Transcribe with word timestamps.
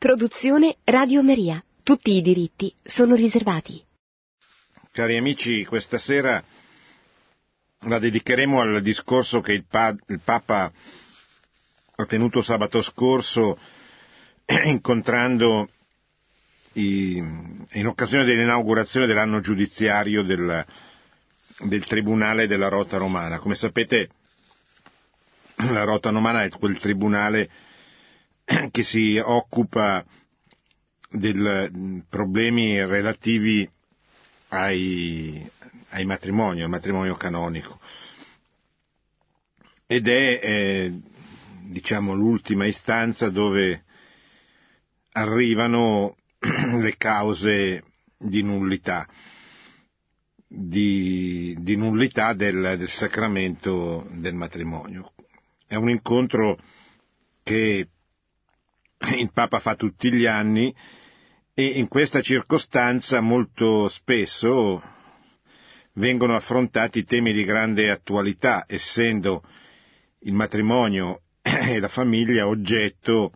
Produzione 0.00 0.78
Radio 0.84 1.22
Maria. 1.22 1.62
Tutti 1.82 2.12
i 2.16 2.22
diritti 2.22 2.74
sono 2.82 3.14
riservati. 3.14 3.84
Cari 4.92 5.18
amici, 5.18 5.66
questa 5.66 5.98
sera 5.98 6.42
la 7.80 7.98
dedicheremo 7.98 8.62
al 8.62 8.80
discorso 8.80 9.42
che 9.42 9.52
il, 9.52 9.66
pa- 9.68 9.94
il 10.06 10.20
Papa 10.24 10.72
ha 11.96 12.06
tenuto 12.06 12.40
sabato 12.40 12.80
scorso 12.80 13.58
incontrando 14.64 15.68
i, 16.72 17.16
in 17.16 17.86
occasione 17.86 18.24
dell'inaugurazione 18.24 19.04
dell'anno 19.04 19.40
giudiziario 19.40 20.22
del, 20.22 20.64
del 21.58 21.84
Tribunale 21.84 22.46
della 22.46 22.68
Rota 22.68 22.96
Romana. 22.96 23.38
Come 23.38 23.54
sapete 23.54 24.08
la 25.68 25.84
Rota 25.84 26.08
Romana 26.08 26.44
è 26.44 26.48
quel 26.48 26.78
tribunale 26.78 27.50
che 28.70 28.82
si 28.82 29.20
occupa 29.22 30.04
dei 31.10 32.04
problemi 32.08 32.84
relativi 32.84 33.68
ai, 34.48 35.48
ai, 35.90 36.04
matrimoni, 36.04 36.62
al 36.62 36.68
matrimonio 36.68 37.14
canonico. 37.16 37.80
Ed 39.86 40.08
è, 40.08 40.40
eh, 40.42 41.00
diciamo, 41.62 42.14
l'ultima 42.14 42.66
istanza 42.66 43.28
dove 43.28 43.84
arrivano 45.12 46.16
le 46.38 46.96
cause 46.96 47.84
di 48.16 48.42
nullità, 48.42 49.08
di, 50.46 51.56
di 51.58 51.76
nullità 51.76 52.34
del, 52.34 52.76
del 52.78 52.88
sacramento 52.88 54.06
del 54.12 54.34
matrimonio. 54.34 55.12
È 55.66 55.74
un 55.74 55.88
incontro 55.88 56.58
che 57.42 57.88
il 59.08 59.30
Papa 59.32 59.60
fa 59.60 59.74
tutti 59.74 60.12
gli 60.12 60.26
anni 60.26 60.74
e 61.54 61.64
in 61.64 61.88
questa 61.88 62.20
circostanza 62.20 63.20
molto 63.20 63.88
spesso 63.88 64.82
vengono 65.94 66.34
affrontati 66.34 67.04
temi 67.04 67.32
di 67.32 67.44
grande 67.44 67.90
attualità, 67.90 68.64
essendo 68.68 69.42
il 70.20 70.34
matrimonio 70.34 71.22
e 71.42 71.80
la 71.80 71.88
famiglia 71.88 72.46
oggetto 72.46 73.32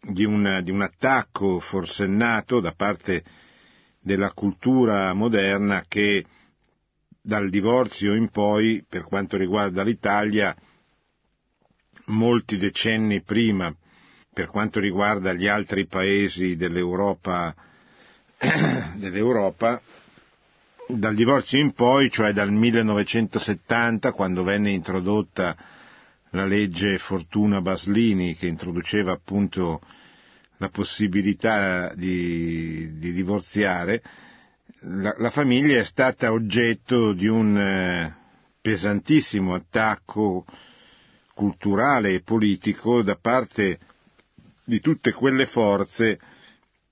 di 0.00 0.24
un, 0.24 0.60
di 0.62 0.70
un 0.70 0.82
attacco 0.82 1.58
forsennato 1.58 2.60
da 2.60 2.72
parte 2.72 3.24
della 4.00 4.32
cultura 4.32 5.12
moderna 5.14 5.84
che 5.88 6.24
dal 7.20 7.50
divorzio 7.50 8.14
in 8.14 8.28
poi, 8.30 8.84
per 8.88 9.04
quanto 9.04 9.36
riguarda 9.36 9.82
l'Italia, 9.82 10.54
molti 12.06 12.56
decenni 12.56 13.22
prima 13.22 13.74
per 14.38 14.46
quanto 14.46 14.78
riguarda 14.78 15.32
gli 15.32 15.48
altri 15.48 15.88
paesi 15.88 16.54
dell'Europa, 16.54 17.52
dell'Europa, 18.94 19.82
dal 20.86 21.16
divorzio 21.16 21.58
in 21.58 21.72
poi, 21.72 22.08
cioè 22.08 22.32
dal 22.32 22.52
1970, 22.52 24.12
quando 24.12 24.44
venne 24.44 24.70
introdotta 24.70 25.56
la 26.30 26.46
legge 26.46 26.98
Fortuna 26.98 27.60
Baslini, 27.60 28.36
che 28.36 28.46
introduceva 28.46 29.10
appunto 29.10 29.80
la 30.58 30.68
possibilità 30.68 31.92
di, 31.96 32.96
di 32.96 33.12
divorziare, 33.12 34.00
la, 34.82 35.16
la, 35.18 35.30
famiglia 35.30 35.80
è 35.80 35.84
stata 35.84 36.30
oggetto 36.30 37.12
di 37.12 37.26
un 37.26 37.58
eh, 37.58 38.14
pesantissimo 38.60 39.52
attacco 39.52 40.44
culturale 41.34 42.12
e 42.14 42.20
politico 42.20 43.02
da 43.02 43.16
parte 43.16 43.80
di 44.68 44.80
tutte 44.80 45.12
quelle 45.12 45.46
forze 45.46 46.20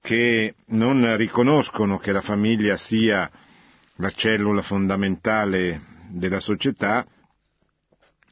che 0.01 0.55
non 0.69 1.15
riconoscono 1.19 1.99
che 1.99 2.11
la 2.11 2.23
famiglia 2.23 2.79
sia 2.79 3.31
la 3.97 4.11
cellula 4.11 4.63
fondamentale 4.63 5.83
della 6.09 6.41
società 6.41 7.05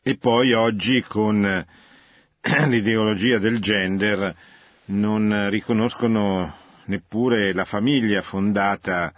e 0.02 0.16
poi 0.16 0.54
oggi 0.54 1.02
con 1.02 1.42
l'ideologia 2.68 3.38
del 3.38 3.60
gender 3.60 4.34
non 4.86 5.50
riconoscono 5.50 6.56
neppure 6.86 7.52
la 7.52 7.66
famiglia 7.66 8.22
fondata 8.22 9.12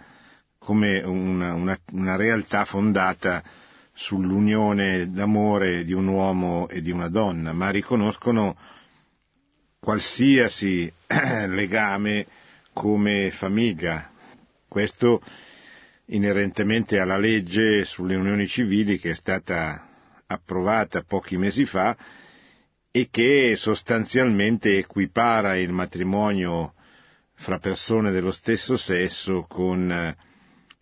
come 0.59 0.99
una, 1.05 1.53
una, 1.53 1.79
una 1.93 2.17
realtà 2.17 2.65
fondata 2.65 3.41
sull'unione 3.93 5.09
d'amore 5.09 5.85
di 5.85 5.93
un 5.93 6.07
uomo 6.07 6.67
e 6.67 6.81
di 6.81 6.91
una 6.91 7.07
donna, 7.07 7.53
ma 7.53 7.69
riconoscono 7.69 8.57
qualsiasi 9.87 10.91
legame 11.47 12.27
come 12.73 13.31
famiglia. 13.31 14.11
Questo 14.67 15.21
inerentemente 16.07 16.99
alla 16.99 17.17
legge 17.17 17.85
sulle 17.85 18.15
unioni 18.17 18.47
civili 18.47 18.99
che 18.99 19.11
è 19.11 19.15
stata 19.15 19.87
approvata 20.27 21.03
pochi 21.03 21.37
mesi 21.37 21.63
fa 21.63 21.95
e 22.91 23.07
che 23.09 23.53
sostanzialmente 23.55 24.77
equipara 24.77 25.55
il 25.55 25.71
matrimonio 25.71 26.73
fra 27.35 27.57
persone 27.57 28.11
dello 28.11 28.31
stesso 28.31 28.75
sesso 28.75 29.45
con 29.47 30.13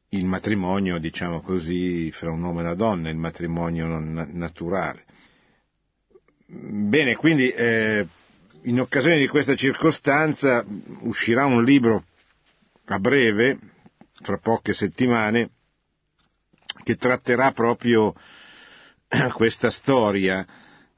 il 0.09 0.25
matrimonio, 0.25 0.97
diciamo 0.97 1.41
così, 1.41 2.11
fra 2.11 2.31
un 2.31 2.41
uomo 2.41 2.57
e 2.61 2.63
una 2.63 2.73
donna, 2.73 3.09
il 3.09 3.17
matrimonio 3.17 3.99
naturale. 3.99 5.03
Bene, 6.47 7.15
quindi 7.15 7.49
eh, 7.51 8.07
in 8.65 8.79
occasione 8.79 9.17
di 9.17 9.27
questa 9.27 9.55
circostanza 9.55 10.65
uscirà 11.01 11.45
un 11.45 11.63
libro 11.63 12.05
a 12.85 12.99
breve, 12.99 13.59
fra 14.21 14.37
poche 14.37 14.73
settimane, 14.73 15.49
che 16.83 16.95
tratterà 16.95 17.51
proprio 17.51 18.13
questa 19.33 19.69
storia 19.69 20.45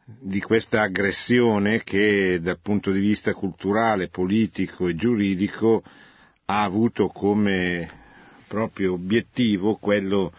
di 0.05 0.39
questa 0.39 0.81
aggressione 0.81 1.83
che 1.83 2.39
dal 2.41 2.59
punto 2.61 2.91
di 2.91 3.01
vista 3.01 3.33
culturale, 3.33 4.07
politico 4.07 4.88
e 4.88 4.95
giuridico 4.95 5.84
ha 6.45 6.63
avuto 6.63 7.07
come 7.07 7.89
proprio 8.47 8.94
obiettivo 8.94 9.75
quello 9.75 10.31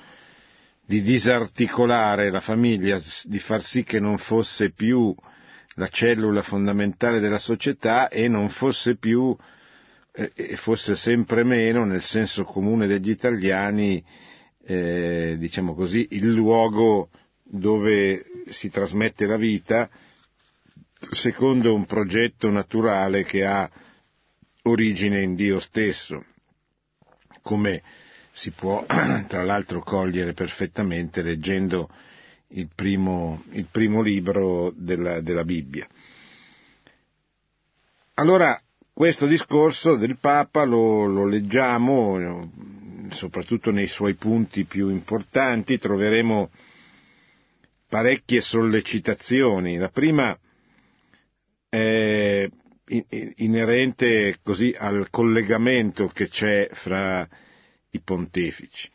di 0.87 1.03
disarticolare 1.03 2.31
la 2.31 2.41
famiglia, 2.41 2.99
di 3.25 3.39
far 3.39 3.63
sì 3.63 3.85
che 3.85 4.01
non 4.01 4.17
fosse 4.17 4.71
più 4.71 5.15
la 5.79 5.89
cellula 5.89 6.43
fondamentale 6.43 7.21
della 7.21 7.39
società 7.39 8.09
e 8.09 8.29
non 8.29 8.49
fosse 8.49 8.97
più 8.97 9.35
eh, 10.13 10.31
e 10.35 10.57
fosse 10.57 10.97
sempre 10.97 11.45
meno 11.45 11.85
nel 11.85 12.03
senso 12.03 12.45
comune 12.45 12.87
degli 12.87 13.11
italiani 13.11 14.05
eh, 14.65 15.37
diciamo 15.39 15.75
così 15.75 16.09
il 16.11 16.33
luogo 16.33 17.11
dove 17.43 18.25
si 18.51 18.71
trasmette 18.71 19.27
la 19.27 19.37
vita 19.37 19.89
secondo 21.13 21.75
un 21.75 21.87
progetto 21.87 22.51
naturale 22.51 23.23
che 23.25 23.47
ha 23.47 23.71
origine 24.63 25.23
in 25.23 25.37
Dio 25.37 25.61
stesso 25.61 26.25
come 27.41 27.83
si 28.33 28.51
può 28.51 28.85
tra 29.29 29.45
l'altro 29.45 29.81
cogliere 29.81 30.33
perfettamente 30.33 31.23
leggendo 31.23 31.89
il 32.51 32.69
primo, 32.75 33.43
il 33.51 33.67
primo 33.71 34.01
libro 34.01 34.73
della, 34.75 35.21
della 35.21 35.45
Bibbia. 35.45 35.87
Allora, 38.15 38.59
questo 38.93 39.27
discorso 39.27 39.97
del 39.97 40.17
Papa 40.19 40.65
lo, 40.65 41.07
lo, 41.07 41.25
leggiamo, 41.27 42.51
soprattutto 43.11 43.71
nei 43.71 43.87
suoi 43.87 44.15
punti 44.15 44.65
più 44.65 44.89
importanti, 44.89 45.79
troveremo 45.79 46.51
parecchie 47.89 48.41
sollecitazioni. 48.41 49.77
La 49.77 49.91
prima 49.91 50.37
è 51.69 52.49
inerente 53.37 54.39
così 54.43 54.75
al 54.77 55.09
collegamento 55.11 56.09
che 56.09 56.29
c'è 56.29 56.69
fra 56.73 57.29
i 57.91 58.01
pontefici. 58.01 58.91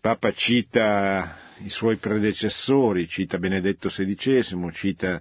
Papa 0.00 0.32
cita 0.32 1.36
i 1.58 1.70
suoi 1.70 1.96
predecessori, 1.96 3.08
cita 3.08 3.38
Benedetto 3.38 3.88
XVI, 3.88 4.70
cita 4.72 5.20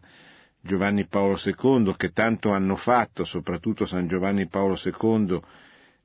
Giovanni 0.61 1.07
Paolo 1.07 1.39
II, 1.43 1.95
che 1.97 2.11
tanto 2.11 2.51
hanno 2.51 2.75
fatto, 2.75 3.23
soprattutto 3.23 3.87
San 3.87 4.07
Giovanni 4.07 4.47
Paolo 4.47 4.77
II, 4.83 5.39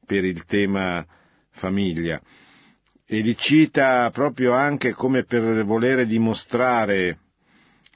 per 0.06 0.24
il 0.24 0.44
tema 0.46 1.04
famiglia. 1.50 2.18
E 3.04 3.20
li 3.20 3.36
cita 3.36 4.08
proprio 4.10 4.54
anche 4.54 4.92
come 4.92 5.24
per 5.24 5.64
volere 5.66 6.06
dimostrare 6.06 7.18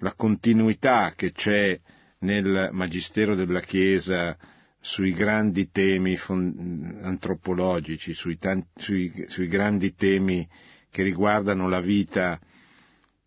la 0.01 0.13
continuità 0.15 1.15
che 1.17 1.33
c'è 1.33 1.81
nel 2.19 2.69
Magistero 2.73 3.35
della 3.35 3.61
Chiesa 3.61 4.37
sui 4.81 5.13
grandi 5.13 5.71
temi 5.71 6.19
antropologici, 6.29 8.15
sui, 8.15 8.37
tanti, 8.39 8.69
sui, 8.77 9.25
sui 9.29 9.49
grandi 9.49 9.95
temi 9.95 10.47
che 10.91 11.03
riguardano 11.03 11.69
la 11.69 11.81
vita 11.81 12.39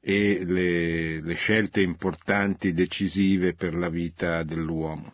e 0.02 0.44
le, 0.46 1.22
le 1.22 1.34
scelte 1.36 1.82
importanti, 1.82 2.74
decisive 2.74 3.54
per 3.54 3.76
la 3.76 3.90
vita 3.90 4.44
dell'uomo. 4.44 5.14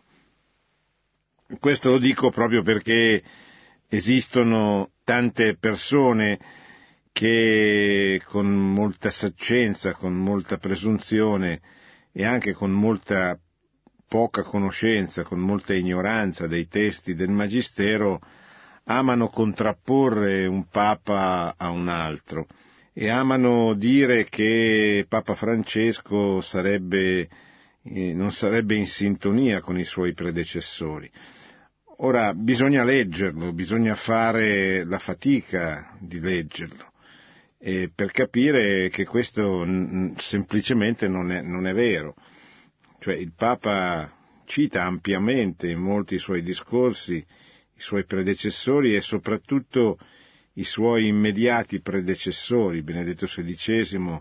Questo 1.60 1.90
lo 1.90 1.98
dico 1.98 2.30
proprio 2.30 2.62
perché 2.62 3.22
esistono 3.88 4.90
tante 5.04 5.56
persone 5.56 6.38
che 7.12 8.20
con 8.26 8.46
molta 8.72 9.10
saccenza, 9.10 9.94
con 9.94 10.14
molta 10.14 10.58
presunzione 10.58 11.60
e 12.12 12.24
anche 12.24 12.52
con 12.52 12.72
molta 12.72 13.38
poca 14.08 14.42
conoscenza, 14.42 15.22
con 15.24 15.38
molta 15.40 15.74
ignoranza 15.74 16.46
dei 16.46 16.68
testi 16.68 17.14
del 17.14 17.30
Magistero, 17.30 18.20
amano 18.84 19.28
contrapporre 19.28 20.46
un 20.46 20.66
Papa 20.66 21.54
a 21.56 21.70
un 21.70 21.88
altro 21.88 22.46
e 22.92 23.10
amano 23.10 23.74
dire 23.74 24.24
che 24.24 25.04
Papa 25.08 25.34
Francesco 25.34 26.40
sarebbe, 26.40 27.28
eh, 27.82 28.14
non 28.14 28.32
sarebbe 28.32 28.74
in 28.74 28.86
sintonia 28.86 29.60
con 29.60 29.78
i 29.78 29.84
suoi 29.84 30.14
predecessori. 30.14 31.10
Ora 31.98 32.32
bisogna 32.34 32.84
leggerlo, 32.84 33.52
bisogna 33.52 33.94
fare 33.94 34.84
la 34.84 34.98
fatica 34.98 35.94
di 35.98 36.20
leggerlo 36.20 36.92
eh, 37.58 37.90
per 37.94 38.12
capire 38.12 38.88
che 38.90 39.04
questo 39.04 39.64
n- 39.64 40.14
semplicemente 40.18 41.08
non 41.08 41.30
è, 41.32 41.42
non 41.42 41.66
è 41.66 41.74
vero. 41.74 42.14
Cioè 43.06 43.14
il 43.14 43.34
Papa 43.36 44.12
cita 44.46 44.82
ampiamente 44.82 45.70
in 45.70 45.78
molti 45.78 46.18
suoi 46.18 46.42
discorsi 46.42 47.14
i 47.14 47.80
suoi 47.80 48.04
predecessori 48.04 48.96
e 48.96 49.00
soprattutto 49.00 49.96
i 50.54 50.64
suoi 50.64 51.06
immediati 51.06 51.80
predecessori, 51.80 52.82
Benedetto 52.82 53.26
XVI, 53.26 54.20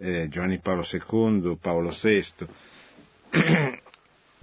eh, 0.00 0.26
Giovanni 0.28 0.58
Paolo 0.58 0.84
II, 0.90 1.56
Paolo 1.60 1.90
VI. 1.90 2.24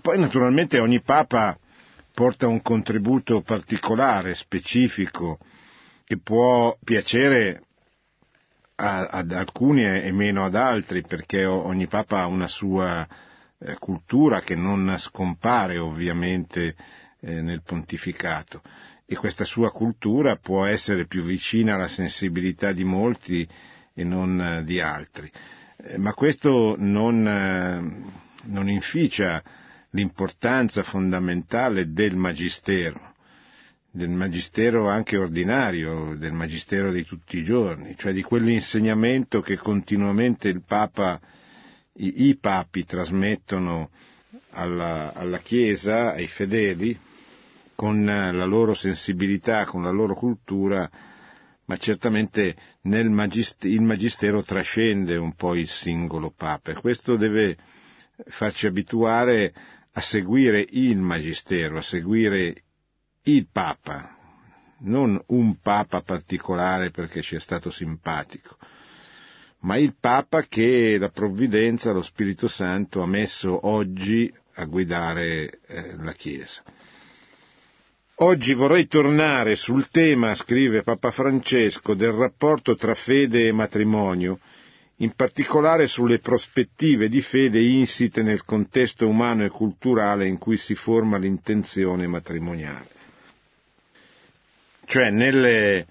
Poi 0.04 0.18
naturalmente 0.18 0.80
ogni 0.80 1.02
Papa 1.02 1.60
porta 2.14 2.48
un 2.48 2.62
contributo 2.62 3.42
particolare, 3.42 4.36
specifico, 4.36 5.38
che 6.06 6.18
può 6.18 6.78
piacere 6.82 7.62
ad 8.76 9.34
alcuni 9.34 9.84
e 9.84 10.10
meno 10.14 10.46
ad 10.46 10.56
altri, 10.56 11.02
perché 11.02 11.44
ogni 11.44 11.88
Papa 11.88 12.22
ha 12.22 12.28
una 12.28 12.48
sua 12.48 13.06
eh, 13.60 13.78
cultura 13.78 14.42
che 14.42 14.56
non 14.56 14.96
scompare 14.98 15.78
ovviamente 15.78 16.76
eh, 17.22 17.42
nel 17.42 17.62
pontificato 17.64 18.62
e 19.06 19.16
questa 19.16 19.44
sua 19.44 19.72
cultura 19.72 20.38
può 20.38 20.66
essere 20.66 21.08
più 21.08 21.24
vicina 21.24 21.76
alla 21.76 21.88
sensibilità 21.88 22.72
di 22.72 22.84
molti 22.84 23.48
e 23.94 24.04
non 24.04 24.40
eh, 24.40 24.64
di 24.64 24.80
altri. 24.80 25.30
ma 25.98 26.14
questo 26.14 26.76
non, 26.78 27.24
non 28.44 28.70
inficia 28.70 29.42
l'importanza 29.92 30.84
fondamentale 30.84 31.92
del 31.92 32.16
magistero, 32.16 33.14
del 33.92 34.10
magistero 34.10 34.88
anche 34.88 35.18
ordinario, 35.18 36.16
del 36.16 36.34
magistero 36.34 36.92
di 36.92 37.04
tutti 37.04 37.38
i 37.38 37.44
giorni, 37.44 37.96
cioè 37.98 38.14
di 38.14 38.22
quell'insegnamento 38.22 39.42
che 39.42 39.58
continuamente 39.58 40.48
il 40.48 40.62
Papa, 40.64 41.20
i, 42.00 42.28
i 42.28 42.36
papi 42.38 42.86
trasmettono 42.86 43.90
alla, 44.52 45.14
alla 45.14 45.40
Chiesa, 45.40 46.12
ai 46.14 46.28
fedeli, 46.28 46.98
con 47.76 48.04
la 48.04 48.44
loro 48.46 48.74
sensibilità, 48.74 49.66
con 49.66 49.84
la 49.84 49.90
loro 49.92 50.14
cultura, 50.14 50.90
ma 51.66 51.78
certamente 51.78 52.56
magist- 52.82 53.64
il 53.64 53.82
magistero 53.82 54.42
trascende 54.44 55.16
un 55.16 55.34
po' 55.36 55.56
il 55.56 55.70
singolo 55.70 56.32
Papa 56.36 56.74
questo 56.74 57.16
deve 57.16 57.56
farci 58.26 58.66
abituare 58.68 59.54
a 59.94 60.02
seguire 60.02 60.66
il 60.72 60.98
magistero, 60.98 61.78
a 61.78 61.82
seguire 61.82 62.64
il 63.24 63.48
Papa, 63.52 64.16
non 64.80 65.22
un 65.28 65.60
Papa 65.62 66.02
particolare 66.02 66.90
perché 66.90 67.22
ci 67.22 67.36
è 67.36 67.40
stato 67.40 67.70
simpatico, 67.70 68.58
ma 69.62 69.78
il 69.78 69.96
Papa 70.00 70.44
che 70.44 70.98
la 70.98 71.10
provvidenza, 71.10 71.92
lo 71.92 72.02
Spirito 72.02 72.48
Santo 72.48 73.02
ha 73.02 73.08
messo 73.08 73.68
oggi 73.68 74.32
a 74.54 74.66
guidare 74.66 75.60
eh, 75.68 75.96
la 75.98 76.14
Chiesa. 76.14 76.64
Oggi 78.22 78.54
vorrei 78.54 78.88
tornare 78.88 79.56
sul 79.56 79.88
tema, 79.90 80.36
scrive 80.36 80.84
Papa 80.84 81.10
Francesco, 81.12 81.94
del 81.94 82.12
rapporto 82.12 82.76
tra 82.76 82.94
fede 82.94 83.48
e 83.48 83.54
matrimonio, 83.54 84.40
in 84.98 85.14
particolare 85.14 85.88
sulle 85.88 86.20
prospettive 86.20 87.08
di 87.08 87.22
fede 87.22 87.62
insite 87.62 88.22
nel 88.22 88.44
contesto 88.44 89.08
umano 89.08 89.46
e 89.46 89.50
culturale 89.50 90.28
in 90.28 90.38
cui 90.38 90.58
si 90.58 90.76
forma 90.76 91.18
l'intenzione 91.18 92.08
matrimoniale. 92.08 92.88
Cioè 94.86 95.10
nelle, 95.12 95.88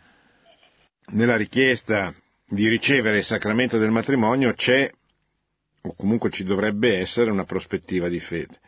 nella 1.13 1.37
richiesta 1.37 2.15
di 2.49 2.69
ricevere 2.69 3.19
il 3.19 3.25
sacramento 3.25 3.77
del 3.79 3.91
matrimonio 3.91 4.55
c'è, 4.55 4.91
o 5.83 5.95
comunque 5.95 6.31
ci 6.31 6.45
dovrebbe 6.45 6.99
essere, 6.99 7.31
una 7.31 7.45
prospettiva 7.45 8.09
di 8.09 8.21
fede. 8.21 8.59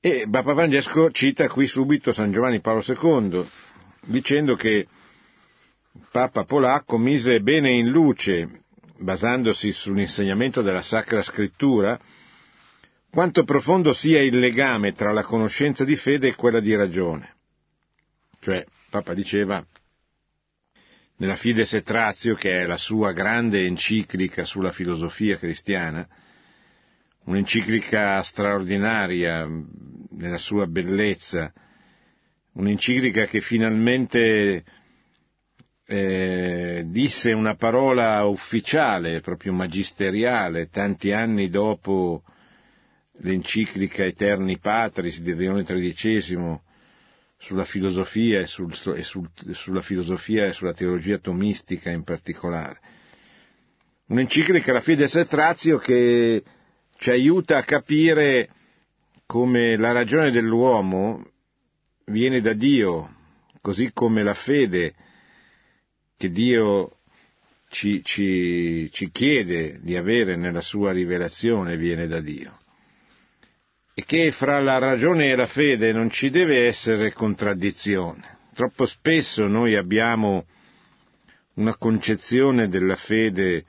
E 0.00 0.26
Papa 0.30 0.54
Francesco 0.54 1.10
cita 1.10 1.48
qui 1.48 1.66
subito 1.66 2.12
San 2.12 2.32
Giovanni 2.32 2.60
Paolo 2.60 2.82
II, 2.86 3.46
dicendo 4.06 4.54
che 4.54 4.86
Papa 6.10 6.44
polacco 6.44 6.98
mise 6.98 7.40
bene 7.40 7.70
in 7.70 7.88
luce 7.88 8.62
basandosi 8.96 9.70
sull'insegnamento 9.72 10.62
della 10.62 10.82
Sacra 10.82 11.22
Scrittura, 11.22 11.98
quanto 13.10 13.44
profondo 13.44 13.92
sia 13.92 14.20
il 14.20 14.38
legame 14.38 14.92
tra 14.92 15.12
la 15.12 15.22
conoscenza 15.22 15.84
di 15.84 15.96
fede 15.96 16.28
e 16.28 16.34
quella 16.34 16.60
di 16.60 16.74
ragione. 16.74 17.34
Cioè, 18.40 18.64
Papa 18.90 19.14
diceva, 19.14 19.64
nella 21.16 21.36
Fides 21.36 21.72
et 21.74 21.88
Ratio, 21.88 22.34
che 22.34 22.62
è 22.62 22.66
la 22.66 22.76
sua 22.76 23.12
grande 23.12 23.64
enciclica 23.64 24.44
sulla 24.44 24.72
filosofia 24.72 25.36
cristiana, 25.36 26.06
un'enciclica 27.24 28.20
straordinaria 28.22 29.48
nella 30.10 30.38
sua 30.38 30.66
bellezza, 30.66 31.52
un'enciclica 32.52 33.26
che 33.26 33.40
finalmente 33.40 34.64
eh, 35.86 36.84
disse 36.86 37.32
una 37.32 37.54
parola 37.54 38.24
ufficiale, 38.24 39.20
proprio 39.20 39.52
magisteriale, 39.52 40.68
tanti 40.68 41.12
anni 41.12 41.48
dopo 41.48 42.22
l'enciclica 43.18 44.04
Eterni 44.04 44.58
Patris 44.58 45.20
di 45.20 45.34
Leone 45.34 45.62
XIII 45.62 46.60
sulla 47.44 47.66
filosofia 47.66 48.40
e, 48.40 48.46
sul, 48.46 48.72
e 48.96 49.02
sul, 49.02 49.28
sulla 49.52 49.82
filosofia 49.82 50.46
e 50.46 50.52
sulla 50.52 50.72
teologia 50.72 51.18
tomistica 51.18 51.90
in 51.90 52.02
particolare. 52.02 52.80
Un'enciclica, 54.06 54.72
la 54.72 54.80
Fides 54.80 55.14
et 55.16 55.30
Ratio, 55.30 55.76
che 55.76 56.42
ci 56.96 57.10
aiuta 57.10 57.58
a 57.58 57.64
capire 57.64 58.48
come 59.26 59.76
la 59.76 59.92
ragione 59.92 60.30
dell'uomo 60.30 61.22
viene 62.06 62.40
da 62.40 62.54
Dio, 62.54 63.14
così 63.60 63.90
come 63.92 64.22
la 64.22 64.34
fede 64.34 64.94
che 66.16 66.30
Dio 66.30 66.98
ci, 67.68 68.02
ci, 68.04 68.88
ci 68.90 69.10
chiede 69.10 69.80
di 69.82 69.96
avere 69.96 70.36
nella 70.36 70.62
sua 70.62 70.92
rivelazione 70.92 71.76
viene 71.76 72.06
da 72.06 72.20
Dio 72.20 72.58
e 73.94 74.04
che 74.04 74.32
fra 74.32 74.60
la 74.60 74.78
ragione 74.78 75.30
e 75.30 75.36
la 75.36 75.46
fede 75.46 75.92
non 75.92 76.10
ci 76.10 76.28
deve 76.28 76.66
essere 76.66 77.12
contraddizione. 77.12 78.38
Troppo 78.52 78.86
spesso 78.86 79.46
noi 79.46 79.76
abbiamo 79.76 80.46
una 81.54 81.76
concezione 81.76 82.68
della 82.68 82.96
fede 82.96 83.64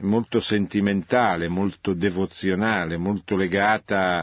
molto 0.00 0.38
sentimentale, 0.38 1.48
molto 1.48 1.94
devozionale, 1.94 2.96
molto 2.96 3.34
legata 3.36 4.18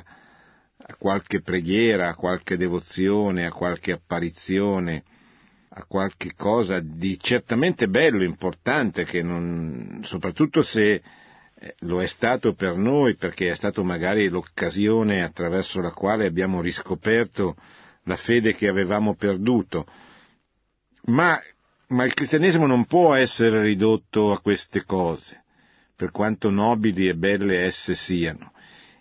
a 0.78 0.96
qualche 0.98 1.42
preghiera, 1.42 2.10
a 2.10 2.16
qualche 2.16 2.56
devozione, 2.56 3.46
a 3.46 3.52
qualche 3.52 3.92
apparizione, 3.92 5.04
a 5.70 5.84
qualche 5.86 6.34
cosa 6.36 6.80
di 6.80 7.20
certamente 7.20 7.88
bello, 7.90 8.24
importante, 8.24 9.04
che 9.04 9.22
non, 9.22 10.00
soprattutto 10.04 10.62
se 10.62 11.02
lo 11.80 12.02
è 12.02 12.08
stato 12.08 12.54
per 12.54 12.76
noi 12.76 13.16
perché 13.16 13.52
è 13.52 13.56
stato 13.56 13.84
magari 13.84 14.30
l'occasione 14.30 15.24
attraverso 15.24 15.82
la 15.82 15.92
quale 15.92 16.26
abbiamo 16.26 16.62
riscoperto 16.62 17.56
la 18.04 18.16
fede 18.16 18.54
che 18.54 18.68
avevamo 18.68 19.16
perduto. 19.16 19.86
Ma, 21.06 21.40
ma 21.88 22.06
il 22.06 22.14
cristianesimo 22.14 22.66
non 22.66 22.86
può 22.86 23.14
essere 23.14 23.62
ridotto 23.62 24.32
a 24.32 24.40
queste 24.40 24.84
cose, 24.84 25.44
per 25.96 26.12
quanto 26.12 26.50
nobili 26.50 27.08
e 27.08 27.16
belle 27.16 27.64
esse 27.64 27.96
siano. 27.96 28.52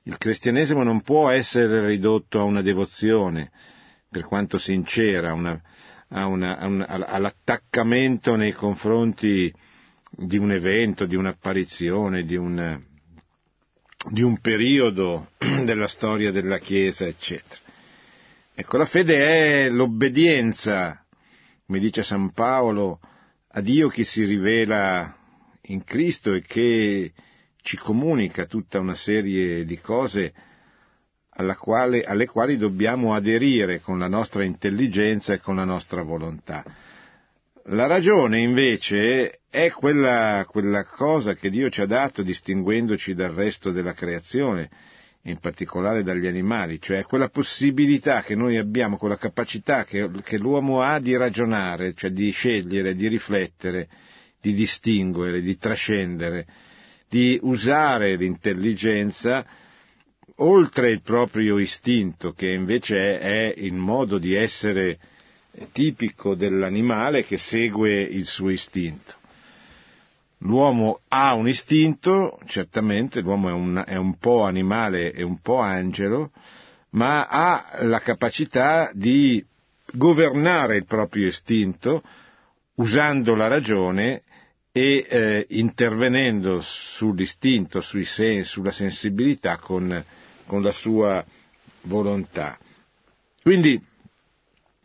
Il 0.04 0.18
cristianesimo 0.18 0.82
non 0.82 1.02
può 1.02 1.30
essere 1.30 1.84
ridotto 1.84 2.40
a 2.40 2.44
una 2.44 2.62
devozione, 2.62 3.50
per 4.08 4.24
quanto 4.24 4.56
sincera, 4.56 5.32
una, 5.32 5.60
a 6.08 6.26
una, 6.26 6.58
a 6.58 6.66
una, 6.66 6.86
all'attaccamento 6.86 8.36
nei 8.36 8.52
confronti 8.52 9.52
di 10.10 10.38
un 10.38 10.52
evento, 10.52 11.06
di 11.06 11.16
un'apparizione, 11.16 12.24
di 12.24 12.36
un, 12.36 12.82
di 14.10 14.22
un 14.22 14.38
periodo 14.40 15.30
della 15.38 15.88
storia 15.88 16.30
della 16.30 16.58
Chiesa, 16.58 17.06
eccetera. 17.06 17.60
Ecco, 18.54 18.76
la 18.76 18.86
fede 18.86 19.66
è 19.66 19.68
l'obbedienza, 19.68 21.04
come 21.66 21.78
dice 21.78 22.02
San 22.02 22.32
Paolo, 22.32 23.00
a 23.48 23.60
Dio 23.60 23.88
che 23.88 24.04
si 24.04 24.24
rivela 24.24 25.14
in 25.68 25.84
Cristo 25.84 26.32
e 26.32 26.42
che 26.42 27.12
ci 27.62 27.76
comunica 27.76 28.46
tutta 28.46 28.78
una 28.78 28.94
serie 28.94 29.64
di 29.64 29.78
cose 29.80 30.32
quale, 31.58 32.02
alle 32.02 32.26
quali 32.26 32.56
dobbiamo 32.56 33.14
aderire 33.14 33.80
con 33.80 33.98
la 33.98 34.08
nostra 34.08 34.44
intelligenza 34.44 35.34
e 35.34 35.40
con 35.40 35.56
la 35.56 35.64
nostra 35.64 36.02
volontà. 36.02 36.64
La 37.70 37.86
ragione 37.86 38.38
invece 38.42 39.40
è 39.50 39.72
quella, 39.72 40.46
quella 40.48 40.84
cosa 40.84 41.34
che 41.34 41.50
Dio 41.50 41.68
ci 41.68 41.80
ha 41.80 41.86
dato 41.86 42.22
distinguendoci 42.22 43.12
dal 43.12 43.32
resto 43.32 43.72
della 43.72 43.92
creazione, 43.92 44.70
in 45.22 45.38
particolare 45.38 46.04
dagli 46.04 46.28
animali, 46.28 46.80
cioè 46.80 47.02
quella 47.02 47.28
possibilità 47.28 48.22
che 48.22 48.36
noi 48.36 48.56
abbiamo, 48.56 48.96
quella 48.96 49.16
capacità 49.16 49.82
che, 49.84 50.08
che 50.22 50.38
l'uomo 50.38 50.80
ha 50.80 51.00
di 51.00 51.16
ragionare, 51.16 51.92
cioè 51.94 52.10
di 52.10 52.30
scegliere, 52.30 52.94
di 52.94 53.08
riflettere, 53.08 53.88
di 54.40 54.54
distinguere, 54.54 55.40
di 55.40 55.56
trascendere, 55.56 56.46
di 57.08 57.36
usare 57.42 58.14
l'intelligenza 58.14 59.44
oltre 60.36 60.92
il 60.92 61.02
proprio 61.02 61.58
istinto, 61.58 62.30
che 62.30 62.52
invece 62.52 63.18
è 63.18 63.52
il 63.56 63.74
modo 63.74 64.18
di 64.18 64.34
essere 64.34 65.00
tipico 65.72 66.34
dell'animale 66.34 67.24
che 67.24 67.38
segue 67.38 68.02
il 68.02 68.26
suo 68.26 68.50
istinto. 68.50 69.14
L'uomo 70.38 71.00
ha 71.08 71.34
un 71.34 71.48
istinto, 71.48 72.38
certamente 72.46 73.20
l'uomo 73.20 73.48
è 73.48 73.52
un, 73.52 73.84
è 73.86 73.96
un 73.96 74.18
po' 74.18 74.42
animale 74.42 75.12
e 75.12 75.22
un 75.22 75.40
po' 75.40 75.58
angelo, 75.58 76.30
ma 76.90 77.26
ha 77.26 77.78
la 77.80 78.00
capacità 78.00 78.90
di 78.92 79.44
governare 79.92 80.76
il 80.76 80.84
proprio 80.84 81.26
istinto 81.26 82.02
usando 82.74 83.34
la 83.34 83.46
ragione 83.46 84.22
e 84.72 85.06
eh, 85.08 85.46
intervenendo 85.50 86.60
sull'istinto, 86.60 87.80
sui 87.80 88.04
sensi, 88.04 88.50
sulla 88.50 88.72
sensibilità 88.72 89.56
con, 89.56 90.04
con 90.44 90.62
la 90.62 90.72
sua 90.72 91.24
volontà. 91.82 92.58
Quindi 93.42 93.82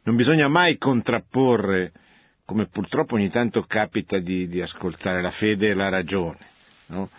non 0.04 0.16
bisogna 0.16 0.48
mai 0.48 0.78
contrapporre 0.78 1.92
come 2.46 2.68
purtroppo 2.68 3.16
ogni 3.16 3.30
tanto 3.30 3.62
capita 3.64 4.20
di, 4.20 4.48
di 4.48 4.62
ascoltare 4.62 5.22
la 5.22 5.32
fede 5.32 5.70
e 5.70 5.74
la 5.74 5.90
ragione. 5.90 6.40
No? 6.88 7.10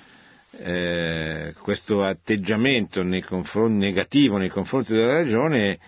Eh, 0.58 1.54
questo 1.62 2.04
atteggiamento 2.04 3.02
nei 3.02 3.24
negativo 3.78 4.36
nei 4.36 4.50
confronti 4.50 4.92
della 4.92 5.14
ragione 5.14 5.78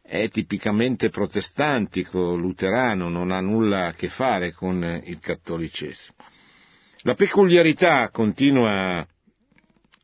è 0.00 0.28
tipicamente 0.30 1.10
protestantico, 1.10 2.34
luterano, 2.34 3.08
non 3.08 3.30
ha 3.30 3.40
nulla 3.40 3.86
a 3.88 3.92
che 3.92 4.08
fare 4.08 4.52
con 4.52 5.02
il 5.04 5.18
cattolicesimo. 5.18 6.16
La 7.02 7.14
peculiarità, 7.14 8.08
continua 8.10 9.06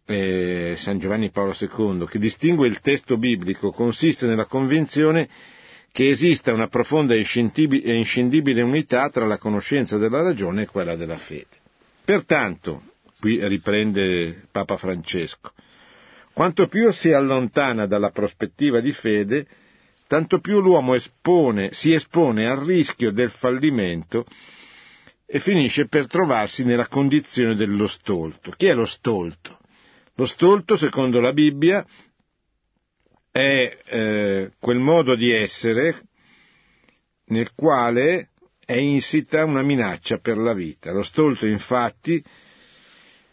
eh, 0.04 0.74
San 0.76 0.98
Giovanni 0.98 1.30
Paolo 1.30 1.54
II, 1.58 2.06
che 2.06 2.18
distingue 2.18 2.66
il 2.68 2.80
testo 2.80 3.16
biblico 3.16 3.70
consiste 3.70 4.26
nella 4.26 4.44
convinzione 4.44 5.28
che 5.92 6.08
esista 6.08 6.52
una 6.52 6.68
profonda 6.68 7.14
e 7.14 7.26
inscindibile 7.94 8.62
unità 8.62 9.10
tra 9.10 9.26
la 9.26 9.38
conoscenza 9.38 9.98
della 9.98 10.22
ragione 10.22 10.62
e 10.62 10.66
quella 10.66 10.96
della 10.96 11.18
fede. 11.18 11.58
Pertanto, 12.04 12.82
qui 13.18 13.46
riprende 13.46 14.46
Papa 14.50 14.76
Francesco, 14.76 15.52
quanto 16.32 16.68
più 16.68 16.92
si 16.92 17.12
allontana 17.12 17.86
dalla 17.86 18.10
prospettiva 18.10 18.80
di 18.80 18.92
fede, 18.92 19.46
tanto 20.06 20.40
più 20.40 20.60
l'uomo 20.60 20.94
espone, 20.94 21.70
si 21.72 21.92
espone 21.92 22.46
al 22.46 22.64
rischio 22.64 23.12
del 23.12 23.30
fallimento 23.30 24.24
e 25.26 25.38
finisce 25.38 25.86
per 25.86 26.06
trovarsi 26.06 26.64
nella 26.64 26.88
condizione 26.88 27.54
dello 27.54 27.86
stolto. 27.86 28.52
Chi 28.56 28.66
è 28.66 28.74
lo 28.74 28.86
stolto? 28.86 29.58
Lo 30.14 30.26
stolto, 30.26 30.76
secondo 30.76 31.20
la 31.20 31.32
Bibbia, 31.32 31.86
è 33.30 33.78
eh, 33.84 34.52
quel 34.58 34.78
modo 34.78 35.14
di 35.14 35.30
essere 35.30 36.02
nel 37.26 37.52
quale 37.54 38.30
è 38.64 38.76
insita 38.76 39.44
una 39.44 39.62
minaccia 39.62 40.18
per 40.18 40.36
la 40.36 40.52
vita. 40.52 40.92
Lo 40.92 41.02
stolto 41.02 41.46
infatti 41.46 42.22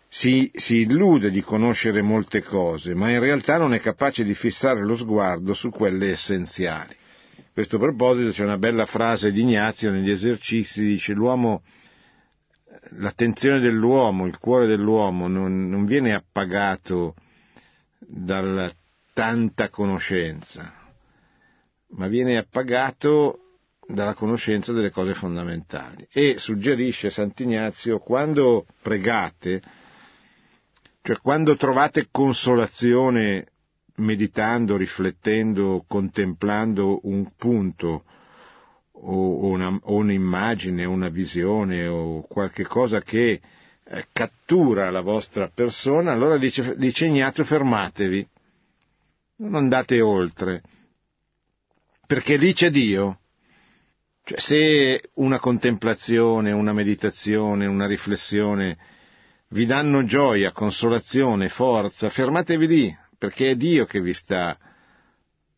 si, 0.07 0.49
si, 0.53 0.81
illude 0.81 1.31
di 1.31 1.41
conoscere 1.41 2.01
molte 2.01 2.41
cose, 2.41 2.95
ma 2.95 3.11
in 3.11 3.19
realtà 3.19 3.57
non 3.57 3.73
è 3.73 3.79
capace 3.79 4.23
di 4.23 4.33
fissare 4.33 4.83
lo 4.83 4.95
sguardo 4.95 5.53
su 5.53 5.69
quelle 5.69 6.11
essenziali. 6.11 6.95
A 7.37 7.49
questo 7.53 7.77
proposito 7.77 8.31
c'è 8.31 8.43
una 8.43 8.57
bella 8.57 8.85
frase 8.85 9.31
di 9.31 9.41
Ignazio 9.41 9.91
negli 9.91 10.11
esercizi, 10.11 10.83
dice 10.83 11.13
l'uomo, 11.13 11.63
l'attenzione 12.97 13.59
dell'uomo, 13.59 14.27
il 14.27 14.37
cuore 14.37 14.67
dell'uomo 14.67 15.27
non, 15.27 15.67
non 15.67 15.85
viene 15.85 16.13
appagato 16.13 17.15
dal 17.99 18.71
tanta 19.17 19.69
conoscenza, 19.69 20.71
ma 21.95 22.07
viene 22.07 22.37
appagato 22.37 23.55
dalla 23.87 24.13
conoscenza 24.13 24.73
delle 24.73 24.91
cose 24.91 25.15
fondamentali. 25.15 26.07
E 26.11 26.35
suggerisce 26.37 27.09
Sant'Ignazio, 27.09 27.97
quando 27.97 28.67
pregate, 28.79 29.59
cioè 31.01 31.17
quando 31.19 31.55
trovate 31.55 32.09
consolazione 32.11 33.47
meditando, 33.95 34.77
riflettendo, 34.77 35.83
contemplando 35.87 36.99
un 37.07 37.27
punto 37.35 38.03
o, 38.91 39.45
una, 39.47 39.79
o 39.81 39.95
un'immagine, 39.95 40.85
una 40.85 41.09
visione 41.09 41.87
o 41.87 42.21
qualche 42.21 42.65
cosa 42.67 43.01
che 43.01 43.41
eh, 43.83 44.05
cattura 44.13 44.91
la 44.91 45.01
vostra 45.01 45.49
persona, 45.51 46.11
allora 46.11 46.37
dice, 46.37 46.75
dice 46.77 47.07
Ignazio 47.07 47.43
fermatevi 47.43 48.27
non 49.37 49.55
andate 49.55 50.01
oltre, 50.01 50.61
perché 52.05 52.37
lì 52.37 52.53
c'è 52.53 52.69
Dio. 52.69 53.19
Cioè, 54.23 54.39
se 54.39 55.09
una 55.15 55.39
contemplazione, 55.39 56.51
una 56.51 56.73
meditazione, 56.73 57.65
una 57.65 57.87
riflessione 57.87 58.77
vi 59.49 59.65
danno 59.65 60.03
gioia, 60.03 60.51
consolazione, 60.51 61.47
forza, 61.47 62.09
fermatevi 62.09 62.67
lì, 62.67 62.97
perché 63.17 63.51
è 63.51 63.55
Dio 63.55 63.85
che 63.85 64.01
vi 64.01 64.13
sta 64.13 64.57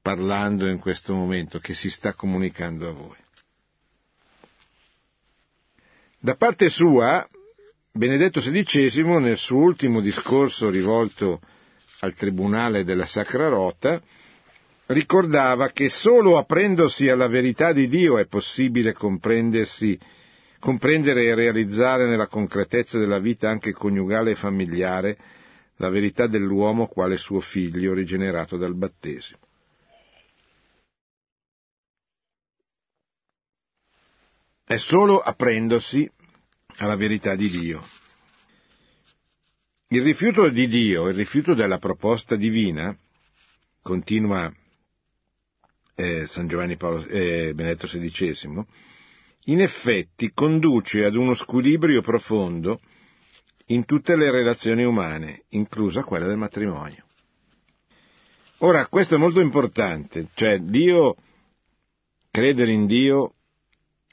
parlando 0.01 0.67
in 0.67 0.79
questo 0.79 1.15
momento, 1.15 1.59
che 1.59 1.74
si 1.74 1.89
sta 1.89 2.13
comunicando 2.13 2.88
a 2.88 2.91
voi. 2.91 3.17
Da 6.19 6.36
parte 6.36 6.69
sua, 6.69 7.27
Benedetto 7.91 8.39
XVI, 8.39 9.19
nel 9.19 9.38
suo 9.38 9.57
ultimo 9.57 10.00
discorso 10.01 10.69
rivolto 10.69 11.39
al 12.00 12.13
Tribunale 12.13 12.84
della 12.84 13.06
Sacra 13.06 13.50
Rota, 13.50 14.01
ricordava 14.88 15.70
che 15.70 15.89
solo 15.89 16.38
aprendosi 16.38 17.10
alla 17.10 17.27
verità 17.27 17.74
di 17.74 17.88
Dio 17.88 18.18
è 18.18 18.25
possibile 18.25 18.94
comprendere 18.94 19.63
e 21.24 21.36
realizzare 21.36 22.08
nella 22.08 22.27
concretezza 22.27 22.98
della 22.98 23.20
vita 23.20 23.50
anche 23.50 23.72
coniugale 23.72 24.32
e 24.32 24.36
familiare 24.36 25.18
la 25.75 25.89
verità 25.89 26.27
dell'uomo 26.27 26.88
quale 26.88 27.18
suo 27.18 27.39
figlio 27.39 27.94
rigenerato 27.94 28.58
dal 28.58 28.75
battesimo. 28.75 29.39
È 34.65 34.77
solo 34.77 35.20
aprendosi 35.20 36.10
alla 36.77 36.96
verità 36.96 37.36
di 37.36 37.50
Dio. 37.50 37.99
Il 39.91 40.03
rifiuto 40.03 40.50
di 40.50 40.67
Dio, 40.67 41.08
il 41.08 41.15
rifiuto 41.15 41.55
della 41.55 41.79
proposta 41.79 42.36
divina, 42.36 42.96
continua 43.81 44.53
eh, 45.96 46.27
San 46.27 46.48
Giovanni 46.48 46.77
Paolo, 46.77 47.08
eh, 47.08 47.53
Benedetto 47.55 47.88
XVI, 47.88 48.63
in 49.46 49.62
effetti 49.62 50.31
conduce 50.31 51.05
ad 51.05 51.15
uno 51.15 51.34
squilibrio 51.34 52.03
profondo 52.03 52.79
in 53.67 53.86
tutte 53.86 54.15
le 54.15 54.29
relazioni 54.29 54.84
umane, 54.84 55.46
inclusa 55.50 56.03
quella 56.03 56.27
del 56.27 56.38
matrimonio. 56.38 57.05
Ora, 58.60 58.86
questo 58.86 59.15
è 59.15 59.17
molto 59.17 59.39
importante, 59.39 60.27
cioè 60.36 60.60
Dio, 60.60 61.15
credere 62.29 62.72
in 62.72 62.86
Dio, 62.86 63.34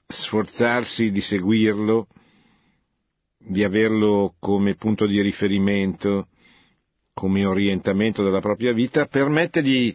sforzarsi 0.07 1.11
di 1.11 1.21
seguirlo, 1.21 2.09
di 3.49 3.63
averlo 3.63 4.35
come 4.41 4.75
punto 4.75 5.07
di 5.07 5.21
riferimento, 5.23 6.29
come 7.15 7.45
orientamento 7.45 8.25
della 8.25 8.41
propria 8.41 8.73
vita, 8.73 9.07
permette 9.07 9.63
di, 9.63 9.95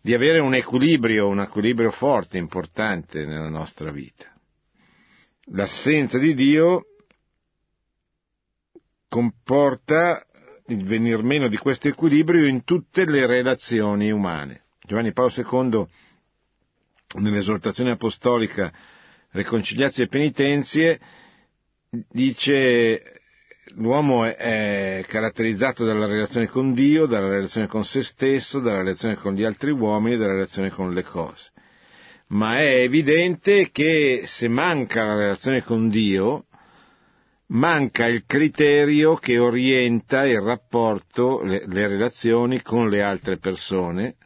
di 0.00 0.12
avere 0.12 0.40
un 0.40 0.54
equilibrio, 0.54 1.26
un 1.26 1.40
equilibrio 1.40 1.90
forte, 1.90 2.36
importante 2.36 3.24
nella 3.24 3.48
nostra 3.48 3.90
vita. 3.90 4.30
L'assenza 5.52 6.18
di 6.18 6.34
Dio 6.34 6.84
comporta 9.08 10.26
il 10.66 10.84
venir 10.84 11.22
meno 11.22 11.48
di 11.48 11.56
questo 11.56 11.88
equilibrio 11.88 12.46
in 12.46 12.64
tutte 12.64 13.06
le 13.06 13.24
relazioni 13.24 14.10
umane. 14.10 14.64
Giovanni 14.82 15.12
Paolo 15.12 15.32
II 15.34 15.86
nell'esortazione 17.22 17.92
apostolica 17.92 18.70
Reconciliazione 19.30 20.08
e 20.08 20.10
Penitenzie, 20.10 21.00
dice 22.08 23.20
l'uomo 23.74 24.24
è 24.24 25.04
caratterizzato 25.06 25.84
dalla 25.84 26.06
relazione 26.06 26.46
con 26.46 26.72
Dio, 26.72 27.06
dalla 27.06 27.28
relazione 27.28 27.66
con 27.66 27.84
se 27.84 28.02
stesso, 28.02 28.60
dalla 28.60 28.78
relazione 28.78 29.16
con 29.16 29.34
gli 29.34 29.44
altri 29.44 29.70
uomini, 29.70 30.16
dalla 30.16 30.32
relazione 30.32 30.70
con 30.70 30.92
le 30.92 31.02
cose. 31.02 31.50
Ma 32.28 32.58
è 32.58 32.80
evidente 32.80 33.70
che 33.70 34.22
se 34.26 34.48
manca 34.48 35.04
la 35.04 35.16
relazione 35.16 35.62
con 35.62 35.88
Dio, 35.88 36.46
manca 37.48 38.06
il 38.06 38.24
criterio 38.26 39.14
che 39.16 39.38
orienta 39.38 40.26
il 40.26 40.40
rapporto, 40.40 41.42
le, 41.42 41.64
le 41.66 41.86
relazioni 41.86 42.62
con 42.62 42.88
le 42.88 43.02
altre 43.02 43.38
persone, 43.38 44.16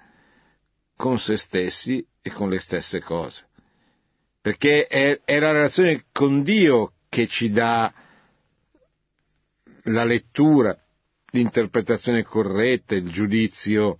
con 0.96 1.18
se 1.18 1.36
stessi 1.36 2.04
e 2.22 2.30
con 2.30 2.48
le 2.48 2.60
stesse 2.60 3.00
cose. 3.00 3.48
Perché 4.40 4.86
è, 4.86 5.20
è 5.24 5.38
la 5.38 5.52
relazione 5.52 6.04
con 6.12 6.42
Dio 6.42 6.94
che 7.10 7.26
ci 7.26 7.50
dà 7.50 7.92
la 9.84 10.04
lettura, 10.04 10.78
l'interpretazione 11.32 12.22
corretta, 12.22 12.94
il 12.94 13.10
giudizio 13.10 13.98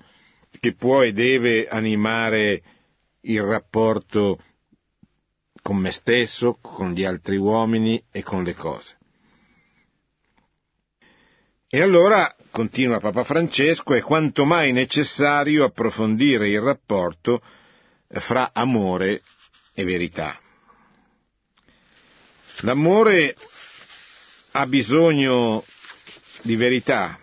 che 0.61 0.75
può 0.75 1.03
e 1.03 1.13
deve 1.13 1.69
animare 1.69 2.63
il 3.23 3.43
rapporto 3.43 4.43
con 5.61 5.77
me 5.77 5.91
stesso, 5.91 6.57
con 6.61 6.93
gli 6.93 7.05
altri 7.05 7.37
uomini 7.37 8.03
e 8.11 8.23
con 8.23 8.45
le 8.45 8.55
cose. 8.55 8.97
E 11.67 11.83
allora, 11.83 12.35
continua 12.51 13.01
Papa 13.01 13.25
Francesco, 13.25 13.95
è 13.95 14.01
quanto 14.01 14.45
mai 14.45 14.73
necessario 14.73 15.65
approfondire 15.65 16.49
il 16.49 16.61
rapporto 16.61 17.43
fra 18.09 18.51
amore 18.53 19.23
e 19.75 19.85
verità. 19.85 20.39
L'amore 22.63 23.35
ha 24.53 24.67
bisogno 24.67 25.65
di 26.43 26.57
verità. 26.57 27.19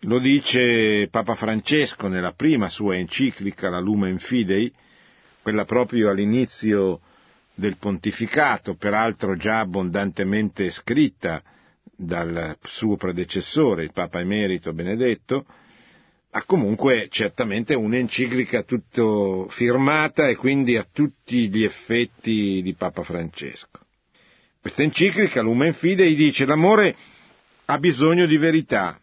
Lo 0.00 0.18
dice 0.18 1.08
Papa 1.10 1.34
Francesco 1.34 2.06
nella 2.06 2.32
prima 2.32 2.68
sua 2.68 2.96
enciclica, 2.96 3.70
la 3.70 3.80
Lumen 3.80 4.18
Fidei, 4.18 4.72
quella 5.42 5.64
proprio 5.64 6.10
all'inizio 6.10 7.00
del 7.54 7.76
pontificato, 7.76 8.74
peraltro 8.74 9.36
già 9.36 9.60
abbondantemente 9.60 10.70
scritta 10.70 11.42
dal 11.96 12.56
suo 12.62 12.96
predecessore, 12.96 13.84
il 13.84 13.92
Papa 13.92 14.20
Emerito 14.20 14.72
Benedetto, 14.72 15.44
ha 16.36 16.42
comunque 16.46 17.06
certamente 17.10 17.74
un'enciclica 17.74 18.64
tutto 18.64 19.46
firmata 19.50 20.26
e 20.26 20.34
quindi 20.34 20.76
a 20.76 20.84
tutti 20.90 21.48
gli 21.48 21.62
effetti 21.62 22.60
di 22.60 22.74
Papa 22.74 23.04
Francesco. 23.04 23.78
Questa 24.60 24.82
enciclica, 24.82 25.42
Lumen 25.42 25.74
Fidei, 25.74 26.16
dice 26.16 26.44
l'amore 26.44 26.96
ha 27.66 27.78
bisogno 27.78 28.26
di 28.26 28.36
verità. 28.36 29.00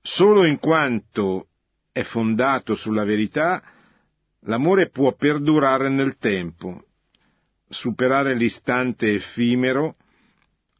Solo 0.00 0.46
in 0.46 0.58
quanto 0.58 1.48
è 1.92 2.02
fondato 2.02 2.74
sulla 2.74 3.04
verità, 3.04 3.62
l'amore 4.44 4.88
può 4.88 5.12
perdurare 5.12 5.90
nel 5.90 6.16
tempo, 6.16 6.82
superare 7.68 8.34
l'istante 8.34 9.12
effimero 9.12 9.96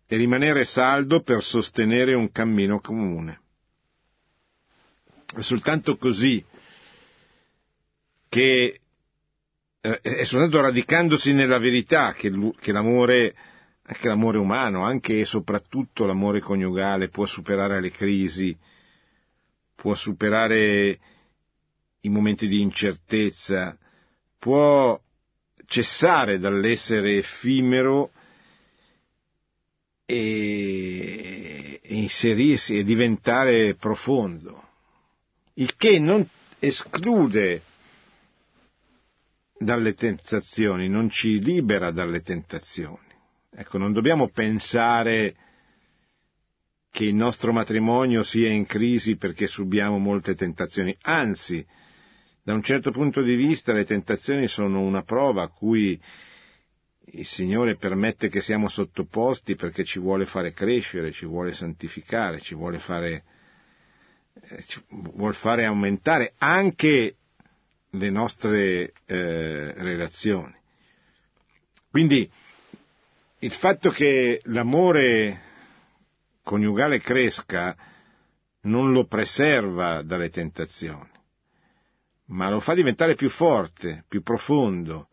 e 0.07 0.17
rimanere 0.17 0.65
saldo 0.65 1.21
per 1.21 1.43
sostenere 1.43 2.15
un 2.15 2.33
cammino 2.33 2.81
comune. 2.81 3.41
È 5.35 5.41
soltanto 5.41 5.97
così 5.97 6.45
che 8.29 8.81
eh, 9.81 10.01
è 10.01 10.25
soltanto 10.25 10.61
radicandosi 10.61 11.33
nella 11.33 11.59
verità 11.59 12.13
che, 12.13 12.31
l'amore 12.73 13.35
anche 13.91 14.09
l'amore 14.09 14.37
umano, 14.37 14.85
anche 14.85 15.21
e 15.21 15.25
soprattutto 15.25 16.05
l'amore 16.05 16.41
coniugale 16.41 17.09
può 17.09 17.25
superare 17.25 17.81
le 17.81 17.91
crisi, 17.91 18.57
può 19.75 19.95
superare 19.95 20.99
i 22.01 22.09
momenti 22.11 22.49
di 22.49 22.61
incertezza, 22.61 23.77
può 24.39 25.01
cessare 25.65 26.39
dall'essere 26.39 27.17
effimero 27.17 28.13
e 30.05 31.81
inserirsi 31.85 32.77
e 32.79 32.85
diventare 32.85 33.75
profondo, 33.75 34.68
il 35.59 35.77
che 35.77 35.99
non 35.99 36.27
esclude 36.59 37.63
dalle 39.59 39.95
tentazioni, 39.95 40.89
non 40.89 41.11
ci 41.11 41.41
libera 41.43 41.91
dalle 41.91 42.21
tentazioni. 42.23 43.07
Ecco, 43.51 43.79
non 43.79 43.93
dobbiamo 43.93 44.29
pensare 44.29 45.35
che 46.91 47.05
il 47.05 47.15
nostro 47.15 47.53
matrimonio 47.53 48.23
sia 48.23 48.49
in 48.49 48.67
crisi 48.67 49.17
perché 49.17 49.47
subiamo 49.47 49.99
molte 49.99 50.35
tentazioni, 50.35 50.97
anzi, 51.03 51.65
da 52.43 52.55
un 52.55 52.63
certo 52.63 52.91
punto 52.93 53.21
di 53.21 53.35
vista 53.35 53.73
le 53.73 53.85
tentazioni 53.85 54.49
sono 54.49 54.81
una 54.81 55.03
prova 55.03 55.43
a 55.43 55.49
cui 55.49 56.01
il 57.13 57.27
Signore 57.27 57.77
permette 57.77 58.29
che 58.29 58.41
siamo 58.43 58.69
sottoposti 58.69 59.55
perché 59.55 59.85
ci 59.85 59.99
vuole 59.99 60.25
fare 60.25 60.53
crescere, 60.53 61.11
ci 61.11 61.27
vuole 61.27 61.53
santificare, 61.53 62.41
ci 62.41 62.55
vuole 62.55 62.79
fare, 62.79 63.25
eh, 64.49 64.63
ci 64.67 64.83
vuole 64.89 65.35
fare 65.35 65.65
aumentare 65.65 66.35
anche 66.39 67.17
le 67.91 68.11
nostre 68.11 68.93
eh, 69.07 69.73
relazioni. 69.75 70.55
Quindi 71.91 72.31
il 73.41 73.53
fatto 73.53 73.91
che 73.91 74.41
l'amore 74.45 75.41
coniugale 76.43 77.01
cresca 77.01 77.77
non 78.63 78.93
lo 78.93 79.05
preserva 79.07 80.03
dalle 80.03 80.31
tentazioni, 80.31 81.11
ma 82.27 82.51
lo 82.51 82.61
fa 82.61 82.75
diventare 82.75 83.15
più 83.15 83.31
forte, 83.31 84.05
più 84.09 84.23
profondo, 84.23 85.09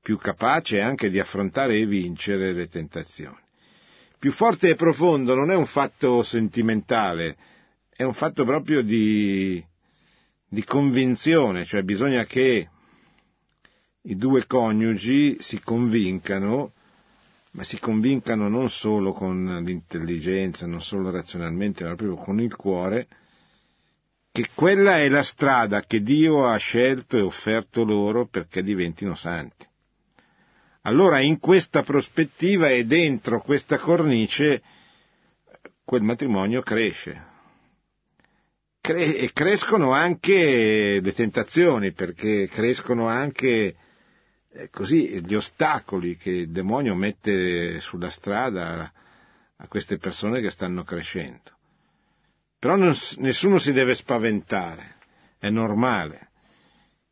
più 0.00 0.18
capace 0.18 0.80
anche 0.80 1.10
di 1.10 1.18
affrontare 1.18 1.78
e 1.78 1.86
vincere 1.86 2.52
le 2.52 2.68
tentazioni. 2.68 3.38
Più 4.18 4.32
forte 4.32 4.68
e 4.70 4.74
profondo 4.74 5.34
non 5.34 5.50
è 5.50 5.54
un 5.54 5.66
fatto 5.66 6.22
sentimentale, 6.22 7.36
è 7.96 8.02
un 8.02 8.14
fatto 8.14 8.44
proprio 8.44 8.82
di, 8.82 9.64
di 10.48 10.64
convinzione, 10.64 11.64
cioè 11.64 11.82
bisogna 11.82 12.24
che 12.24 12.68
i 14.02 14.16
due 14.16 14.46
coniugi 14.46 15.36
si 15.40 15.60
convincano 15.60 16.72
ma 17.54 17.62
si 17.62 17.78
convincano 17.78 18.48
non 18.48 18.68
solo 18.68 19.12
con 19.12 19.62
l'intelligenza, 19.64 20.66
non 20.66 20.82
solo 20.82 21.10
razionalmente, 21.10 21.84
ma 21.84 21.94
proprio 21.94 22.16
con 22.16 22.40
il 22.40 22.54
cuore, 22.56 23.06
che 24.32 24.48
quella 24.54 24.98
è 24.98 25.08
la 25.08 25.22
strada 25.22 25.82
che 25.82 26.02
Dio 26.02 26.48
ha 26.48 26.56
scelto 26.56 27.16
e 27.16 27.20
offerto 27.20 27.84
loro 27.84 28.26
perché 28.26 28.64
diventino 28.64 29.14
santi. 29.14 29.64
Allora 30.82 31.20
in 31.20 31.38
questa 31.38 31.84
prospettiva 31.84 32.68
e 32.68 32.84
dentro 32.84 33.40
questa 33.40 33.78
cornice 33.78 34.60
quel 35.84 36.02
matrimonio 36.02 36.60
cresce. 36.60 37.32
Cre- 38.84 39.16
e 39.16 39.32
crescono 39.32 39.92
anche 39.92 41.00
le 41.00 41.12
tentazioni, 41.14 41.92
perché 41.92 42.48
crescono 42.48 43.08
anche 43.08 43.76
così 44.70 45.24
gli 45.24 45.34
ostacoli 45.34 46.18
che 46.18 46.28
il 46.28 46.50
demonio 46.50 46.94
mette 46.94 47.80
sulla 47.80 48.10
strada 48.10 48.92
a 49.56 49.68
queste 49.68 49.96
persone 49.96 50.42
che 50.42 50.50
stanno 50.50 50.84
crescendo. 50.84 51.50
Però 52.58 52.76
non, 52.76 52.94
nessuno 53.20 53.58
si 53.58 53.72
deve 53.72 53.94
spaventare, 53.94 54.96
è 55.38 55.48
normale. 55.48 56.28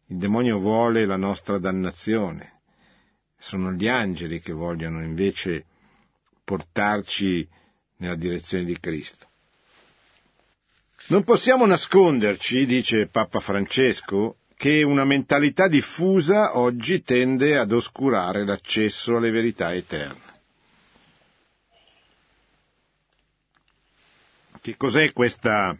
Il 0.08 0.18
demonio 0.18 0.58
vuole 0.58 1.06
la 1.06 1.16
nostra 1.16 1.56
dannazione. 1.56 2.60
Sono 3.38 3.72
gli 3.72 3.88
angeli 3.88 4.40
che 4.40 4.52
vogliono 4.52 5.02
invece 5.02 5.64
portarci 6.44 7.48
nella 7.96 8.16
direzione 8.16 8.64
di 8.64 8.78
Cristo. 8.78 9.30
Non 11.12 11.24
possiamo 11.24 11.66
nasconderci, 11.66 12.64
dice 12.64 13.06
Papa 13.06 13.38
Francesco, 13.38 14.38
che 14.56 14.82
una 14.82 15.04
mentalità 15.04 15.68
diffusa 15.68 16.56
oggi 16.56 17.02
tende 17.02 17.58
ad 17.58 17.70
oscurare 17.70 18.46
l'accesso 18.46 19.16
alle 19.18 19.30
verità 19.30 19.74
eterne. 19.74 20.40
Che 24.62 24.74
cos'è 24.78 25.12
questa 25.12 25.76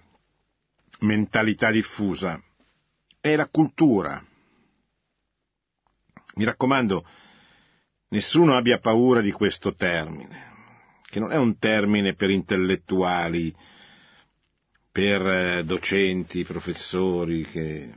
mentalità 0.98 1.70
diffusa? 1.70 2.38
È 3.18 3.34
la 3.34 3.48
cultura. 3.48 4.22
Mi 6.34 6.44
raccomando, 6.44 7.06
nessuno 8.08 8.54
abbia 8.54 8.76
paura 8.80 9.22
di 9.22 9.32
questo 9.32 9.72
termine, 9.74 10.52
che 11.04 11.20
non 11.20 11.32
è 11.32 11.38
un 11.38 11.56
termine 11.56 12.12
per 12.12 12.28
intellettuali, 12.28 13.80
per 14.92 15.26
eh, 15.26 15.64
docenti, 15.64 16.44
professori, 16.44 17.42
che 17.42 17.90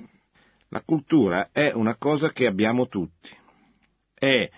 La 0.70 0.82
cultura 0.82 1.50
è 1.52 1.72
una 1.74 1.96
cosa 1.96 2.32
che 2.32 2.48
abbiamo 2.48 2.88
tutti, 2.88 3.30
è 4.14 4.50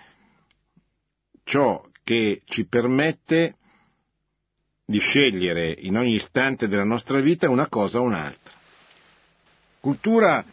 ciò 1.43 1.83
che 2.03 2.41
ci 2.45 2.65
permette 2.65 3.57
di 4.85 4.99
scegliere 4.99 5.75
in 5.77 5.97
ogni 5.97 6.13
istante 6.15 6.67
della 6.67 6.85
nostra 6.85 7.19
vita 7.19 7.49
una 7.49 7.67
cosa 7.67 7.99
o 7.99 8.03
un'altra. 8.03 8.53
Cultura 9.79 10.43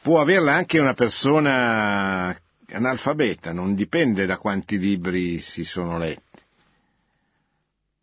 può 0.00 0.20
averla 0.20 0.54
anche 0.54 0.78
una 0.78 0.94
persona 0.94 2.34
analfabeta, 2.70 3.52
non 3.52 3.74
dipende 3.74 4.24
da 4.24 4.38
quanti 4.38 4.78
libri 4.78 5.40
si 5.40 5.64
sono 5.64 5.98
letti. 5.98 6.31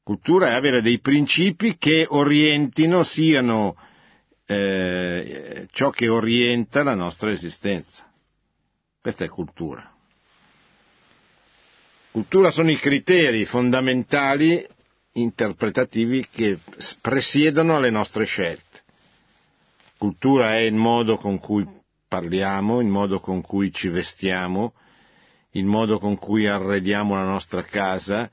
Cultura 0.10 0.48
è 0.48 0.54
avere 0.54 0.82
dei 0.82 0.98
principi 0.98 1.78
che 1.78 2.08
orientino, 2.10 3.04
siano 3.04 3.76
eh, 4.48 5.68
ciò 5.72 5.92
che 5.92 6.08
orienta 6.08 6.82
la 6.82 6.96
nostra 6.96 7.30
esistenza. 7.32 8.12
Questa 9.00 9.26
è 9.26 9.28
cultura. 9.28 9.88
Cultura 12.10 12.50
sono 12.50 12.72
i 12.72 12.78
criteri 12.78 13.46
fondamentali 13.46 14.66
interpretativi 15.12 16.26
che 16.28 16.58
presiedono 17.02 17.80
le 17.80 17.92
nostre 17.92 18.26
scelte. 18.26 18.82
Cultura 19.96 20.56
è 20.56 20.62
il 20.62 20.74
modo 20.74 21.18
con 21.18 21.38
cui 21.38 21.68
parliamo, 22.08 22.80
il 22.82 22.88
modo 22.88 23.20
con 23.20 23.42
cui 23.42 23.72
ci 23.72 23.90
vestiamo, 23.90 24.74
il 25.52 25.66
modo 25.66 26.00
con 26.00 26.18
cui 26.18 26.48
arrediamo 26.48 27.14
la 27.14 27.26
nostra 27.26 27.62
casa, 27.62 28.28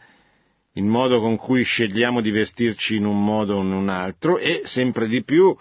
il 0.77 0.85
modo 0.85 1.21
con 1.21 1.37
cui 1.37 1.63
scegliamo 1.63 2.21
di 2.21 2.31
vestirci 2.31 2.97
in 2.97 3.07
un 3.07 3.23
modo 3.25 3.57
o 3.57 3.63
in 3.63 3.73
un 3.73 3.89
altro 3.89 4.39
e 4.39 4.63
sempre 4.65 5.09
di 5.09 5.23
più 5.25 5.57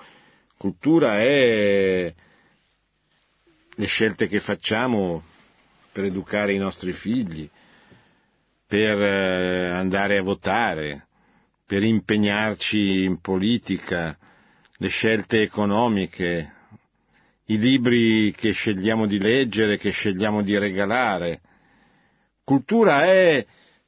cultura 0.58 1.20
è 1.20 2.14
le 3.78 3.86
scelte 3.86 4.28
che 4.28 4.40
facciamo 4.40 5.24
per 5.92 6.06
educare 6.06 6.54
i 6.54 6.58
nostri 6.58 6.92
figli, 6.92 7.50
per 8.68 9.02
eh, 9.02 9.68
andare 9.70 10.18
a 10.18 10.22
votare, 10.22 11.08
per 11.66 11.84
impegnarci 11.84 13.04
in 13.04 13.22
politica, 13.22 14.18
le 14.78 14.88
scelte 14.90 15.42
economiche, 15.42 16.54
i 17.46 17.58
libri 17.58 18.34
che 18.36 18.52
scegliamo 18.52 19.06
di 19.06 19.18
leggere, 19.20 19.78
che 19.78 19.92
scegliamo 19.92 20.42
di 20.42 20.58
regalare. 20.58 21.40
Cultura 22.44 23.06
è 23.06 23.46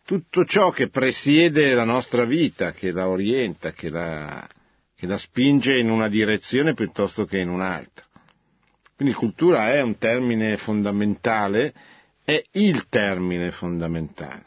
tutto 0.08 0.46
ciò 0.46 0.72
che 0.72 0.88
presiede 0.88 1.74
la 1.74 1.84
nostra 1.84 2.24
vita, 2.24 2.72
che 2.72 2.92
la 2.94 3.10
orienta, 3.10 3.74
che 3.74 3.90
la, 3.90 4.48
che 4.96 5.06
la 5.06 5.18
spinge 5.18 5.78
in 5.78 5.90
una 5.90 6.08
direzione 6.08 6.74
piuttosto 6.74 7.26
che 7.26 7.40
in 7.40 7.50
un'altra. 7.50 8.06
Quindi 8.96 9.14
cultura 9.14 9.74
è 9.74 9.82
un 9.82 9.98
termine 9.98 10.56
fondamentale, 10.56 11.74
è 12.24 12.42
il 12.54 12.88
termine 12.88 13.52
fondamentale, 13.52 14.46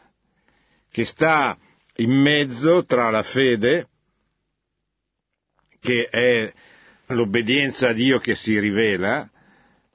che 0.90 1.04
sta 1.04 1.58
in 1.96 2.10
mezzo 2.10 2.86
tra 2.86 3.10
la 3.10 3.22
fede, 3.22 3.86
che 5.78 6.08
è 6.08 6.50
l'obbedienza 7.08 7.88
a 7.88 7.92
Dio 7.92 8.18
che 8.18 8.34
si 8.34 8.58
rivela, 8.58 9.30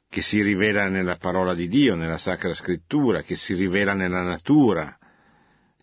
che 0.07 0.21
si 0.21 0.43
rivela 0.43 0.89
nella 0.89 1.15
parola 1.15 1.55
di 1.55 1.67
Dio, 1.67 1.95
nella 1.95 2.19
Sacra 2.19 2.53
Scrittura, 2.53 3.23
che 3.23 3.35
si 3.35 3.55
rivela 3.55 3.93
nella 3.93 4.21
natura. 4.21 4.95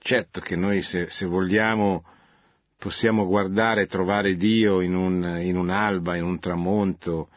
Certo 0.04 0.40
che 0.40 0.56
noi 0.56 0.82
se, 0.82 1.10
se 1.10 1.26
vogliamo 1.26 2.04
possiamo 2.76 3.24
guardare 3.24 3.82
e 3.82 3.86
trovare 3.86 4.34
Dio 4.34 4.80
in, 4.80 4.96
un, 4.96 5.38
in 5.40 5.56
un'alba, 5.56 6.16
in 6.16 6.24
un 6.24 6.40
tramonto, 6.40 7.28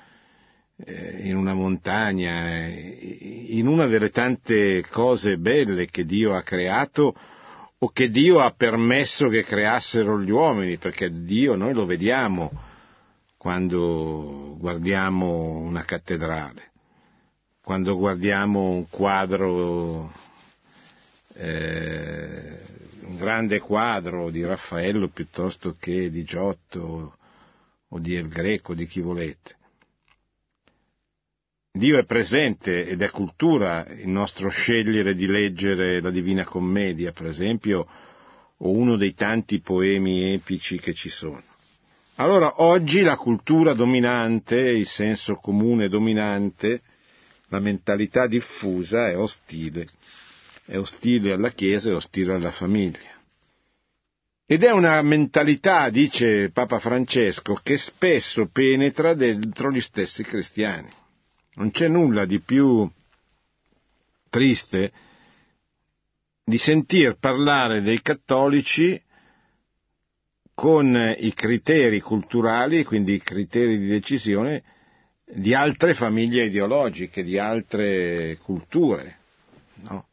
eh, 0.77 1.19
in 1.27 1.35
una 1.35 1.53
montagna, 1.53 2.65
eh, 2.65 3.45
in 3.49 3.67
una 3.67 3.85
delle 3.85 4.09
tante 4.09 4.83
cose 4.89 5.37
belle 5.37 5.85
che 5.85 6.05
Dio 6.05 6.33
ha 6.33 6.41
creato 6.41 7.15
o 7.77 7.89
che 7.89 8.09
Dio 8.09 8.39
ha 8.39 8.49
permesso 8.49 9.27
che 9.27 9.43
creassero 9.43 10.19
gli 10.19 10.31
uomini, 10.31 10.79
perché 10.79 11.11
Dio 11.11 11.53
noi 11.53 11.75
lo 11.75 11.85
vediamo 11.85 12.51
quando 13.37 14.55
guardiamo 14.57 15.59
una 15.59 15.83
cattedrale, 15.83 16.71
quando 17.61 17.95
guardiamo 17.95 18.69
un 18.69 18.89
quadro, 18.89 20.11
eh, 21.35 22.59
un 23.01 23.17
grande 23.17 23.59
quadro 23.59 24.29
di 24.29 24.43
Raffaello 24.43 25.09
piuttosto 25.09 25.75
che 25.79 26.09
di 26.09 26.23
Giotto 26.23 27.17
o 27.87 27.99
di 27.99 28.15
El 28.15 28.27
Greco, 28.27 28.73
di 28.73 28.85
chi 28.85 29.01
volete. 29.01 29.55
Dio 31.71 31.99
è 31.99 32.05
presente 32.05 32.87
ed 32.87 33.01
è 33.01 33.09
cultura 33.09 33.85
il 33.87 34.07
nostro 34.07 34.47
scegliere 34.49 35.13
di 35.13 35.27
leggere 35.27 35.99
la 35.99 36.09
Divina 36.09 36.45
Commedia, 36.45 37.11
per 37.11 37.25
esempio, 37.25 37.85
o 38.57 38.69
uno 38.69 38.95
dei 38.95 39.13
tanti 39.13 39.59
poemi 39.59 40.33
epici 40.33 40.79
che 40.79 40.93
ci 40.93 41.09
sono. 41.09 41.43
Allora 42.15 42.61
oggi 42.61 43.01
la 43.01 43.17
cultura 43.17 43.73
dominante, 43.73 44.55
il 44.55 44.87
senso 44.87 45.35
comune 45.35 45.89
dominante, 45.89 46.81
la 47.49 47.59
mentalità 47.59 48.25
diffusa 48.25 49.09
è 49.09 49.17
ostile, 49.17 49.85
è 50.65 50.77
ostile 50.77 51.33
alla 51.33 51.51
Chiesa 51.51 51.89
e 51.89 51.93
ostile 51.93 52.33
alla 52.33 52.51
famiglia. 52.51 53.13
Ed 54.47 54.63
è 54.63 54.71
una 54.71 55.01
mentalità, 55.01 55.89
dice 55.89 56.51
Papa 56.51 56.79
Francesco, 56.79 57.59
che 57.63 57.77
spesso 57.77 58.47
penetra 58.47 59.13
dentro 59.13 59.71
gli 59.71 59.81
stessi 59.81 60.23
cristiani. 60.23 60.89
Non 61.55 61.71
c'è 61.71 61.87
nulla 61.87 62.25
di 62.25 62.39
più 62.39 62.87
triste 64.29 64.91
di 66.43 66.57
sentir 66.59 67.17
parlare 67.17 67.81
dei 67.81 68.01
cattolici 68.01 69.01
con 70.53 71.15
i 71.17 71.33
criteri 71.33 71.99
culturali, 71.99 72.83
quindi 72.83 73.13
i 73.13 73.21
criteri 73.21 73.79
di 73.79 73.87
decisione 73.87 74.63
di 75.25 75.55
altre 75.55 75.95
famiglie 75.95 76.45
ideologiche, 76.45 77.23
di 77.23 77.39
altre 77.39 78.37
culture. 78.43 79.17
No? 79.81 80.07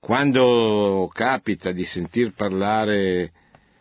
Quando 0.00 1.10
capita 1.12 1.72
di 1.72 1.84
sentir 1.84 2.32
parlare 2.32 3.32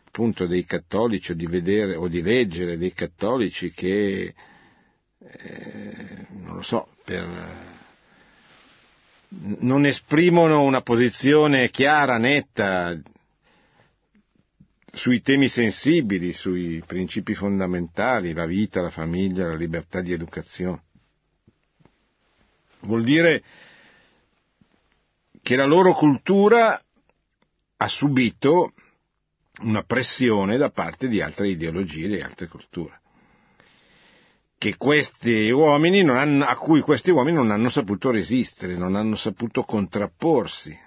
appunto 0.08 0.48
dei 0.48 0.66
cattolici 0.66 1.32
o 1.32 1.36
di 1.36 1.46
vedere 1.46 1.96
o 1.96 2.08
di 2.08 2.22
leggere 2.24 2.78
dei 2.78 2.92
cattolici 2.92 3.72
che 3.72 4.34
eh, 5.20 6.26
non 6.30 6.56
lo 6.56 6.62
so, 6.64 6.88
per, 7.06 7.76
non 9.30 9.86
esprimono 9.86 10.64
una 10.64 10.82
posizione 10.82 11.70
chiara, 11.70 12.18
netta 12.18 13.00
sui 14.92 15.22
temi 15.22 15.48
sensibili, 15.48 16.34
sui 16.34 16.82
principi 16.86 17.36
fondamentali, 17.36 18.34
la 18.34 18.48
vita, 18.48 18.82
la 18.82 18.90
famiglia, 18.90 19.48
la 19.48 19.56
libertà 19.56 20.02
di 20.02 20.12
educazione. 20.14 20.82
Vuol 22.80 23.04
dire 23.04 23.44
che 25.48 25.56
la 25.56 25.64
loro 25.64 25.94
cultura 25.94 26.78
ha 27.78 27.88
subito 27.88 28.74
una 29.62 29.82
pressione 29.84 30.58
da 30.58 30.72
parte 30.72 31.08
di 31.08 31.22
altre 31.22 31.48
ideologie 31.48 32.04
e 32.04 32.10
di 32.10 32.20
altre 32.20 32.50
culture 32.50 33.00
hanno, 36.18 36.44
a 36.44 36.58
cui 36.58 36.82
questi 36.82 37.12
uomini 37.12 37.38
non 37.38 37.52
hanno 37.52 37.70
saputo 37.70 38.12
resistere, 38.12 38.76
non 38.76 38.96
hanno 38.96 39.16
saputo 39.16 39.64
contrapporsi, 39.64 40.78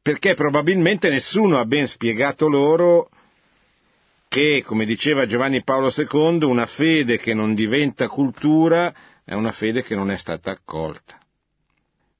perché 0.00 0.32
probabilmente 0.32 1.10
nessuno 1.10 1.58
ha 1.58 1.66
ben 1.66 1.86
spiegato 1.86 2.48
loro 2.48 3.10
che, 4.26 4.62
come 4.64 4.86
diceva 4.86 5.26
Giovanni 5.26 5.62
Paolo 5.62 5.92
II, 5.94 6.44
una 6.44 6.64
fede 6.64 7.18
che 7.18 7.34
non 7.34 7.52
diventa 7.52 8.08
cultura 8.08 8.94
è 9.22 9.34
una 9.34 9.52
fede 9.52 9.82
che 9.82 9.94
non 9.94 10.10
è 10.10 10.16
stata 10.16 10.50
accolta, 10.50 11.18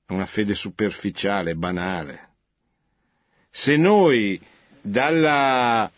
una 0.08 0.26
fede 0.26 0.54
superficiale, 0.54 1.54
banale. 1.54 2.28
Se 3.50 3.76
noi 3.76 4.40
dalla 4.80 5.90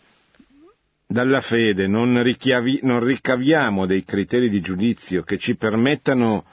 dalla 1.11 1.41
fede 1.41 1.87
non, 1.87 2.11
non 2.11 3.03
ricaviamo 3.03 3.87
dei 3.87 4.03
criteri 4.03 4.47
di 4.47 4.61
giudizio 4.61 5.23
che 5.23 5.39
ci 5.39 5.55
permettano 5.55 6.45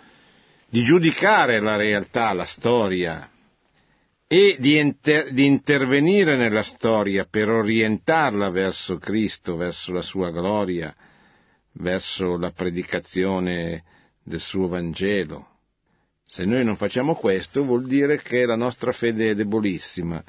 di 0.71 0.83
giudicare 0.83 1.61
la 1.61 1.77
realtà, 1.77 2.33
la 2.33 2.47
storia, 2.47 3.31
e 4.27 4.57
di, 4.59 4.79
inter- 4.79 5.31
di, 5.31 5.45
intervenire 5.45 6.37
nella 6.37 6.63
storia 6.63 7.27
per 7.27 7.49
orientarla 7.49 8.51
verso 8.51 8.97
Cristo, 8.97 9.57
verso 9.57 9.93
la 9.93 10.03
sua 10.03 10.31
gloria, 10.31 10.95
verso 11.73 12.37
la 12.37 12.51
predicazione 12.51 13.85
del 14.25 14.41
suo 14.41 14.69
Vangelo. 14.69 15.56
Se 16.27 16.45
noi 16.45 16.65
non 16.65 16.77
facciamo 16.77 17.15
questo 17.15 17.65
vuol 17.65 17.87
dire 17.87 18.21
che 18.21 18.45
la 18.47 18.57
nostra 18.57 18.91
fede 18.91 19.31
è 19.31 19.35
debolissima, 19.37 20.23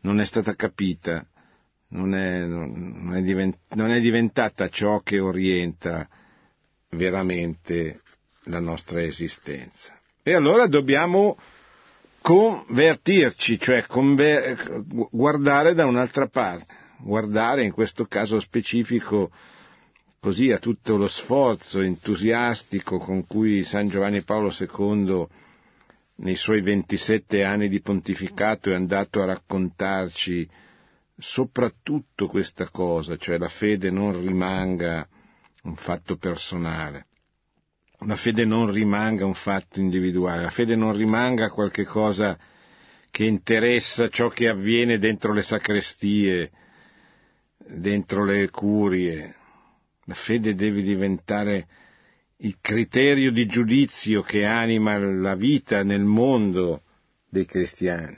non 0.00 0.20
è 0.20 0.24
stata 0.26 0.54
capita, 0.54 1.26
non 1.88 2.14
è, 2.14 2.44
non, 2.44 3.14
è 3.14 3.54
non 3.74 3.90
è 3.90 4.00
diventata 4.00 4.68
ciò 4.68 5.00
che 5.00 5.18
orienta 5.18 6.06
veramente 6.90 8.02
la 8.44 8.60
nostra 8.60 9.02
esistenza. 9.02 9.98
E 10.22 10.34
allora 10.34 10.66
dobbiamo 10.66 11.38
convertirci, 12.20 13.58
cioè 13.58 13.86
conver- 13.86 14.84
guardare 15.10 15.72
da 15.72 15.86
un'altra 15.86 16.26
parte, 16.26 16.74
guardare 16.98 17.64
in 17.64 17.72
questo 17.72 18.04
caso 18.04 18.38
specifico 18.38 19.30
così 20.20 20.50
a 20.50 20.58
tutto 20.58 20.96
lo 20.96 21.08
sforzo 21.08 21.80
entusiastico 21.80 22.98
con 22.98 23.26
cui 23.26 23.64
San 23.64 23.88
Giovanni 23.88 24.22
Paolo 24.22 24.52
II 24.58 25.26
nei 26.16 26.36
suoi 26.36 26.60
27 26.60 27.44
anni 27.44 27.68
di 27.68 27.80
pontificato 27.80 28.70
è 28.70 28.74
andato 28.74 29.22
a 29.22 29.26
raccontarci 29.26 30.48
soprattutto 31.16 32.26
questa 32.26 32.68
cosa, 32.70 33.16
cioè 33.16 33.38
la 33.38 33.48
fede 33.48 33.90
non 33.90 34.20
rimanga 34.20 35.06
un 35.64 35.76
fatto 35.76 36.16
personale, 36.16 37.06
la 38.06 38.16
fede 38.16 38.44
non 38.44 38.70
rimanga 38.70 39.24
un 39.24 39.34
fatto 39.34 39.80
individuale, 39.80 40.42
la 40.42 40.50
fede 40.50 40.76
non 40.76 40.96
rimanga 40.96 41.50
qualche 41.50 41.84
cosa 41.84 42.38
che 43.10 43.24
interessa 43.24 44.08
ciò 44.08 44.28
che 44.28 44.48
avviene 44.48 44.98
dentro 44.98 45.32
le 45.32 45.42
sacrestie, 45.42 46.50
dentro 47.58 48.24
le 48.24 48.48
curie. 48.50 49.34
La 50.08 50.14
fede 50.14 50.54
deve 50.54 50.80
diventare 50.80 51.66
il 52.38 52.56
criterio 52.62 53.30
di 53.30 53.44
giudizio 53.44 54.22
che 54.22 54.46
anima 54.46 54.96
la 54.96 55.34
vita 55.34 55.82
nel 55.82 56.02
mondo 56.02 56.82
dei 57.28 57.44
cristiani, 57.44 58.16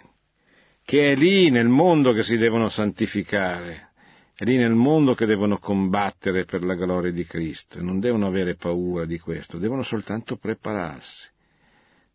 che 0.84 1.10
è 1.10 1.16
lì 1.16 1.50
nel 1.50 1.66
mondo 1.66 2.12
che 2.12 2.22
si 2.22 2.36
devono 2.36 2.68
santificare, 2.68 3.88
è 4.36 4.44
lì 4.44 4.56
nel 4.56 4.74
mondo 4.74 5.14
che 5.14 5.26
devono 5.26 5.58
combattere 5.58 6.44
per 6.44 6.62
la 6.62 6.74
gloria 6.74 7.10
di 7.10 7.24
Cristo, 7.24 7.82
non 7.82 7.98
devono 7.98 8.28
avere 8.28 8.54
paura 8.54 9.04
di 9.04 9.18
questo, 9.18 9.58
devono 9.58 9.82
soltanto 9.82 10.36
prepararsi, 10.36 11.28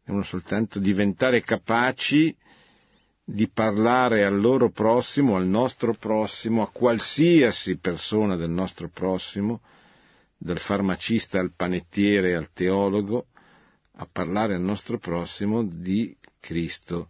devono 0.05 0.23
soltanto 0.23 0.79
diventare 0.79 1.41
capaci 1.41 2.33
di 3.27 3.49
parlare 3.49 4.23
al 4.23 4.39
loro 4.39 4.69
prossimo, 4.69 5.35
al 5.35 5.47
nostro 5.47 5.95
prossimo, 5.95 6.61
a 6.61 6.69
qualsiasi 6.69 7.77
persona 7.77 8.35
del 8.35 8.51
nostro 8.51 8.87
prossimo, 8.87 9.61
dal 10.37 10.59
farmacista 10.59 11.39
al 11.39 11.51
panettiere 11.55 12.35
al 12.35 12.51
teologo, 12.53 13.25
a 13.93 14.07
parlare 14.11 14.53
al 14.53 14.61
nostro 14.61 14.99
prossimo 14.99 15.63
di 15.63 16.15
Cristo, 16.39 17.09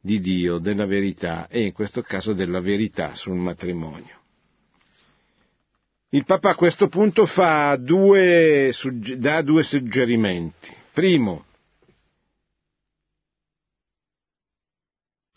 di 0.00 0.18
Dio, 0.20 0.58
della 0.58 0.86
verità 0.86 1.46
e 1.46 1.62
in 1.62 1.72
questo 1.72 2.02
caso 2.02 2.32
della 2.32 2.60
verità 2.60 3.14
sul 3.14 3.36
matrimonio. 3.36 4.18
Il 6.08 6.24
Papa 6.24 6.50
a 6.50 6.54
questo 6.56 6.88
punto 6.88 7.24
due, 7.78 8.72
dà 9.16 9.42
due 9.42 9.62
suggerimenti. 9.62 10.74
Primo, 10.92 11.44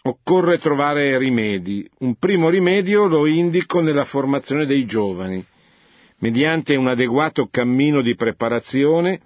occorre 0.04 0.58
trovare 0.58 1.18
rimedi. 1.18 1.90
Un 2.00 2.16
primo 2.16 2.50
rimedio 2.50 3.08
lo 3.08 3.26
indico 3.26 3.82
nella 3.82 4.06
formazione 4.06 4.66
dei 4.66 4.86
giovani 4.86 5.46
mediante 6.24 6.76
un 6.76 6.88
adeguato 6.88 7.48
cammino 7.48 8.02
di 8.02 8.16
preparazione 8.16 9.20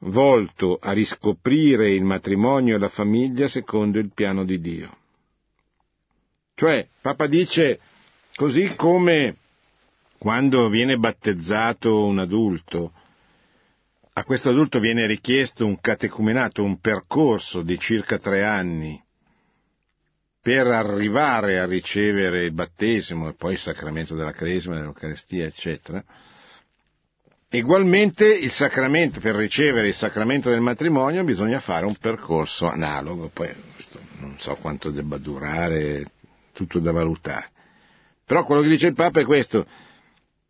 volto 0.00 0.78
a 0.80 0.92
riscoprire 0.92 1.90
il 1.92 2.04
matrimonio 2.04 2.76
e 2.76 2.78
la 2.78 2.88
famiglia 2.88 3.48
secondo 3.48 3.98
il 3.98 4.12
piano 4.14 4.44
di 4.44 4.60
Dio. 4.60 4.96
Cioè, 6.54 6.86
Papa 7.00 7.26
dice, 7.26 7.80
così 8.36 8.74
come 8.76 9.36
quando 10.18 10.68
viene 10.68 10.96
battezzato 10.96 12.04
un 12.04 12.20
adulto, 12.20 12.92
a 14.12 14.22
questo 14.22 14.50
adulto 14.50 14.78
viene 14.78 15.08
richiesto 15.08 15.66
un 15.66 15.80
catecumenato, 15.80 16.62
un 16.62 16.78
percorso 16.78 17.62
di 17.62 17.76
circa 17.80 18.18
tre 18.18 18.44
anni 18.44 19.03
per 20.44 20.66
arrivare 20.66 21.58
a 21.58 21.64
ricevere 21.64 22.44
il 22.44 22.52
battesimo 22.52 23.30
e 23.30 23.32
poi 23.32 23.54
il 23.54 23.58
sacramento 23.58 24.14
della 24.14 24.32
cresima, 24.32 24.74
dell'Eucaristia, 24.74 25.46
eccetera, 25.46 26.04
Egualmente 27.54 28.26
il 28.26 28.50
sacramento, 28.50 29.20
per 29.20 29.36
ricevere 29.36 29.86
il 29.86 29.94
sacramento 29.94 30.50
del 30.50 30.60
matrimonio 30.60 31.22
bisogna 31.22 31.60
fare 31.60 31.86
un 31.86 31.94
percorso 31.94 32.66
analogo, 32.66 33.30
poi 33.32 33.48
non 34.18 34.34
so 34.40 34.56
quanto 34.56 34.90
debba 34.90 35.18
durare, 35.18 36.04
tutto 36.52 36.80
da 36.80 36.90
valutare. 36.90 37.50
Però 38.26 38.42
quello 38.42 38.60
che 38.60 38.68
dice 38.70 38.88
il 38.88 38.94
Papa 38.94 39.20
è 39.20 39.24
questo, 39.24 39.68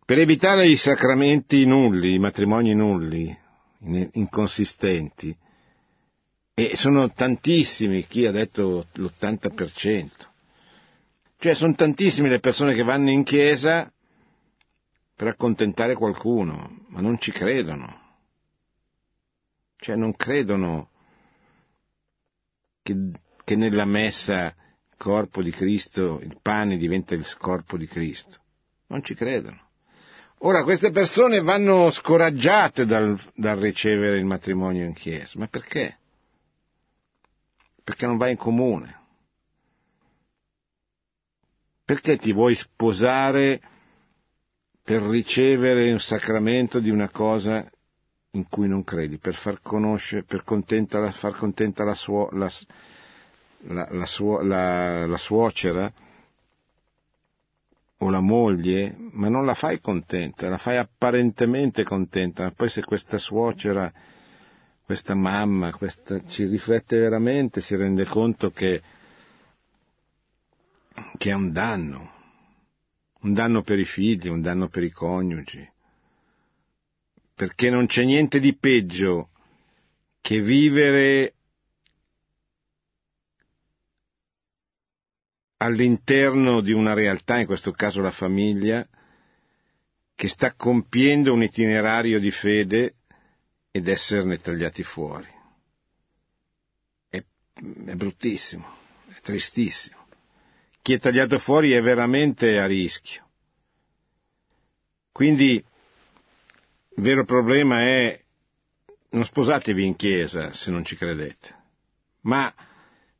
per 0.06 0.18
evitare 0.18 0.66
i 0.66 0.76
sacramenti 0.76 1.66
nulli, 1.66 2.14
i 2.14 2.18
matrimoni 2.18 2.72
nulli, 2.72 3.38
inconsistenti, 4.12 5.36
e 6.54 6.76
sono 6.76 7.12
tantissimi, 7.12 8.06
chi 8.06 8.26
ha 8.26 8.30
detto 8.30 8.86
l'80%, 8.92 10.08
cioè 11.36 11.54
sono 11.54 11.74
tantissime 11.74 12.28
le 12.28 12.38
persone 12.38 12.74
che 12.74 12.84
vanno 12.84 13.10
in 13.10 13.24
chiesa 13.24 13.92
per 15.16 15.26
accontentare 15.28 15.94
qualcuno, 15.94 16.86
ma 16.88 17.00
non 17.00 17.18
ci 17.18 17.32
credono. 17.32 18.02
Cioè 19.76 19.96
non 19.96 20.14
credono 20.14 20.90
che, 22.82 22.96
che 23.44 23.56
nella 23.56 23.84
messa 23.84 24.46
il 24.46 24.96
corpo 24.96 25.42
di 25.42 25.50
Cristo, 25.50 26.20
il 26.22 26.38
pane 26.40 26.76
diventa 26.76 27.14
il 27.14 27.26
corpo 27.36 27.76
di 27.76 27.86
Cristo. 27.86 28.38
Non 28.86 29.02
ci 29.02 29.14
credono. 29.14 29.60
Ora 30.38 30.62
queste 30.62 30.90
persone 30.90 31.40
vanno 31.40 31.90
scoraggiate 31.90 32.86
dal, 32.86 33.18
dal 33.34 33.58
ricevere 33.58 34.18
il 34.18 34.24
matrimonio 34.24 34.84
in 34.84 34.92
chiesa. 34.92 35.32
Ma 35.38 35.48
perché? 35.48 35.98
Perché 37.84 38.06
non 38.06 38.16
vai 38.16 38.32
in 38.32 38.36
comune. 38.36 39.02
Perché 41.84 42.16
ti 42.16 42.32
vuoi 42.32 42.54
sposare 42.54 43.60
per 44.82 45.02
ricevere 45.02 45.92
un 45.92 46.00
sacramento 46.00 46.80
di 46.80 46.90
una 46.90 47.10
cosa 47.10 47.70
in 48.32 48.48
cui 48.48 48.68
non 48.68 48.84
credi, 48.84 49.18
per 49.18 49.34
far 49.34 49.60
conoscere, 49.62 50.24
per 50.24 50.44
contenta, 50.44 51.10
far 51.12 51.34
contenta 51.34 51.84
la, 51.84 51.94
suo, 51.94 52.28
la, 52.32 52.50
la, 53.68 54.06
suo, 54.06 54.40
la 54.42 55.16
suocera 55.16 55.92
o 57.98 58.10
la 58.10 58.20
moglie, 58.20 58.94
ma 59.12 59.28
non 59.28 59.46
la 59.46 59.54
fai 59.54 59.80
contenta, 59.80 60.48
la 60.48 60.58
fai 60.58 60.76
apparentemente 60.76 61.84
contenta, 61.84 62.42
ma 62.42 62.50
poi 62.50 62.68
se 62.68 62.84
questa 62.84 63.18
suocera, 63.18 63.90
questa 64.84 65.14
mamma, 65.14 65.72
questa, 65.72 66.22
ci 66.26 66.44
riflette 66.44 66.98
veramente, 66.98 67.62
si 67.62 67.74
rende 67.74 68.04
conto 68.04 68.50
che, 68.50 68.82
che 71.16 71.30
è 71.30 71.32
un 71.32 71.52
danno, 71.52 72.12
un 73.20 73.32
danno 73.32 73.62
per 73.62 73.78
i 73.78 73.86
figli, 73.86 74.28
un 74.28 74.42
danno 74.42 74.68
per 74.68 74.82
i 74.82 74.90
coniugi, 74.90 75.66
perché 77.34 77.70
non 77.70 77.86
c'è 77.86 78.04
niente 78.04 78.40
di 78.40 78.54
peggio 78.54 79.30
che 80.20 80.42
vivere 80.42 81.34
all'interno 85.56 86.60
di 86.60 86.72
una 86.72 86.92
realtà, 86.92 87.38
in 87.38 87.46
questo 87.46 87.72
caso 87.72 88.02
la 88.02 88.10
famiglia, 88.10 88.86
che 90.14 90.28
sta 90.28 90.54
compiendo 90.54 91.32
un 91.32 91.42
itinerario 91.42 92.20
di 92.20 92.30
fede 92.30 92.96
ed 93.76 93.88
esserne 93.88 94.36
tagliati 94.38 94.84
fuori. 94.84 95.26
È, 97.08 97.16
è 97.16 97.94
bruttissimo, 97.94 98.66
è 99.08 99.20
tristissimo 99.20 100.02
chi 100.84 100.92
è 100.92 100.98
tagliato 100.98 101.38
fuori 101.38 101.72
è 101.72 101.80
veramente 101.80 102.58
a 102.58 102.66
rischio. 102.66 103.26
Quindi 105.10 105.52
il 105.54 107.02
vero 107.02 107.24
problema 107.24 107.80
è 107.80 108.22
non 109.12 109.24
sposatevi 109.24 109.82
in 109.82 109.96
chiesa 109.96 110.52
se 110.52 110.70
non 110.70 110.84
ci 110.84 110.94
credete. 110.94 111.56
Ma, 112.24 112.52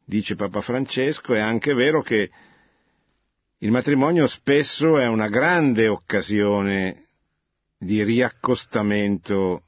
dice 0.05 0.35
Papa 0.35 0.61
Francesco, 0.61 1.33
è 1.33 1.41
anche 1.41 1.73
vero 1.73 2.03
che 2.03 2.31
il 3.57 3.71
matrimonio 3.71 4.27
spesso 4.27 4.99
è 4.99 5.07
una 5.07 5.29
grande 5.29 5.89
occasione 5.89 7.07
di 7.79 8.05
riaccostamento 8.05 9.64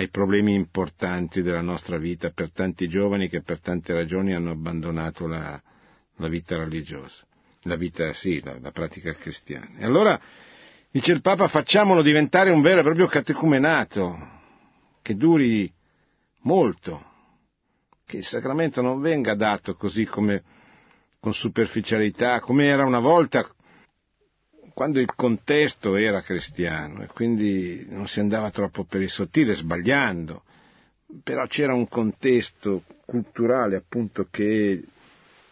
ai 0.00 0.08
problemi 0.08 0.54
importanti 0.54 1.42
della 1.42 1.60
nostra 1.60 1.98
vita 1.98 2.30
per 2.30 2.50
tanti 2.52 2.88
giovani 2.88 3.28
che 3.28 3.42
per 3.42 3.60
tante 3.60 3.92
ragioni 3.92 4.32
hanno 4.34 4.50
abbandonato 4.50 5.26
la, 5.26 5.60
la 6.16 6.28
vita 6.28 6.56
religiosa, 6.56 7.22
la 7.64 7.76
vita, 7.76 8.10
sì, 8.14 8.40
la, 8.42 8.56
la 8.58 8.70
pratica 8.70 9.12
cristiana. 9.14 9.76
E 9.78 9.84
allora, 9.84 10.18
dice 10.90 11.12
il 11.12 11.20
Papa, 11.20 11.48
facciamolo 11.48 12.00
diventare 12.00 12.50
un 12.50 12.62
vero 12.62 12.80
e 12.80 12.82
proprio 12.82 13.06
catecumenato, 13.08 14.38
che 15.02 15.14
duri 15.16 15.70
molto, 16.42 17.04
che 18.06 18.16
il 18.16 18.24
sacramento 18.24 18.80
non 18.80 19.00
venga 19.02 19.34
dato 19.34 19.74
così 19.74 20.06
come 20.06 20.42
con 21.20 21.34
superficialità, 21.34 22.40
come 22.40 22.64
era 22.64 22.86
una 22.86 23.00
volta 23.00 23.46
quando 24.80 24.98
il 24.98 25.14
contesto 25.14 25.96
era 25.96 26.22
cristiano 26.22 27.02
e 27.02 27.06
quindi 27.08 27.84
non 27.90 28.08
si 28.08 28.18
andava 28.18 28.48
troppo 28.48 28.84
per 28.84 29.02
il 29.02 29.10
sottile, 29.10 29.54
sbagliando, 29.54 30.42
però 31.22 31.46
c'era 31.46 31.74
un 31.74 31.86
contesto 31.86 32.84
culturale 33.04 33.76
appunto 33.76 34.28
che 34.30 34.82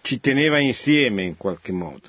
ci 0.01 0.19
teneva 0.19 0.61
insieme 0.61 1.25
in 1.25 1.37
qualche 1.37 1.73
modo. 1.73 2.09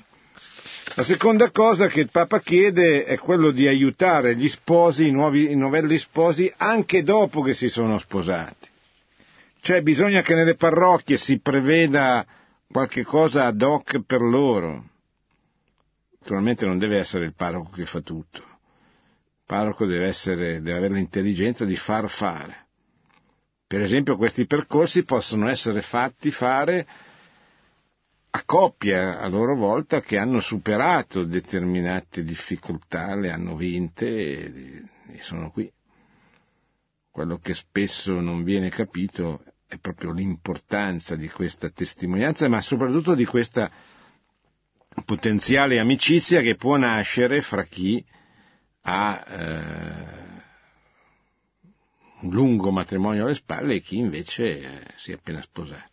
La 0.94 1.04
seconda 1.04 1.50
cosa 1.50 1.88
che 1.88 2.00
il 2.00 2.08
Papa 2.10 2.40
chiede 2.40 3.04
è 3.04 3.18
quello 3.18 3.50
di 3.50 3.68
aiutare 3.68 4.34
gli 4.34 4.48
sposi, 4.48 5.08
i, 5.08 5.10
nuovi, 5.10 5.50
i 5.50 5.56
novelli 5.56 5.98
sposi, 5.98 6.50
anche 6.56 7.02
dopo 7.02 7.42
che 7.42 7.52
si 7.52 7.68
sono 7.68 7.98
sposati. 7.98 8.66
Cioè 9.60 9.82
bisogna 9.82 10.22
che 10.22 10.34
nelle 10.34 10.54
parrocchie 10.54 11.18
si 11.18 11.38
preveda 11.38 12.24
qualche 12.72 13.04
cosa 13.04 13.44
ad 13.44 13.60
hoc 13.60 14.00
per 14.06 14.22
loro. 14.22 14.84
Naturalmente 16.20 16.66
non 16.66 16.78
deve 16.78 16.98
essere 16.98 17.24
il 17.24 17.34
parroco 17.34 17.70
che 17.70 17.86
fa 17.86 18.00
tutto. 18.00 18.38
Il 18.38 19.46
parroco 19.46 19.86
deve, 19.86 20.06
essere, 20.06 20.60
deve 20.60 20.76
avere 20.76 20.94
l'intelligenza 20.94 21.64
di 21.64 21.76
far 21.76 22.08
fare. 22.08 22.66
Per 23.66 23.80
esempio 23.80 24.16
questi 24.16 24.46
percorsi 24.46 25.04
possono 25.04 25.48
essere 25.48 25.80
fatti 25.80 26.30
fare 26.30 26.86
a 28.32 28.42
coppie 28.44 28.96
a 28.96 29.26
loro 29.28 29.56
volta 29.56 30.02
che 30.02 30.18
hanno 30.18 30.40
superato 30.40 31.24
determinate 31.24 32.22
difficoltà, 32.22 33.14
le 33.16 33.30
hanno 33.30 33.56
vinte 33.56 34.06
e, 34.06 34.82
e 35.08 35.22
sono 35.22 35.50
qui. 35.50 35.72
Quello 37.10 37.38
che 37.38 37.54
spesso 37.54 38.20
non 38.20 38.44
viene 38.44 38.68
capito 38.68 39.42
è 39.66 39.78
proprio 39.78 40.12
l'importanza 40.12 41.16
di 41.16 41.28
questa 41.28 41.70
testimonianza, 41.70 42.48
ma 42.48 42.60
soprattutto 42.60 43.14
di 43.14 43.24
questa 43.24 43.70
potenziale 45.04 45.78
amicizia 45.78 46.40
che 46.40 46.56
può 46.56 46.76
nascere 46.76 47.42
fra 47.42 47.64
chi 47.64 48.04
ha 48.82 49.24
eh, 49.26 50.28
un 52.22 52.30
lungo 52.30 52.70
matrimonio 52.70 53.24
alle 53.24 53.34
spalle 53.34 53.74
e 53.76 53.80
chi 53.80 53.98
invece 53.98 54.60
eh, 54.60 54.86
si 54.96 55.12
è 55.12 55.14
appena 55.14 55.40
sposato. 55.40 55.88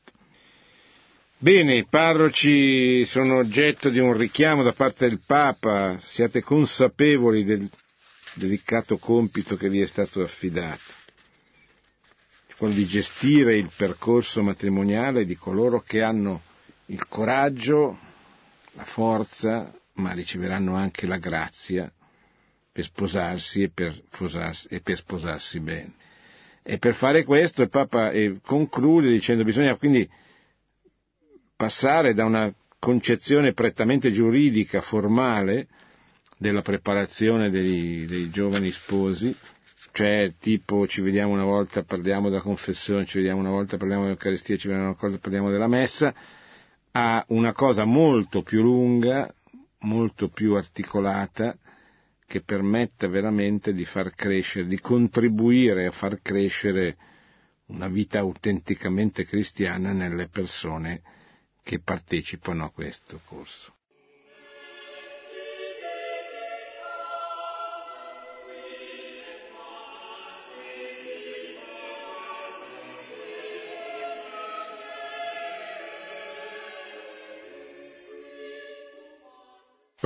Bene, 1.39 1.75
i 1.75 1.85
parroci 1.85 3.05
sono 3.05 3.37
oggetto 3.37 3.89
di 3.89 3.99
un 3.99 4.17
richiamo 4.17 4.63
da 4.63 4.73
parte 4.73 5.07
del 5.07 5.21
Papa, 5.23 5.99
siate 5.99 6.41
consapevoli 6.41 7.43
del 7.43 7.69
delicato 8.33 8.97
compito 8.97 9.55
che 9.55 9.69
vi 9.69 9.81
è 9.81 9.85
stato 9.85 10.21
affidato, 10.23 10.81
quello 12.57 12.73
di 12.73 12.85
gestire 12.85 13.55
il 13.55 13.69
percorso 13.75 14.41
matrimoniale 14.41 15.25
di 15.25 15.35
coloro 15.35 15.81
che 15.81 16.01
hanno 16.01 16.41
il 16.87 17.07
coraggio, 17.07 17.99
la 18.77 18.85
forza, 18.85 19.73
ma 19.93 20.11
riceveranno 20.13 20.75
anche 20.75 21.07
la 21.07 21.17
grazia 21.17 21.91
per 22.71 22.83
sposarsi 22.85 23.63
e 23.63 23.69
per, 23.69 23.99
sposarsi, 24.13 24.67
e 24.69 24.81
per 24.81 24.97
sposarsi 24.97 25.59
bene. 25.59 25.93
E 26.61 26.77
per 26.77 26.93
fare 26.93 27.23
questo 27.23 27.63
il 27.63 27.69
Papa 27.69 28.11
eh, 28.11 28.39
conclude 28.41 29.09
dicendo 29.09 29.43
bisogna 29.43 29.75
quindi 29.77 30.07
passare 31.55 32.13
da 32.13 32.25
una 32.25 32.53
concezione 32.77 33.53
prettamente 33.53 34.11
giuridica, 34.11 34.81
formale, 34.81 35.67
della 36.37 36.61
preparazione 36.61 37.49
dei, 37.49 38.05
dei 38.05 38.29
giovani 38.29 38.69
sposi, 38.71 39.35
cioè 39.91 40.35
tipo 40.39 40.85
ci 40.85 41.01
vediamo 41.01 41.33
una 41.33 41.45
volta, 41.45 41.81
parliamo 41.81 42.29
della 42.29 42.41
confessione, 42.41 43.05
ci 43.05 43.17
vediamo 43.17 43.39
una 43.39 43.49
volta, 43.49 43.77
parliamo 43.77 44.03
dell'Eucaristia, 44.03 44.55
ci 44.55 44.67
vediamo 44.67 44.89
una 44.89 44.97
volta, 44.99 45.17
parliamo 45.17 45.49
della 45.49 45.67
messa, 45.67 46.13
a 46.99 47.23
una 47.27 47.53
cosa 47.53 47.85
molto 47.85 48.41
più 48.41 48.63
lunga, 48.63 49.31
molto 49.81 50.29
più 50.29 50.55
articolata, 50.55 51.55
che 52.25 52.41
permetta 52.41 53.07
veramente 53.07 53.71
di 53.71 53.85
far 53.85 54.15
crescere, 54.15 54.65
di 54.65 54.79
contribuire 54.79 55.85
a 55.85 55.91
far 55.91 56.19
crescere 56.23 56.97
una 57.67 57.87
vita 57.87 58.17
autenticamente 58.17 59.25
cristiana 59.25 59.91
nelle 59.91 60.27
persone 60.27 61.03
che 61.61 61.79
partecipano 61.79 62.65
a 62.65 62.71
questo 62.71 63.21
corso. 63.25 63.75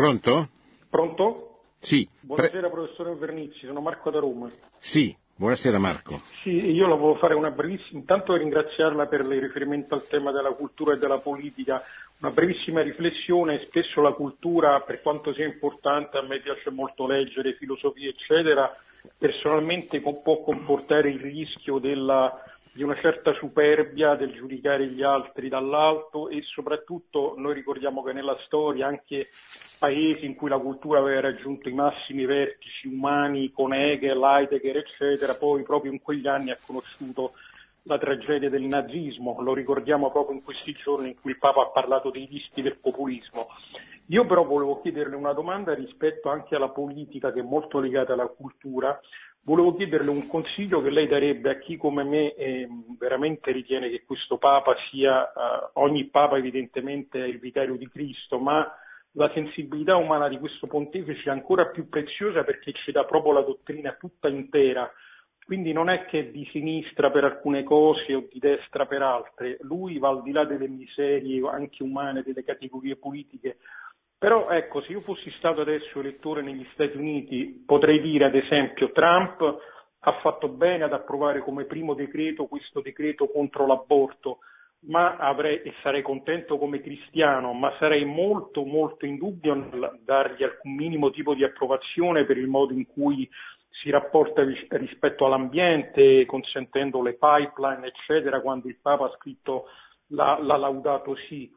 Pronto? 0.02 0.50
Pronto? 0.90 1.60
Sì. 1.78 2.10
Buonasera 2.22 2.70
Pre... 2.70 2.70
professore 2.72 3.14
Vernizzi, 3.14 3.68
sono 3.68 3.82
Marco 3.82 4.10
da 4.10 4.18
Roma. 4.18 4.50
Sì, 4.80 5.16
buonasera 5.36 5.78
Marco. 5.78 6.20
Sì, 6.42 6.50
io 6.50 6.88
la 6.88 6.96
volevo 6.96 7.20
fare 7.20 7.36
una 7.36 7.52
brevissima, 7.52 8.00
intanto 8.00 8.36
ringraziarla 8.36 9.06
per 9.06 9.20
il 9.20 9.40
riferimento 9.40 9.94
al 9.94 10.08
tema 10.08 10.32
della 10.32 10.54
cultura 10.54 10.96
e 10.96 10.98
della 10.98 11.20
politica, 11.20 11.84
una 12.20 12.32
brevissima 12.32 12.82
riflessione, 12.82 13.64
spesso 13.68 14.02
la 14.02 14.14
cultura 14.14 14.80
per 14.80 15.04
quanto 15.04 15.36
sia 15.36 15.46
importante, 15.46 16.18
a 16.18 16.24
me 16.24 16.40
piace 16.40 16.72
molto 16.72 17.06
leggere 17.06 17.54
filosofia 17.54 18.10
eccetera, 18.10 18.76
personalmente 19.16 20.02
può 20.02 20.42
comportare 20.42 21.12
il 21.12 21.20
rischio 21.20 21.78
della 21.78 22.42
di 22.73 22.84
una 22.84 22.95
certa 23.01 23.34
superbia 23.34 24.15
del 24.15 24.31
giudicare 24.31 24.88
gli 24.88 25.03
altri 25.03 25.49
dall'alto 25.49 26.29
e 26.29 26.41
soprattutto 26.43 27.34
noi 27.38 27.53
ricordiamo 27.53 28.01
che 28.01 28.13
nella 28.13 28.38
storia 28.45 28.88
anche 28.88 29.27
paesi 29.77 30.25
in 30.25 30.36
cui 30.36 30.47
la 30.47 30.57
cultura 30.57 30.99
aveva 30.99 31.21
raggiunto 31.21 31.67
i 31.67 31.73
massimi 31.73 32.25
vertici 32.25 32.88
umani 32.88 33.51
con 33.51 33.73
Hegel, 33.73 34.21
Heidegger 34.23 34.77
eccetera, 34.77 35.36
poi 35.36 35.63
proprio 35.63 35.91
in 35.91 36.01
quegli 36.01 36.27
anni 36.27 36.51
ha 36.51 36.57
conosciuto 36.65 37.34
la 37.84 37.97
tragedia 37.97 38.49
del 38.49 38.63
nazismo, 38.63 39.41
lo 39.41 39.53
ricordiamo 39.53 40.12
proprio 40.12 40.38
in 40.38 40.43
questi 40.43 40.71
giorni 40.73 41.10
in 41.10 41.19
cui 41.19 41.31
il 41.31 41.39
Papa 41.39 41.63
ha 41.63 41.69
parlato 41.69 42.10
dei 42.12 42.27
rischi 42.29 42.62
del 42.62 42.77
populismo. 42.77 43.47
Io 44.07 44.25
però 44.25 44.43
volevo 44.43 44.81
chiederle 44.81 45.15
una 45.15 45.34
domanda 45.34 45.73
rispetto 45.73 46.29
anche 46.29 46.55
alla 46.55 46.69
politica 46.69 47.31
che 47.31 47.39
è 47.39 47.43
molto 47.43 47.79
legata 47.79 48.13
alla 48.13 48.27
cultura, 48.27 48.99
Volevo 49.43 49.73
chiederle 49.73 50.12
un 50.12 50.27
consiglio 50.27 50.84
che 50.84 50.91
lei 50.91 51.08
darebbe 51.08 51.49
a 51.49 51.58
chi 51.58 51.75
come 51.75 52.04
me 52.04 52.36
eh, 52.36 52.67
veramente 52.99 53.51
ritiene 53.51 53.89
che 53.89 54.04
questo 54.06 54.38
Papa 54.38 54.75
sia, 54.89 55.25
eh, 55.25 55.69
ogni 55.73 56.06
Papa 56.06 56.38
evidentemente 56.38 57.23
è 57.23 57.27
il 57.27 57.39
vicario 57.39 57.75
di 57.75 57.89
Cristo, 57.89 58.38
ma 58.38 58.71
la 59.13 59.32
sensibilità 59.34 59.95
umana 59.95 60.27
di 60.27 60.38
questo 60.38 60.67
pontefice 60.67 61.27
è 61.27 61.32
ancora 61.32 61.65
più 61.67 61.89
preziosa 61.89 62.43
perché 62.43 62.71
ci 62.73 62.91
dà 62.91 63.04
proprio 63.04 63.34
la 63.34 63.41
dottrina 63.41 63.93
tutta 63.99 64.30
intera. 64.30 64.89
Quindi 65.43 65.73
non 65.73 65.89
è 65.89 66.06
che 66.06 66.19
è 66.19 66.25
di 66.27 66.47
sinistra 66.51 67.10
per 67.10 67.23
alcune 67.23 67.63
cose 67.63 68.13
o 68.13 68.27
di 68.32 68.38
destra 68.38 68.86
per 68.86 69.01
altre, 69.01 69.58
lui 69.62 69.97
va 69.97 70.10
al 70.10 70.21
di 70.21 70.32
là 70.32 70.45
delle 70.45 70.67
miserie 70.67 71.45
anche 71.49 71.82
umane, 71.82 72.21
delle 72.21 72.43
categorie 72.43 72.95
politiche, 72.95 73.58
però 74.21 74.51
ecco, 74.51 74.81
se 74.81 74.91
io 74.91 75.01
fossi 75.01 75.31
stato 75.31 75.62
adesso 75.62 75.99
elettore 75.99 76.43
negli 76.43 76.63
Stati 76.73 76.95
Uniti, 76.95 77.63
potrei 77.65 77.99
dire 77.99 78.25
ad 78.25 78.36
esempio 78.36 78.91
Trump 78.91 79.41
ha 79.97 80.12
fatto 80.21 80.47
bene 80.47 80.84
ad 80.84 80.93
approvare 80.93 81.39
come 81.39 81.63
primo 81.63 81.95
decreto 81.95 82.45
questo 82.45 82.81
decreto 82.81 83.25
contro 83.25 83.65
l'aborto, 83.65 84.38
ma 84.81 85.15
avrei, 85.17 85.63
e 85.63 85.73
sarei 85.81 86.03
contento 86.03 86.60
come 86.60 86.81
cristiano, 86.81 87.53
ma 87.53 87.75
sarei 87.79 88.05
molto 88.05 88.63
molto 88.63 89.07
in 89.07 89.17
dubbio 89.17 89.55
nel 89.55 90.01
dargli 90.05 90.43
alcun 90.43 90.75
minimo 90.75 91.10
tipo 91.10 91.34
di 91.34 91.43
approvazione 91.43 92.23
per 92.23 92.38
il 92.38 92.47
modo 92.47 92.73
in 92.73 92.86
cui 92.86 93.27
si 93.71 93.89
rapporta 93.89 94.43
rispetto 94.43 95.25
all'ambiente, 95.25 96.27
consentendo 96.27 97.01
le 97.01 97.17
pipeline, 97.17 97.88
eccetera, 97.88 98.39
quando 98.39 98.67
il 98.67 98.77
Papa 98.79 99.05
ha 99.05 99.15
scritto 99.17 99.65
la 100.10 100.38
laudato 100.38 101.15
sì 101.27 101.51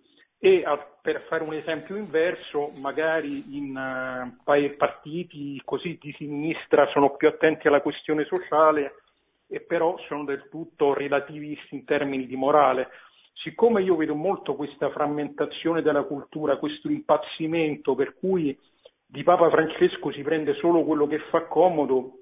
e 0.44 0.62
per 1.00 1.24
fare 1.26 1.42
un 1.42 1.54
esempio 1.54 1.96
inverso, 1.96 2.70
magari 2.78 3.56
in 3.56 3.74
uh, 3.74 4.76
partiti 4.76 5.58
così 5.64 5.98
di 5.98 6.14
sinistra 6.18 6.86
sono 6.88 7.16
più 7.16 7.28
attenti 7.28 7.66
alla 7.66 7.80
questione 7.80 8.26
sociale 8.26 8.96
e 9.48 9.60
però 9.60 9.96
sono 10.06 10.24
del 10.24 10.46
tutto 10.50 10.92
relativisti 10.92 11.74
in 11.74 11.86
termini 11.86 12.26
di 12.26 12.36
morale. 12.36 12.88
Siccome 13.32 13.80
io 13.80 13.96
vedo 13.96 14.14
molto 14.14 14.54
questa 14.54 14.90
frammentazione 14.90 15.80
della 15.80 16.02
cultura, 16.02 16.58
questo 16.58 16.90
impazzimento 16.90 17.94
per 17.94 18.14
cui 18.14 18.54
di 19.06 19.22
Papa 19.22 19.48
Francesco 19.48 20.12
si 20.12 20.20
prende 20.20 20.52
solo 20.56 20.84
quello 20.84 21.06
che 21.06 21.20
fa 21.30 21.44
comodo, 21.46 22.18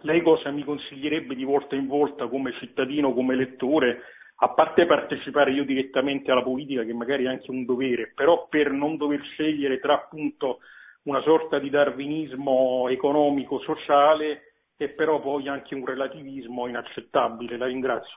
lei 0.00 0.22
cosa 0.22 0.50
mi 0.50 0.64
consiglierebbe 0.64 1.36
di 1.36 1.44
volta 1.44 1.76
in 1.76 1.86
volta 1.86 2.26
come 2.26 2.52
cittadino, 2.58 3.12
come 3.12 3.34
elettore, 3.34 4.00
a 4.42 4.48
parte 4.48 4.86
partecipare 4.86 5.52
io 5.52 5.64
direttamente 5.64 6.30
alla 6.30 6.42
politica, 6.42 6.82
che 6.82 6.94
magari 6.94 7.24
è 7.24 7.28
anche 7.28 7.50
un 7.50 7.66
dovere, 7.66 8.12
però 8.14 8.46
per 8.48 8.70
non 8.70 8.96
dover 8.96 9.20
scegliere 9.22 9.78
tra 9.80 9.94
appunto 9.94 10.60
una 11.02 11.20
sorta 11.20 11.58
di 11.58 11.68
darwinismo 11.68 12.88
economico-sociale 12.88 14.52
e 14.78 14.88
però 14.90 15.20
poi 15.20 15.46
anche 15.48 15.74
un 15.74 15.84
relativismo 15.84 16.66
inaccettabile. 16.66 17.58
La 17.58 17.66
ringrazio. 17.66 18.16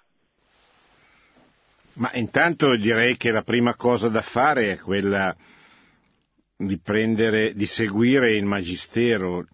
Ma 1.95 2.09
intanto 2.13 2.75
direi 2.77 3.17
che 3.17 3.31
la 3.31 3.43
prima 3.43 3.75
cosa 3.75 4.07
da 4.07 4.21
fare 4.21 4.71
è 4.71 4.77
quella 4.77 5.35
di 6.55 6.79
prendere, 6.79 7.53
di 7.53 7.65
seguire 7.65 8.31
il 8.31 8.45
magistero, 8.45 9.45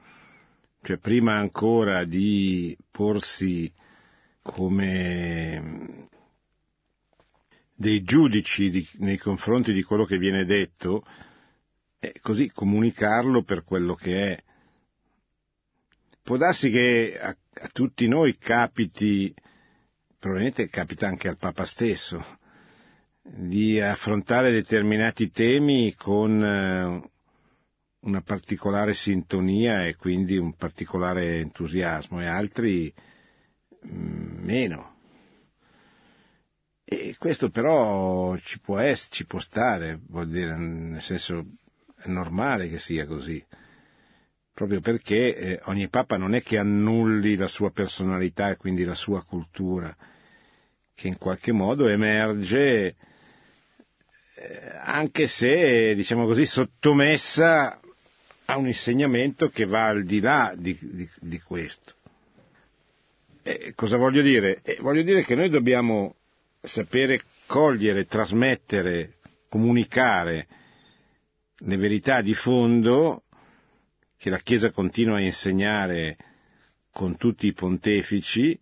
cioè 0.84 0.98
prima 0.98 1.34
ancora 1.34 2.04
di 2.04 2.78
porsi 2.92 3.72
come 4.44 6.08
dei 7.80 8.02
giudici 8.02 8.70
di, 8.70 8.86
nei 8.98 9.18
confronti 9.18 9.72
di 9.72 9.84
quello 9.84 10.04
che 10.04 10.18
viene 10.18 10.44
detto 10.44 11.06
e 11.98 12.14
così 12.22 12.52
comunicarlo 12.52 13.44
per 13.44 13.64
quello 13.64 13.96
che 13.96 14.34
è. 14.34 14.44
Può 16.22 16.36
darsi 16.36 16.70
che 16.72 17.18
a, 17.18 17.30
a 17.30 17.68
tutti 17.72 18.10
noi 18.10 18.38
capiti, 18.38 19.34
probabilmente 20.20 20.68
capita 20.68 21.08
anche 21.08 21.30
al 21.30 21.38
Papa 21.38 21.64
stesso, 21.64 22.38
di 23.22 23.80
affrontare 23.80 24.52
determinati 24.52 25.32
temi 25.32 25.94
con 25.96 26.44
eh, 26.44 27.10
una 28.02 28.22
particolare 28.22 28.94
sintonia 28.94 29.86
e 29.86 29.96
quindi 29.96 30.36
un 30.36 30.54
particolare 30.54 31.38
entusiasmo 31.40 32.22
e 32.22 32.26
altri 32.26 32.94
mm, 33.88 34.44
meno. 34.44 34.98
E 36.92 37.16
questo 37.20 37.52
però 37.52 38.36
ci 38.38 38.60
può, 38.60 38.80
essere, 38.80 39.10
ci 39.12 39.26
può 39.28 39.40
stare, 39.40 40.00
vuol 40.08 40.28
dire, 40.28 40.58
nel 40.58 41.04
senso 41.04 41.46
è 41.96 42.08
normale 42.08 42.68
che 42.68 42.80
sia 42.80 43.06
così, 43.06 43.46
proprio 44.52 44.82
perché 44.82 45.36
eh, 45.36 45.60
ogni 45.66 45.88
Papa 45.88 46.18
non 46.18 46.34
è 46.34 46.42
che 46.42 46.58
annulli 46.58 47.36
la 47.36 47.48
sua 47.48 47.70
personalità 47.70 48.50
e 48.50 48.58
quindi 48.58 48.86
la 48.86 48.96
sua 48.96 49.24
cultura, 49.24 49.96
che 50.96 51.08
in 51.08 51.20
qualche 51.20 51.52
modo 51.52 51.88
emerge 51.88 52.88
eh, 52.88 52.96
anche 54.82 55.28
se, 55.28 55.94
diciamo 55.94 56.26
così, 56.26 56.48
sottomessa 56.48 57.80
a 58.46 58.58
un 58.58 58.66
insegnamento 58.66 59.50
che 59.50 59.66
va 59.66 59.86
al 59.90 60.06
di 60.06 60.22
là 60.22 60.56
di, 60.58 60.76
di, 60.82 61.08
di 61.20 61.40
questo. 61.40 61.94
E 63.44 63.74
cosa 63.76 63.98
voglio 63.98 64.24
dire? 64.24 64.62
Eh, 64.64 64.78
voglio 64.82 65.04
dire 65.04 65.24
che 65.24 65.36
noi 65.36 65.50
dobbiamo 65.50 66.16
sapere 66.62 67.22
cogliere, 67.46 68.06
trasmettere, 68.06 69.18
comunicare 69.50 70.48
le 71.60 71.78
verità 71.78 72.22
di 72.22 72.34
fondo 72.34 73.24
che 74.18 74.30
la 74.30 74.40
Chiesa 74.40 74.72
continua 74.72 75.18
a 75.18 75.22
insegnare 75.22 76.18
con 76.92 77.18
tutti 77.18 77.48
i 77.48 77.54
pontefici. 77.54 78.60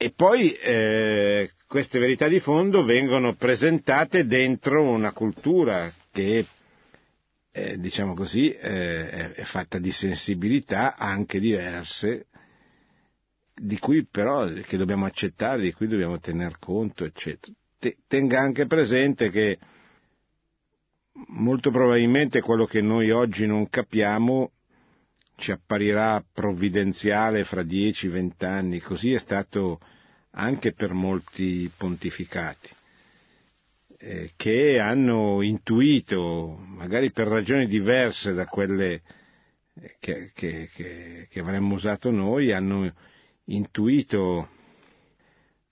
E 0.00 0.12
poi 0.12 0.52
eh, 0.54 1.50
queste 1.66 1.98
verità 1.98 2.28
di 2.28 2.40
fondo 2.40 2.84
vengono 2.84 3.34
presentate 3.34 4.26
dentro 4.26 4.82
una 4.82 5.12
cultura 5.12 5.92
che 6.12 6.46
eh, 7.50 7.78
diciamo 7.78 8.14
così, 8.14 8.50
eh, 8.50 9.32
è 9.32 9.42
fatta 9.44 9.78
di 9.78 9.90
sensibilità 9.90 10.96
anche 10.96 11.40
diverse, 11.40 12.26
di 13.60 13.78
cui 13.78 14.04
però 14.06 14.46
che 14.46 14.76
dobbiamo 14.76 15.04
accettare, 15.04 15.62
di 15.62 15.72
cui 15.72 15.86
dobbiamo 15.88 16.18
tener 16.18 16.58
conto, 16.58 17.04
eccetera. 17.04 17.54
Tenga 18.06 18.40
anche 18.40 18.66
presente 18.66 19.30
che 19.30 19.58
molto 21.28 21.70
probabilmente 21.70 22.40
quello 22.40 22.64
che 22.64 22.80
noi 22.80 23.10
oggi 23.10 23.46
non 23.46 23.68
capiamo 23.68 24.52
ci 25.36 25.52
apparirà 25.52 26.24
provvidenziale 26.32 27.44
fra 27.44 27.62
10-20 27.62 28.44
anni, 28.44 28.80
così 28.80 29.12
è 29.12 29.18
stato 29.18 29.78
anche 30.32 30.72
per 30.72 30.92
molti 30.92 31.70
pontificati. 31.76 32.68
Eh, 34.00 34.32
che 34.36 34.78
hanno 34.80 35.42
intuito, 35.42 36.60
magari 36.66 37.10
per 37.12 37.28
ragioni 37.28 37.66
diverse 37.66 38.32
da 38.32 38.46
quelle 38.46 39.02
che, 40.00 40.30
che, 40.34 40.68
che, 40.72 41.26
che 41.30 41.40
avremmo 41.40 41.74
usato 41.74 42.10
noi, 42.10 42.52
hanno 42.52 42.92
intuito 43.48 44.48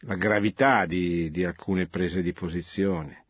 la 0.01 0.15
gravità 0.15 0.87
di, 0.87 1.31
di 1.31 1.45
alcune 1.45 1.87
prese 1.89 2.23
di 2.23 2.33
posizione 2.33 3.25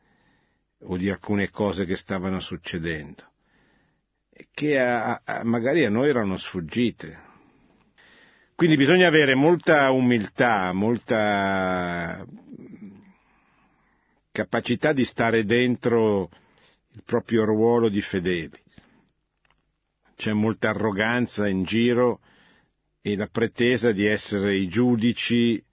o 0.81 0.97
di 0.97 1.09
alcune 1.09 1.51
cose 1.51 1.85
che 1.87 1.97
stavano 1.97 2.41
succedendo, 2.41 3.23
che 4.53 4.79
a, 4.79 5.21
a, 5.25 5.45
magari 5.45 5.85
a 5.85 5.91
noi 5.91 6.09
erano 6.09 6.37
sfuggite. 6.37 7.25
Quindi 8.55 8.77
bisogna 8.77 9.07
avere 9.07 9.35
molta 9.35 9.91
umiltà, 9.91 10.73
molta 10.73 12.25
capacità 14.33 14.93
di 14.93 15.05
stare 15.05 15.45
dentro 15.45 16.31
il 16.93 17.03
proprio 17.05 17.45
ruolo 17.45 17.89
di 17.89 18.01
fedeli. 18.01 18.63
C'è 20.15 20.33
molta 20.33 20.71
arroganza 20.71 21.47
in 21.49 21.65
giro 21.65 22.21
e 23.07 23.15
la 23.15 23.29
pretesa 23.29 23.93
di 23.93 24.05
essere 24.05 24.59
i 24.59 24.67
giudici 24.67 25.65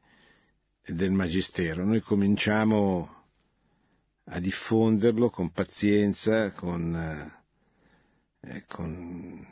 del 0.85 1.09
Magistero. 1.09 1.83
Noi 1.83 1.99
cominciamo 2.01 3.23
a 4.25 4.39
diffonderlo 4.39 5.31
con 5.31 5.49
pazienza, 5.49 6.51
con, 6.51 6.93
eh, 8.39 8.63
con, 8.67 9.47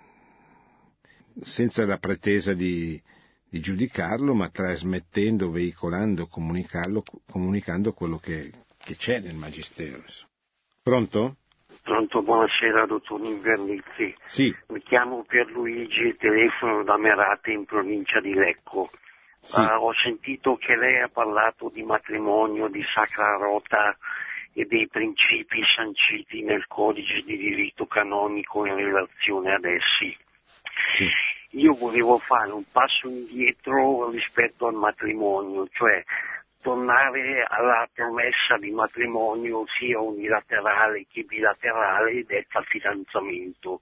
senza 1.42 1.84
la 1.88 1.98
pretesa 1.98 2.54
di, 2.54 3.02
di, 3.50 3.60
giudicarlo, 3.60 4.36
ma 4.36 4.50
trasmettendo, 4.50 5.50
veicolando, 5.50 6.28
comunicando 6.28 7.94
quello 7.94 8.20
che, 8.20 8.52
che 8.78 8.96
c'è 8.96 9.22
nel 9.22 9.34
Magistero. 9.34 10.04
Pronto? 10.84 11.38
Pronto, 11.84 12.22
buonasera 12.22 12.86
dottor 12.86 13.22
Invernizzi. 13.26 14.14
Sì. 14.26 14.56
Mi 14.68 14.82
chiamo 14.82 15.24
Pierluigi, 15.24 16.16
telefono 16.18 16.84
da 16.84 16.96
Merate 16.96 17.52
in 17.52 17.66
provincia 17.66 18.20
di 18.20 18.34
Lecco. 18.34 18.90
Sì. 19.42 19.60
Uh, 19.60 19.86
ho 19.86 19.94
sentito 20.04 20.58
che 20.58 20.76
lei 20.76 21.02
ha 21.02 21.10
parlato 21.12 21.72
di 21.74 21.82
matrimonio, 21.82 22.68
di 22.68 22.84
sacra 22.94 23.36
rota 23.38 23.98
e 24.54 24.66
dei 24.66 24.88
principi 24.88 25.62
sanciti 25.76 26.44
nel 26.44 26.68
codice 26.68 27.22
di 27.22 27.36
diritto 27.36 27.88
canonico 27.88 28.66
in 28.68 28.76
relazione 28.76 29.54
ad 29.54 29.66
essi. 29.66 30.16
Sì. 30.94 31.10
Io 31.58 31.74
volevo 31.74 32.20
fare 32.20 32.52
un 32.52 32.64
passo 32.72 33.08
indietro 33.08 34.10
rispetto 34.12 34.68
al 34.68 34.76
matrimonio, 34.76 35.68
cioè 35.72 36.04
tornare 36.62 37.43
alla 37.47 37.89
promessa 37.91 38.57
di 38.57 38.72
matrimonio 38.72 39.66
sia 39.78 39.99
unilaterale 39.99 41.05
che 41.12 41.24
bilaterale 41.24 42.24
detta 42.26 42.62
fidanzamento. 42.62 43.82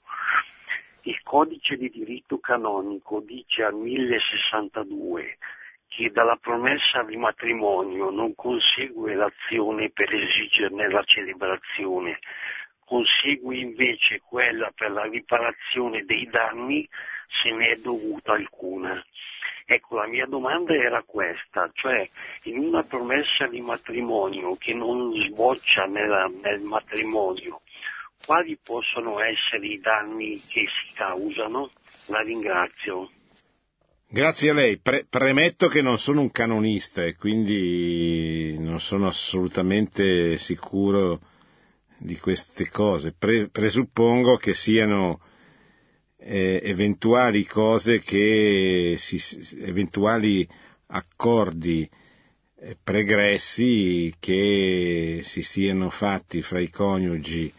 Il 1.03 1.21
codice 1.23 1.75
di 1.75 1.89
diritto 1.89 2.39
canonico 2.39 3.19
dice 3.19 3.63
al 3.63 3.75
1062 3.75 5.37
che 5.87 6.11
dalla 6.11 6.37
promessa 6.39 7.03
di 7.03 7.17
matrimonio 7.17 8.09
non 8.09 8.33
consegue 8.35 9.15
l'azione 9.15 9.89
per 9.89 10.13
esigerne 10.13 10.89
la 10.89 11.03
celebrazione, 11.03 12.19
consegue 12.85 13.57
invece 13.57 14.21
quella 14.21 14.71
per 14.73 14.91
la 14.91 15.03
riparazione 15.03 16.05
dei 16.05 16.27
danni 16.29 16.87
se 17.41 17.51
ne 17.51 17.71
è 17.71 17.75
dovuta 17.77 18.33
alcuna. 18.33 19.03
Ecco, 19.71 19.97
la 19.97 20.07
mia 20.07 20.25
domanda 20.25 20.73
era 20.73 21.03
questa, 21.03 21.69
cioè 21.73 22.09
in 22.45 22.57
una 22.57 22.81
promessa 22.85 23.45
di 23.47 23.61
matrimonio 23.61 24.55
che 24.55 24.73
non 24.73 25.13
sboccia 25.13 25.85
nella, 25.85 26.25
nel 26.25 26.61
matrimonio, 26.61 27.61
quali 28.25 28.57
possono 28.63 29.19
essere 29.19 29.67
i 29.67 29.79
danni 29.79 30.41
che 30.41 30.65
si 30.65 30.95
causano? 30.95 31.69
La 32.07 32.21
ringrazio. 32.21 33.11
Grazie 34.07 34.49
a 34.49 34.53
lei. 34.55 34.79
Pre- 34.79 35.05
premetto 35.07 35.67
che 35.67 35.83
non 35.83 35.99
sono 35.99 36.21
un 36.21 36.31
canonista 36.31 37.03
e 37.03 37.15
quindi 37.15 38.57
non 38.57 38.79
sono 38.79 39.05
assolutamente 39.05 40.39
sicuro 40.39 41.19
di 41.99 42.17
queste 42.17 42.69
cose. 42.69 43.13
Pre- 43.15 43.49
presuppongo 43.49 44.37
che 44.37 44.55
siano 44.55 45.19
eh, 46.19 46.59
eventuali 46.63 47.45
cose 47.45 48.01
che 48.01 48.95
si, 48.97 49.21
eventuali 49.61 50.47
accordi 50.87 51.89
eh, 52.61 52.77
pregressi 52.83 54.13
che 54.19 55.21
si 55.23 55.41
siano 55.41 55.89
fatti 55.89 56.41
fra 56.41 56.59
i 56.59 56.69
coniugi 56.69 57.51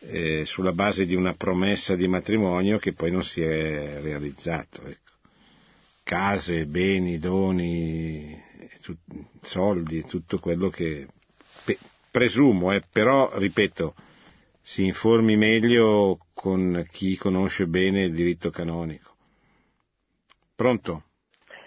eh, 0.00 0.44
sulla 0.44 0.72
base 0.72 1.06
di 1.06 1.14
una 1.14 1.34
promessa 1.34 1.94
di 1.94 2.08
matrimonio 2.08 2.78
che 2.78 2.92
poi 2.92 3.10
non 3.10 3.24
si 3.24 3.40
è 3.40 4.00
realizzato. 4.00 4.82
Ecco. 4.82 5.02
Case, 6.02 6.66
beni, 6.66 7.18
doni, 7.18 8.38
tut, 8.82 8.98
soldi, 9.40 10.04
tutto 10.04 10.38
quello 10.38 10.68
che 10.68 11.06
pe, 11.64 11.78
presumo, 12.10 12.72
eh, 12.72 12.82
però 12.92 13.30
ripeto, 13.38 13.94
si 14.66 14.86
informi 14.86 15.36
meglio 15.36 16.18
con 16.32 16.86
chi 16.90 17.18
conosce 17.18 17.66
bene 17.66 18.04
il 18.04 18.14
diritto 18.14 18.48
canonico. 18.48 19.10
Pronto? 20.56 21.02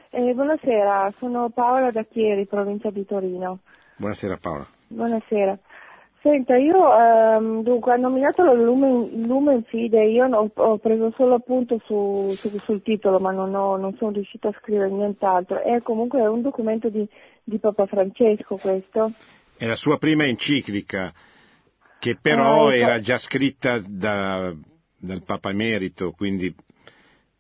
Eh, 0.10 0.34
buonasera, 0.34 1.14
sono 1.16 1.50
Paola 1.50 1.92
da 1.92 2.04
Chieri, 2.04 2.48
provincia 2.48 2.90
di 2.90 3.06
Torino. 3.06 3.60
Buonasera 3.98 4.38
Paola. 4.38 4.68
Buonasera. 4.88 5.60
Senta, 6.22 6.58
io 6.58 7.00
ehm, 7.00 7.62
dunque 7.62 7.94
hanno 7.94 8.08
nominato 8.08 8.44
la 8.44 8.54
Lumen, 8.54 9.28
Lumen 9.28 9.64
Fide, 9.66 10.04
io 10.04 10.26
ho, 10.26 10.50
ho 10.52 10.78
preso 10.80 11.14
solo 11.16 11.36
appunto 11.36 11.80
su, 11.86 12.32
su, 12.36 12.50
sul 12.58 12.82
titolo 12.82 13.20
ma 13.20 13.32
non, 13.32 13.54
ho, 13.54 13.78
non, 13.78 13.96
sono 13.96 14.12
riuscita 14.12 14.48
a 14.48 14.56
scrivere 14.60 14.90
nient'altro. 14.90 15.62
È 15.62 15.80
comunque 15.84 16.26
un 16.26 16.42
documento 16.42 16.90
di, 16.90 17.08
di 17.44 17.60
Papa 17.60 17.86
Francesco 17.86 18.58
questo. 18.58 19.12
È 19.56 19.68
la 19.68 19.76
sua 19.76 20.00
prima 20.00 20.26
enciclica, 20.26 21.14
che 22.00 22.18
però 22.22 22.70
ecco. 22.70 22.86
era 22.86 23.00
già 23.00 23.18
scritta 23.18 23.80
da, 23.86 24.54
dal 24.98 25.24
Papa 25.24 25.50
Emerito, 25.50 26.12
quindi 26.12 26.54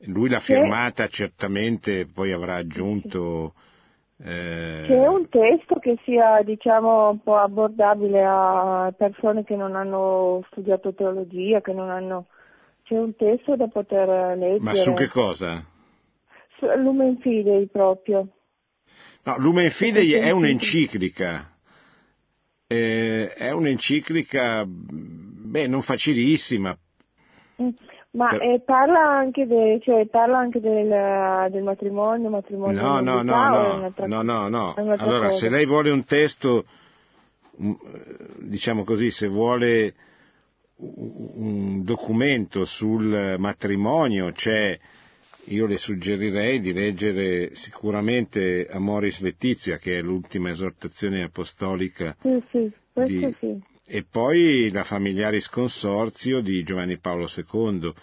lui 0.05 0.29
l'ha 0.29 0.39
firmata 0.39 1.07
certamente, 1.07 2.05
poi 2.05 2.31
avrà 2.31 2.55
aggiunto... 2.55 3.53
Eh... 4.19 4.83
C'è 4.87 5.07
un 5.07 5.29
testo 5.29 5.75
che 5.75 5.97
sia 6.03 6.41
diciamo 6.43 7.09
un 7.09 7.21
po' 7.21 7.33
abbordabile 7.33 8.23
a 8.25 8.91
persone 8.97 9.43
che 9.43 9.55
non 9.55 9.75
hanno 9.75 10.43
studiato 10.51 10.93
teologia, 10.93 11.61
che 11.61 11.73
non 11.73 11.89
hanno... 11.89 12.27
C'è 12.83 12.97
un 12.97 13.15
testo 13.15 13.55
da 13.55 13.67
poter 13.67 14.37
leggere. 14.37 14.59
Ma 14.59 14.73
su 14.73 14.93
che 14.93 15.07
cosa? 15.07 15.63
Su 16.57 16.65
Lumen 16.65 17.17
Fidei 17.17 17.67
proprio. 17.67 18.27
No, 19.23 19.35
Lumen 19.39 19.71
Fidei 19.71 20.13
è 20.13 20.31
un'enciclica. 20.31 21.56
Eh, 22.67 23.33
è 23.33 23.51
un'enciclica, 23.51 24.65
beh, 24.67 25.67
non 25.67 25.81
facilissima. 25.81 26.77
Mm. 27.61 27.69
Ma 28.11 28.27
per... 28.27 28.41
eh, 28.41 28.61
parla, 28.65 28.99
anche 28.99 29.45
de, 29.45 29.79
cioè, 29.83 30.07
parla 30.07 30.39
anche 30.39 30.59
del, 30.59 31.51
del 31.51 31.63
matrimonio, 31.63 32.29
matrimonio 32.29 32.81
No, 32.81 32.99
no, 32.99 33.21
no, 33.21 33.47
no, 33.47 33.93
no, 34.05 34.21
no, 34.21 34.47
no. 34.47 34.73
Allora, 34.75 35.27
cosa. 35.27 35.39
se 35.39 35.49
lei 35.49 35.65
vuole 35.65 35.91
un 35.91 36.03
testo, 36.03 36.65
diciamo 38.39 38.83
così, 38.83 39.11
se 39.11 39.27
vuole 39.27 39.93
un 40.77 41.83
documento 41.83 42.65
sul 42.65 43.35
matrimonio, 43.37 44.31
c'è, 44.31 44.77
io 45.49 45.65
le 45.65 45.77
suggerirei 45.77 46.59
di 46.59 46.73
leggere 46.73 47.55
sicuramente 47.55 48.67
Amoris 48.69 49.21
Letizia, 49.21 49.77
che 49.77 49.97
è 49.97 50.01
l'ultima 50.01 50.49
esortazione 50.49 51.23
apostolica 51.23 52.15
sì, 52.21 52.43
sì, 52.51 52.71
di, 53.03 53.35
sì 53.39 53.75
e 53.89 54.03
poi 54.03 54.69
la 54.69 54.83
Familiaris 54.83 55.47
Consorzio 55.47 56.41
di 56.41 56.61
Giovanni 56.63 56.99
Paolo 56.99 57.29
II, 57.33 57.93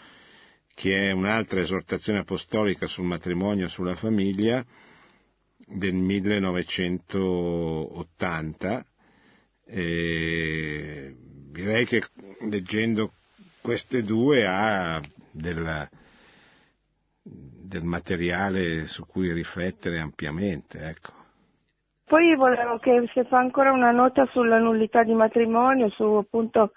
che 0.75 1.11
è 1.11 1.13
un'altra 1.13 1.61
esortazione 1.61 2.21
apostolica 2.21 2.87
sul 2.87 3.05
matrimonio 3.05 3.67
e 3.67 3.69
sulla 3.69 3.95
famiglia 3.95 4.65
del 5.59 5.93
1980. 5.93 8.87
E 9.67 11.15
direi 11.53 11.85
che 11.85 12.03
leggendo 12.49 13.13
queste 13.61 14.03
due 14.03 14.47
ha 14.47 15.03
della, 15.31 15.87
del 17.75 17.83
materiale 17.83 18.87
su 18.87 19.05
cui 19.05 19.33
riflettere 19.33 19.99
ampiamente. 19.99 20.79
Ecco. 20.79 21.11
Poi 22.05 22.37
volevo 22.37 22.79
che 22.79 23.11
se 23.13 23.25
fa 23.25 23.39
ancora 23.39 23.73
una 23.73 23.91
nota 23.91 24.29
sulla 24.31 24.59
nullità 24.59 25.03
di 25.03 25.15
matrimonio, 25.15 25.89
su 25.91 26.05
appunto 26.05 26.73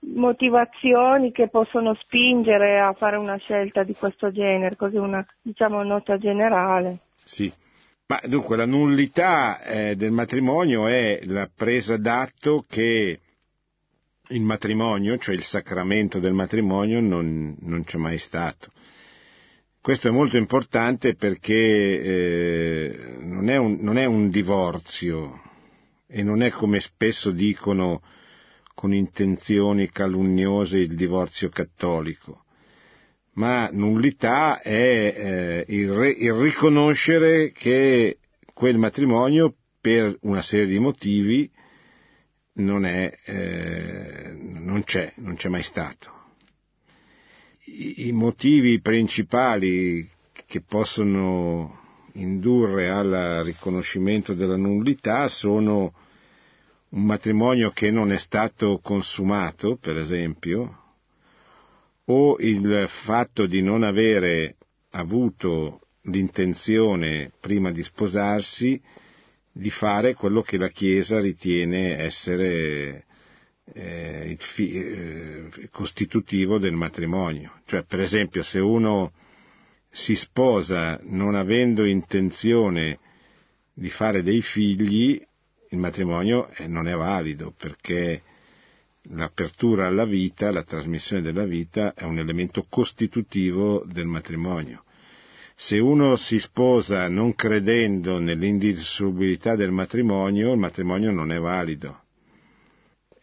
motivazioni 0.00 1.32
che 1.32 1.48
possono 1.48 1.94
spingere 1.94 2.80
a 2.80 2.94
fare 2.94 3.16
una 3.16 3.36
scelta 3.36 3.82
di 3.82 3.94
questo 3.94 4.30
genere, 4.30 4.76
così 4.76 4.96
una 4.96 5.24
diciamo 5.42 5.82
nota 5.82 6.16
generale. 6.16 7.00
Sì. 7.24 7.52
Ma 8.06 8.18
dunque 8.24 8.56
la 8.56 8.64
nullità 8.64 9.60
eh, 9.60 9.96
del 9.96 10.12
matrimonio 10.12 10.86
è 10.86 11.20
la 11.24 11.46
presa 11.54 11.98
d'atto 11.98 12.64
che 12.66 13.20
il 14.28 14.40
matrimonio, 14.40 15.18
cioè 15.18 15.34
il 15.34 15.42
sacramento 15.42 16.18
del 16.18 16.32
matrimonio, 16.32 17.00
non, 17.00 17.54
non 17.60 17.84
c'è 17.84 17.98
mai 17.98 18.16
stato. 18.16 18.70
Questo 19.80 20.08
è 20.08 20.10
molto 20.10 20.36
importante 20.36 21.14
perché 21.14 21.54
eh, 21.54 23.16
non, 23.20 23.48
è 23.48 23.56
un, 23.56 23.78
non, 23.80 23.96
è 23.96 24.04
un, 24.04 24.28
divorzio 24.28 25.40
e 26.06 26.22
non 26.22 26.42
è 26.42 26.50
come 26.50 26.80
spesso 26.80 27.30
dicono 27.30 28.02
con 28.74 28.92
intenzioni 28.92 29.88
calunniose 29.88 30.78
il 30.78 30.94
divorzio 30.94 31.48
cattolico, 31.48 32.44
ma 33.34 33.70
nullità 33.72 34.60
è 34.60 35.14
eh, 35.16 35.64
il, 35.68 35.90
re, 35.90 36.10
il 36.10 36.32
riconoscere 36.32 37.52
che 37.52 38.18
quel 38.52 38.76
matrimonio 38.78 39.54
per 39.80 40.16
una 40.22 40.42
serie 40.42 40.66
di 40.66 40.78
motivi 40.78 41.50
non, 42.54 42.84
è, 42.84 43.16
eh, 43.24 44.32
non 44.34 44.82
c'è, 44.82 45.12
non 45.16 45.36
c'è 45.36 45.48
mai 45.48 45.62
stato 45.62 46.17
i 47.80 48.10
motivi 48.12 48.80
principali 48.80 50.08
che 50.46 50.60
possono 50.62 51.78
indurre 52.14 52.88
al 52.88 53.42
riconoscimento 53.44 54.34
della 54.34 54.56
nullità 54.56 55.28
sono 55.28 55.92
un 56.90 57.04
matrimonio 57.04 57.70
che 57.70 57.90
non 57.90 58.10
è 58.12 58.16
stato 58.18 58.80
consumato, 58.82 59.76
per 59.76 59.96
esempio, 59.96 60.82
o 62.06 62.36
il 62.40 62.86
fatto 62.88 63.46
di 63.46 63.62
non 63.62 63.82
avere 63.84 64.56
avuto 64.90 65.80
l'intenzione 66.02 67.30
prima 67.38 67.70
di 67.70 67.84
sposarsi 67.84 68.80
di 69.52 69.70
fare 69.70 70.14
quello 70.14 70.40
che 70.42 70.56
la 70.56 70.68
Chiesa 70.68 71.20
ritiene 71.20 71.98
essere 71.98 73.04
eh, 73.72 74.36
fi, 74.38 74.72
eh, 74.72 75.68
costitutivo 75.70 76.58
del 76.58 76.72
matrimonio. 76.72 77.60
Cioè, 77.66 77.84
per 77.84 78.00
esempio, 78.00 78.42
se 78.42 78.58
uno 78.58 79.12
si 79.90 80.14
sposa 80.14 80.98
non 81.02 81.34
avendo 81.34 81.84
intenzione 81.84 82.98
di 83.72 83.90
fare 83.90 84.22
dei 84.22 84.42
figli, 84.42 85.20
il 85.70 85.78
matrimonio 85.78 86.48
eh, 86.56 86.66
non 86.66 86.88
è 86.88 86.94
valido 86.94 87.54
perché 87.56 88.22
l'apertura 89.10 89.86
alla 89.86 90.04
vita, 90.04 90.50
la 90.50 90.62
trasmissione 90.64 91.22
della 91.22 91.44
vita 91.44 91.94
è 91.94 92.04
un 92.04 92.18
elemento 92.18 92.66
costitutivo 92.68 93.84
del 93.86 94.06
matrimonio. 94.06 94.84
Se 95.54 95.78
uno 95.78 96.16
si 96.16 96.38
sposa 96.38 97.08
non 97.08 97.34
credendo 97.34 98.20
nell'indissolubilità 98.20 99.56
del 99.56 99.72
matrimonio, 99.72 100.52
il 100.52 100.58
matrimonio 100.58 101.10
non 101.10 101.32
è 101.32 101.38
valido 101.38 102.02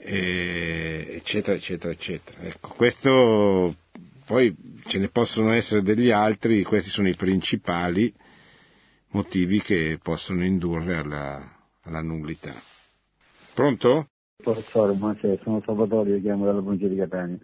eccetera, 0.06 1.58
eccetera, 1.58 1.92
eccetera. 1.94 2.42
Ecco, 2.42 2.74
questo 2.76 3.76
poi 4.26 4.56
ce 4.86 5.00
ne 5.00 5.10
possono 5.10 5.52
essere 5.52 5.82
degli 5.82 6.12
altri, 6.12 6.64
questi 6.64 6.90
sono 6.90 7.08
i 7.10 7.16
principali 7.16 8.14
motivi 9.10 9.62
che 9.62 10.00
possono 10.02 10.44
indurre 10.44 10.96
alla, 10.98 11.58
alla 11.84 12.02
nullità. 12.02 12.54
Pronto? 13.54 14.10
Professore, 14.38 14.94
buonasera, 14.94 15.42
sono 15.44 15.62
Salvatore, 15.66 16.20
chiamo 16.22 16.46
dalla 16.46 16.62
provincia 16.62 16.88
di 16.88 16.98
Catania 16.98 17.38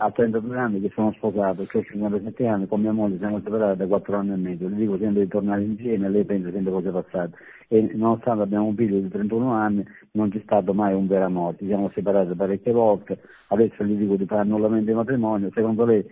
ha 0.00 0.10
32 0.10 0.58
anni 0.58 0.80
che 0.80 0.90
sono 0.94 1.12
sposato, 1.12 1.62
ho 1.62 1.66
57 1.66 2.46
anni, 2.46 2.66
con 2.66 2.80
mia 2.80 2.92
moglie 2.92 3.18
siamo 3.18 3.38
separati 3.42 3.76
da 3.76 3.86
4 3.86 4.16
anni 4.16 4.32
e 4.32 4.36
mezzo, 4.36 4.66
le 4.66 4.76
dico 4.76 4.96
sempre 4.96 5.24
di 5.24 5.28
tornare 5.28 5.62
insieme, 5.62 6.08
lei 6.08 6.24
pensa 6.24 6.50
sempre 6.50 6.72
cose 6.72 6.90
passate. 6.90 7.36
E 7.68 7.90
nonostante 7.94 8.42
abbiamo 8.42 8.66
un 8.66 8.74
figlio 8.74 8.98
di 8.98 9.08
31 9.08 9.52
anni 9.52 9.84
non 10.12 10.30
c'è 10.30 10.40
stato 10.42 10.72
mai 10.72 10.94
un 10.94 11.06
vero 11.06 11.26
amore, 11.26 11.56
ci 11.58 11.66
siamo 11.66 11.90
separati 11.94 12.34
parecchie 12.34 12.72
volte, 12.72 13.20
adesso 13.48 13.84
gli 13.84 13.94
dico 13.94 14.16
di 14.16 14.24
fare 14.24 14.40
annullamento 14.40 14.90
di 14.90 14.96
matrimonio, 14.96 15.50
secondo 15.52 15.84
lei 15.84 16.04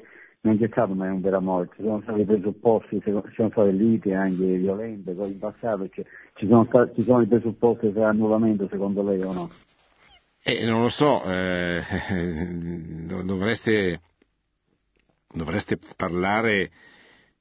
non 0.43 0.59
c'è 0.59 0.68
stato 0.68 0.93
mai 0.93 1.11
un 1.11 1.20
vero 1.22 1.39
amore, 1.39 1.70
ci 1.74 1.82
sono 1.82 2.01
stati 2.03 2.24
presupposti, 2.24 3.01
ci 3.01 3.11
sono 3.34 3.51
state 3.51 3.70
liti 3.70 4.12
anche 4.12 4.57
violente, 4.59 5.12
poi 5.12 5.32
in 5.32 5.39
passato 5.39 5.89
ci 5.89 6.05
sono, 6.47 6.64
stati, 6.66 6.95
ci 6.97 7.03
sono 7.03 7.22
i 7.22 7.26
presupposti 7.26 7.89
per 7.89 8.03
annullamento 8.03 8.68
secondo 8.68 9.03
lei 9.03 9.22
o 9.22 9.32
no? 9.32 9.49
Eh, 10.43 10.64
non 10.64 10.82
lo 10.82 10.89
so, 10.89 11.22
eh, 11.24 11.82
dovreste, 13.24 14.01
dovreste 15.32 15.78
parlare 15.97 16.70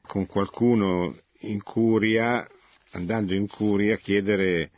con 0.01 0.25
qualcuno 0.25 1.15
in 1.41 1.61
curia, 1.61 2.45
andando 2.91 3.33
in 3.33 3.47
curia, 3.47 3.97
chiedere 3.97 4.71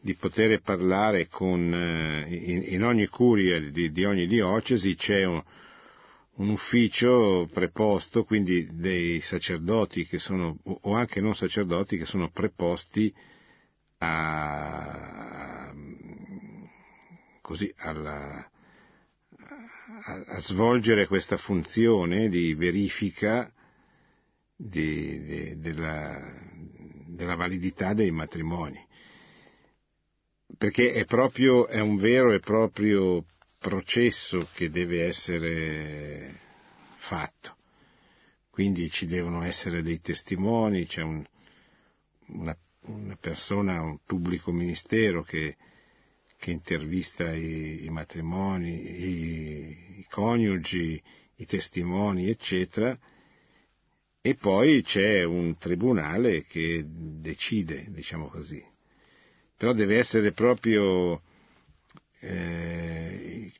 di 0.00 0.14
poter 0.14 0.60
parlare 0.60 1.28
con, 1.28 1.72
eh, 1.72 2.26
in, 2.28 2.64
in, 2.74 2.82
ogni 2.82 3.06
curia 3.06 3.58
di, 3.60 3.90
di, 3.90 4.04
ogni 4.04 4.26
diocesi 4.26 4.94
c'è 4.96 5.24
un, 5.24 5.42
un, 6.34 6.48
ufficio 6.50 7.48
preposto, 7.50 8.24
quindi 8.24 8.68
dei 8.72 9.20
sacerdoti 9.22 10.04
che 10.04 10.18
sono, 10.18 10.58
o 10.64 10.94
anche 10.94 11.22
non 11.22 11.34
sacerdoti 11.34 11.96
che 11.96 12.04
sono 12.04 12.28
preposti 12.30 13.14
a, 13.98 15.72
così 17.44 17.70
alla, 17.76 18.36
a, 18.38 20.24
a, 20.28 20.40
svolgere 20.40 21.06
questa 21.06 21.36
funzione 21.36 22.30
di 22.30 22.54
verifica 22.54 23.52
di, 24.56 25.22
di, 25.22 25.58
della, 25.58 26.40
della 27.06 27.34
validità 27.34 27.92
dei 27.92 28.10
matrimoni. 28.10 28.82
perché 30.56 30.94
è 30.94 31.04
proprio, 31.04 31.66
è 31.66 31.80
un 31.80 31.96
vero 31.96 32.32
e 32.32 32.38
proprio 32.38 33.26
processo 33.58 34.48
che 34.54 34.70
deve 34.70 35.04
essere 35.04 36.40
fatto. 36.96 37.56
Quindi 38.48 38.88
ci 38.88 39.04
devono 39.04 39.42
essere 39.42 39.82
dei 39.82 40.00
testimoni, 40.00 40.86
c'è 40.86 41.02
un, 41.02 41.22
una, 42.28 42.56
una, 42.86 43.16
persona, 43.16 43.82
un 43.82 43.98
pubblico 44.02 44.50
ministero 44.50 45.22
che, 45.22 45.56
che 46.44 46.50
intervista 46.50 47.32
i, 47.32 47.86
i 47.86 47.88
matrimoni, 47.88 48.68
i, 48.68 49.98
i, 50.00 50.06
coniugi, 50.10 51.02
i 51.36 51.46
testimoni, 51.46 52.28
eccetera, 52.28 52.94
e 54.20 54.34
poi 54.34 54.82
c'è 54.82 55.22
un 55.22 55.56
tribunale 55.56 56.44
che 56.44 56.84
decide, 56.86 57.86
diciamo 57.88 58.28
così. 58.28 58.62
Però 59.56 59.72
deve 59.72 59.96
essere 59.96 60.32
proprio 60.32 61.22
eh, 62.20 63.50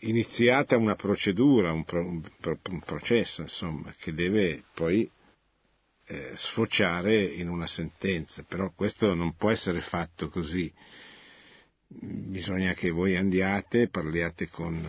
iniziata 0.00 0.76
una 0.76 0.96
procedura, 0.96 1.72
un, 1.72 1.84
pro, 1.84 2.06
un, 2.06 2.22
un, 2.44 2.80
processo, 2.80 3.40
insomma, 3.40 3.90
che 3.98 4.12
deve 4.12 4.64
poi 4.74 5.10
eh, 6.08 6.32
sfociare 6.34 7.24
in 7.24 7.48
una 7.48 7.66
sentenza, 7.66 8.42
però 8.42 8.70
questo 8.74 9.14
non 9.14 9.34
può 9.34 9.48
essere 9.48 9.80
fatto 9.80 10.28
così. 10.28 10.70
Bisogna 12.00 12.72
che 12.72 12.90
voi 12.90 13.16
andiate, 13.16 13.88
parliate 13.88 14.48
con 14.48 14.82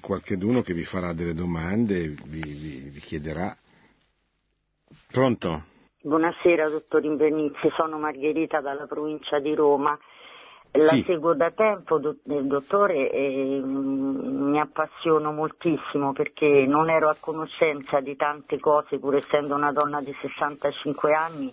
qualcheduno 0.00 0.60
che 0.60 0.74
vi 0.74 0.84
farà 0.84 1.14
delle 1.14 1.32
domande, 1.32 2.08
vi, 2.08 2.42
vi, 2.42 2.90
vi 2.90 3.00
chiederà. 3.00 3.56
Pronto? 5.10 5.64
Buonasera, 6.02 6.68
dottor 6.68 7.04
Invernizzi, 7.04 7.70
sono 7.74 7.98
Margherita 7.98 8.60
dalla 8.60 8.86
provincia 8.86 9.38
di 9.38 9.54
Roma. 9.54 9.98
La 10.72 10.88
sì. 10.88 11.02
seguo 11.06 11.34
da 11.34 11.50
tempo, 11.52 11.98
dottore, 11.98 13.10
e 13.10 13.58
mm, 13.58 14.50
mi 14.50 14.60
appassiono 14.60 15.32
moltissimo 15.32 16.12
perché 16.12 16.66
non 16.66 16.90
ero 16.90 17.08
a 17.08 17.16
conoscenza 17.18 18.00
di 18.00 18.14
tante 18.14 18.60
cose, 18.60 18.98
pur 18.98 19.16
essendo 19.16 19.54
una 19.54 19.72
donna 19.72 20.02
di 20.02 20.12
65 20.12 21.14
anni, 21.14 21.50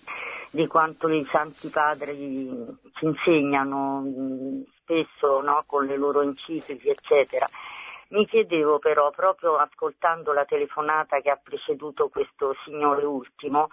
di 0.56 0.66
quanto 0.66 1.08
i 1.08 1.24
santi 1.30 1.68
padri 1.68 2.48
ci 2.94 3.04
insegnano 3.04 4.00
mm, 4.00 4.62
spesso 4.80 5.40
no, 5.40 5.62
con 5.66 5.86
le 5.86 5.96
loro 5.96 6.22
encicliche, 6.22 6.90
eccetera. 6.90 7.46
Mi 8.08 8.26
chiedevo 8.26 8.78
però, 8.78 9.10
proprio 9.10 9.56
ascoltando 9.56 10.32
la 10.32 10.44
telefonata 10.44 11.20
che 11.20 11.30
ha 11.30 11.40
preceduto 11.42 12.08
questo 12.08 12.54
signore 12.64 13.04
ultimo, 13.04 13.68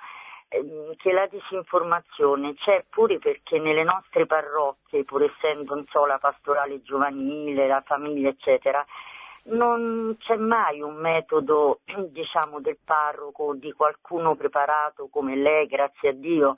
Ehm, 0.53 0.95
che 0.97 1.11
la 1.11 1.25
disinformazione 1.25 2.53
c'è 2.53 2.85
pure 2.87 3.17
perché 3.17 3.57
nelle 3.57 3.83
nostre 3.83 4.27
parrocchie, 4.27 5.03
pur 5.03 5.23
essendo 5.23 5.83
so, 5.89 6.05
la 6.05 6.19
pastorale 6.19 6.83
giovanile, 6.83 7.67
la 7.67 7.81
famiglia, 7.83 8.29
eccetera, 8.29 8.85
non 9.45 10.15
c'è 10.19 10.35
mai 10.35 10.81
un 10.81 10.95
metodo, 10.95 11.81
diciamo, 12.09 12.61
del 12.61 12.77
parroco, 12.83 13.53
di 13.55 13.71
qualcuno 13.73 14.35
preparato 14.35 15.07
come 15.09 15.35
lei, 15.35 15.67
grazie 15.67 16.09
a 16.09 16.13
Dio, 16.13 16.55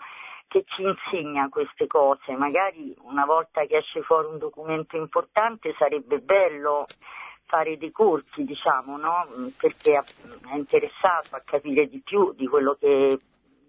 che 0.47 0.63
ci 0.67 0.83
insegna 0.83 1.49
queste 1.49 1.87
cose. 1.87 2.33
Magari 2.35 2.95
una 3.01 3.25
volta 3.25 3.65
che 3.65 3.77
esce 3.77 4.01
fuori 4.01 4.27
un 4.27 4.37
documento 4.37 4.95
importante 4.97 5.73
sarebbe 5.77 6.19
bello 6.19 6.85
fare 7.45 7.77
dei 7.77 7.91
corsi, 7.91 8.43
diciamo, 8.43 8.97
no? 8.97 9.27
Perché 9.57 9.93
è 9.97 10.55
interessato 10.55 11.35
a 11.35 11.41
capire 11.43 11.87
di 11.87 12.01
più 12.03 12.33
di 12.33 12.47
quello 12.47 12.75
che 12.79 13.19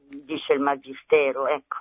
dice 0.09 0.53
il 0.53 0.61
Magistero. 0.61 1.47
Ecco. 1.47 1.79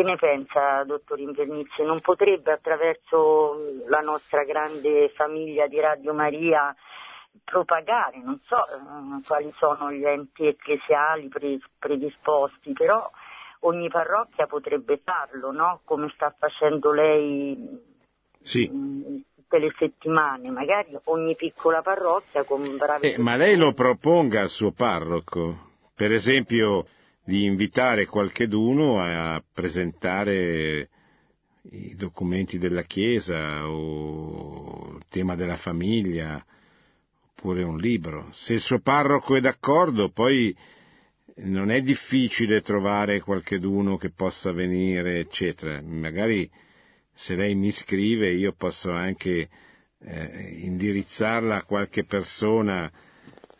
Che 0.00 0.06
ne 0.06 0.16
pensa, 0.16 0.82
dottor 0.84 1.20
Invernizzi? 1.20 1.82
Non 1.82 2.00
potrebbe 2.00 2.52
attraverso 2.52 3.82
la 3.86 4.00
nostra 4.00 4.44
grande 4.44 5.10
famiglia 5.14 5.66
di 5.66 5.78
Radio 5.78 6.14
Maria 6.14 6.74
propagare, 7.44 8.18
non 8.22 8.40
so 8.46 8.56
eh, 8.56 9.22
quali 9.26 9.52
sono 9.58 9.92
gli 9.92 10.06
enti 10.06 10.46
ecclesiali 10.46 11.28
predisposti, 11.78 12.72
però 12.72 13.10
ogni 13.60 13.90
parrocchia 13.90 14.46
potrebbe 14.46 15.02
farlo, 15.04 15.52
no? 15.52 15.82
Come 15.84 16.10
sta 16.14 16.34
facendo 16.34 16.94
lei 16.94 17.58
sì. 18.40 18.70
tutte 19.34 19.58
le 19.58 19.70
settimane, 19.76 20.50
magari 20.50 20.98
ogni 21.04 21.36
piccola 21.36 21.82
parrocchia 21.82 22.44
con 22.44 22.62
bravi... 22.78 23.06
Eh, 23.06 23.18
ma 23.18 23.36
lei 23.36 23.54
lo 23.54 23.74
proponga 23.74 24.40
al 24.40 24.48
suo 24.48 24.72
parroco, 24.72 25.72
per 25.94 26.10
esempio 26.10 26.86
di 27.24 27.44
invitare 27.44 28.06
qualcheduno 28.06 29.00
a 29.00 29.42
presentare 29.52 30.88
i 31.70 31.94
documenti 31.94 32.58
della 32.58 32.82
Chiesa 32.82 33.68
o 33.68 34.96
il 34.96 35.04
tema 35.08 35.34
della 35.34 35.56
famiglia 35.56 36.44
oppure 37.30 37.62
un 37.62 37.76
libro. 37.76 38.28
Se 38.32 38.54
il 38.54 38.60
suo 38.60 38.80
parroco 38.80 39.36
è 39.36 39.40
d'accordo, 39.40 40.10
poi 40.10 40.54
non 41.36 41.70
è 41.70 41.80
difficile 41.80 42.60
trovare 42.60 43.20
qualcheduno 43.20 43.96
che 43.96 44.10
possa 44.10 44.52
venire, 44.52 45.20
eccetera. 45.20 45.80
Magari 45.82 46.50
se 47.14 47.34
lei 47.34 47.54
mi 47.54 47.70
scrive 47.70 48.30
io 48.32 48.52
posso 48.52 48.90
anche 48.92 49.48
eh, 50.02 50.56
indirizzarla 50.62 51.56
a 51.56 51.64
qualche 51.64 52.04
persona 52.04 52.90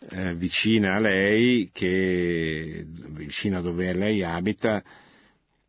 eh, 0.08 0.34
vicina 0.34 0.94
a 0.94 0.98
lei, 0.98 1.70
che, 1.72 2.86
vicina 3.08 3.60
dove 3.60 3.92
lei 3.92 4.22
abita, 4.22 4.82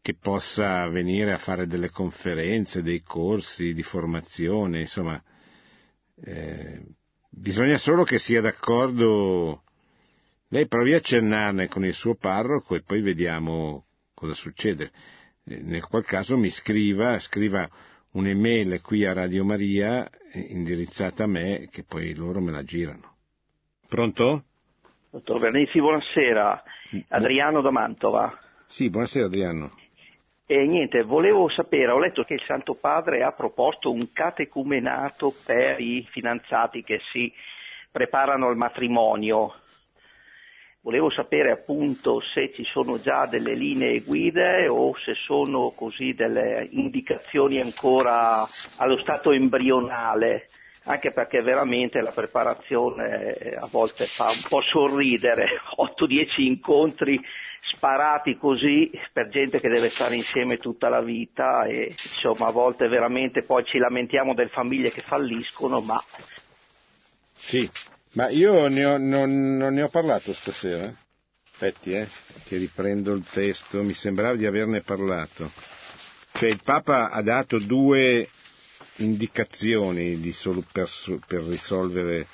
che 0.01 0.15
possa 0.15 0.87
venire 0.87 1.33
a 1.33 1.37
fare 1.37 1.67
delle 1.67 1.89
conferenze, 1.89 2.81
dei 2.81 3.01
corsi 3.01 3.73
di 3.73 3.83
formazione, 3.83 4.81
insomma, 4.81 5.21
eh, 6.23 6.81
bisogna 7.29 7.77
solo 7.77 8.03
che 8.03 8.19
sia 8.19 8.41
d'accordo. 8.41 9.63
Lei 10.47 10.67
provi 10.67 10.93
a 10.93 10.97
accennarne 10.97 11.67
con 11.67 11.85
il 11.85 11.93
suo 11.93 12.15
parroco 12.15 12.75
e 12.75 12.81
poi 12.81 13.01
vediamo 13.01 13.85
cosa 14.13 14.33
succede. 14.33 14.91
Eh, 15.45 15.61
nel 15.61 15.85
qual 15.85 16.03
caso 16.03 16.37
mi 16.37 16.49
scriva, 16.49 17.19
scriva 17.19 17.69
un'email 18.11 18.81
qui 18.81 19.05
a 19.05 19.13
Radio 19.13 19.43
Maria 19.43 20.09
eh, 20.09 20.39
indirizzata 20.39 21.23
a 21.23 21.27
me 21.27 21.67
che 21.71 21.83
poi 21.83 22.13
loro 22.15 22.41
me 22.41 22.51
la 22.51 22.63
girano. 22.63 23.10
Pronto? 23.91 24.43
Dottor 25.09 25.37
Vernizzi, 25.37 25.81
buonasera. 25.81 26.63
Adriano 27.09 27.59
da 27.59 27.71
Mantova. 27.71 28.39
Sì, 28.65 28.89
buonasera 28.89 29.25
Adriano. 29.25 29.75
E 30.45 30.65
niente, 30.65 31.03
volevo 31.03 31.49
sapere, 31.49 31.91
ho 31.91 31.99
letto 31.99 32.23
che 32.23 32.35
il 32.35 32.43
Santo 32.47 32.75
Padre 32.75 33.21
ha 33.21 33.33
proposto 33.33 33.91
un 33.91 34.13
catecumenato 34.13 35.33
per 35.45 35.81
i 35.81 36.07
fidanzati 36.09 36.83
che 36.83 37.01
si 37.11 37.33
preparano 37.91 38.47
al 38.47 38.55
matrimonio. 38.55 39.55
Volevo 40.79 41.09
sapere 41.09 41.51
appunto 41.51 42.21
se 42.33 42.53
ci 42.53 42.63
sono 42.63 42.97
già 42.97 43.25
delle 43.25 43.55
linee 43.55 44.03
guide 44.03 44.69
o 44.69 44.95
se 44.99 45.15
sono 45.15 45.71
così 45.71 46.13
delle 46.13 46.65
indicazioni 46.71 47.59
ancora 47.59 48.47
allo 48.77 48.97
stato 48.99 49.31
embrionale 49.31 50.47
anche 50.83 51.11
perché 51.11 51.41
veramente 51.41 52.01
la 52.01 52.11
preparazione 52.11 53.33
eh, 53.33 53.55
a 53.55 53.67
volte 53.69 54.07
fa 54.07 54.29
un 54.29 54.41
po' 54.47 54.61
sorridere, 54.61 55.45
8-10 55.77 56.41
incontri 56.41 57.19
sparati 57.73 58.37
così 58.37 58.91
per 59.13 59.29
gente 59.29 59.59
che 59.59 59.69
deve 59.69 59.89
stare 59.89 60.15
insieme 60.15 60.57
tutta 60.57 60.89
la 60.89 61.01
vita 61.01 61.63
e 61.65 61.93
insomma 62.13 62.47
a 62.47 62.51
volte 62.51 62.87
veramente 62.87 63.43
poi 63.43 63.63
ci 63.63 63.77
lamentiamo 63.77 64.33
delle 64.33 64.49
famiglie 64.49 64.91
che 64.91 65.01
falliscono, 65.01 65.79
ma... 65.79 66.03
Sì, 67.35 67.69
ma 68.13 68.29
io 68.29 68.67
ne 68.67 68.85
ho, 68.85 68.97
non, 68.97 69.57
non 69.57 69.73
ne 69.73 69.83
ho 69.83 69.89
parlato 69.89 70.33
stasera. 70.33 70.93
Aspetti, 71.51 71.93
eh, 71.93 72.07
che 72.45 72.57
riprendo 72.57 73.13
il 73.13 73.25
testo, 73.31 73.83
mi 73.83 73.93
sembrava 73.93 74.35
di 74.35 74.45
averne 74.45 74.81
parlato. 74.81 75.51
Cioè 76.33 76.49
il 76.49 76.61
Papa 76.63 77.09
ha 77.09 77.21
dato 77.21 77.59
due 77.59 78.27
indicazioni 79.01 80.19
per, 80.71 80.89
per 81.27 81.43
risolvere, 81.43 82.27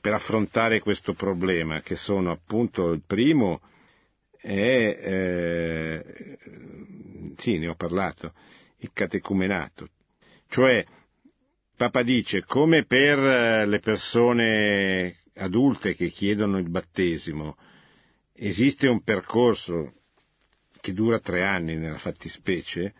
per 0.00 0.12
affrontare 0.14 0.80
questo 0.80 1.14
problema, 1.14 1.80
che 1.80 1.96
sono 1.96 2.30
appunto 2.30 2.90
il 2.92 3.02
primo 3.06 3.60
è, 4.44 4.98
eh, 5.00 6.38
sì, 7.36 7.58
ne 7.58 7.68
ho 7.68 7.74
parlato, 7.74 8.34
il 8.78 8.90
catecumenato. 8.92 9.88
Cioè, 10.48 10.84
Papa 11.76 12.02
dice, 12.02 12.44
come 12.44 12.84
per 12.84 13.66
le 13.66 13.78
persone 13.80 15.16
adulte 15.36 15.94
che 15.96 16.08
chiedono 16.08 16.58
il 16.58 16.68
battesimo, 16.68 17.56
esiste 18.34 18.86
un 18.86 19.02
percorso 19.02 19.94
che 20.80 20.92
dura 20.92 21.18
tre 21.18 21.42
anni 21.42 21.76
nella 21.76 21.98
fattispecie, 21.98 22.92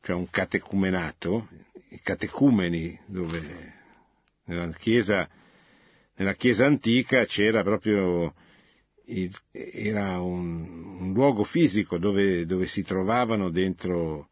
cioè 0.00 0.16
un 0.16 0.28
catecumenato, 0.30 1.48
i 1.90 2.00
catecumeni, 2.02 2.98
dove 3.06 3.74
nella 4.44 4.70
chiesa, 4.72 5.28
nella 6.16 6.34
chiesa 6.34 6.66
antica 6.66 7.24
c'era 7.24 7.62
proprio 7.62 8.34
era 9.50 10.20
un, 10.20 10.98
un 11.00 11.12
luogo 11.14 11.42
fisico 11.42 11.96
dove, 11.96 12.44
dove, 12.44 12.66
si 12.66 12.82
trovavano 12.82 13.48
dentro 13.50 14.28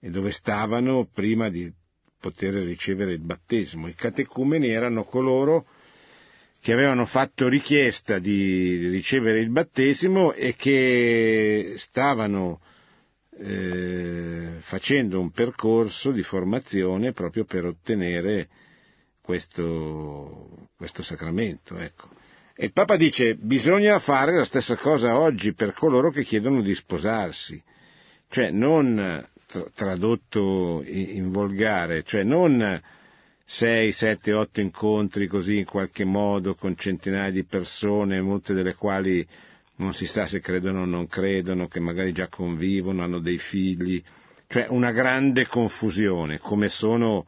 e 0.00 0.08
dove 0.08 0.30
stavano 0.30 1.06
prima 1.12 1.50
di 1.50 1.70
poter 2.18 2.54
ricevere 2.54 3.12
il 3.12 3.20
battesimo. 3.20 3.86
I 3.86 3.94
catecumeni 3.94 4.68
erano 4.68 5.04
coloro 5.04 5.66
che 6.60 6.72
avevano 6.72 7.04
fatto 7.04 7.48
richiesta 7.48 8.18
di 8.18 8.88
ricevere 8.88 9.40
il 9.40 9.50
battesimo 9.50 10.32
e 10.32 10.54
che 10.56 11.74
stavano 11.76 12.60
eh, 13.38 14.56
facendo 14.60 15.20
un 15.20 15.30
percorso 15.30 16.10
di 16.10 16.22
formazione 16.22 17.12
proprio 17.12 17.44
per 17.44 17.64
ottenere 17.64 18.48
questo, 19.20 20.68
questo 20.76 21.02
sacramento. 21.02 21.76
Ecco. 21.76 22.08
E 22.54 22.66
il 22.66 22.72
Papa 22.72 22.96
dice 22.96 23.36
bisogna 23.36 23.98
fare 24.00 24.36
la 24.36 24.44
stessa 24.44 24.76
cosa 24.76 25.18
oggi 25.18 25.54
per 25.54 25.72
coloro 25.72 26.10
che 26.10 26.24
chiedono 26.24 26.60
di 26.60 26.74
sposarsi, 26.74 27.62
cioè 28.28 28.50
non 28.50 29.26
tradotto 29.74 30.82
in 30.84 31.30
volgare, 31.30 32.02
cioè 32.02 32.22
non 32.22 32.82
6, 33.44 33.92
7, 33.92 34.32
8 34.32 34.60
incontri 34.60 35.26
così 35.26 35.58
in 35.58 35.64
qualche 35.64 36.04
modo 36.04 36.54
con 36.54 36.76
centinaia 36.76 37.30
di 37.30 37.44
persone, 37.44 38.20
molte 38.20 38.52
delle 38.52 38.74
quali 38.74 39.26
non 39.78 39.94
si 39.94 40.06
sa 40.06 40.26
se 40.26 40.40
credono 40.40 40.82
o 40.82 40.86
non 40.86 41.06
credono, 41.06 41.68
che 41.68 41.80
magari 41.80 42.12
già 42.12 42.28
convivono, 42.28 43.02
hanno 43.02 43.20
dei 43.20 43.38
figli, 43.38 44.02
cioè 44.46 44.66
una 44.68 44.92
grande 44.92 45.46
confusione, 45.46 46.38
come 46.38 46.68
sono, 46.68 47.26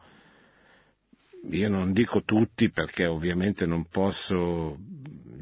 io 1.49 1.69
non 1.69 1.93
dico 1.93 2.23
tutti 2.23 2.69
perché 2.69 3.05
ovviamente 3.05 3.65
non 3.65 3.85
posso 3.85 4.77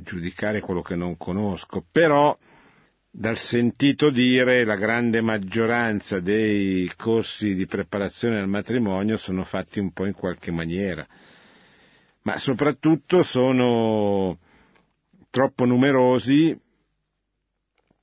giudicare 0.04 0.60
quello 0.60 0.82
che 0.82 0.96
non 0.96 1.18
conosco, 1.18 1.84
però 1.92 2.38
dal 3.12 3.38
sentito 3.38 4.12
dire 4.12 4.64
la 4.64 4.76
grande 4.76 5.20
maggioranza 5.22 6.20
dei 6.20 6.92
corsi 6.96 7.56
di 7.56 7.66
preparazione 7.66 8.40
al 8.40 8.48
matrimonio 8.48 9.18
sono 9.18 9.44
fatti 9.44 9.80
un 9.80 9.92
po' 9.94 10.06
in 10.06 10.14
qualche 10.14 10.52
maniera, 10.52 11.08
ma 12.22 12.38
soprattutto 12.38 13.24
sono 13.24 14.38
troppo 15.32 15.66
numerosi 15.66 16.56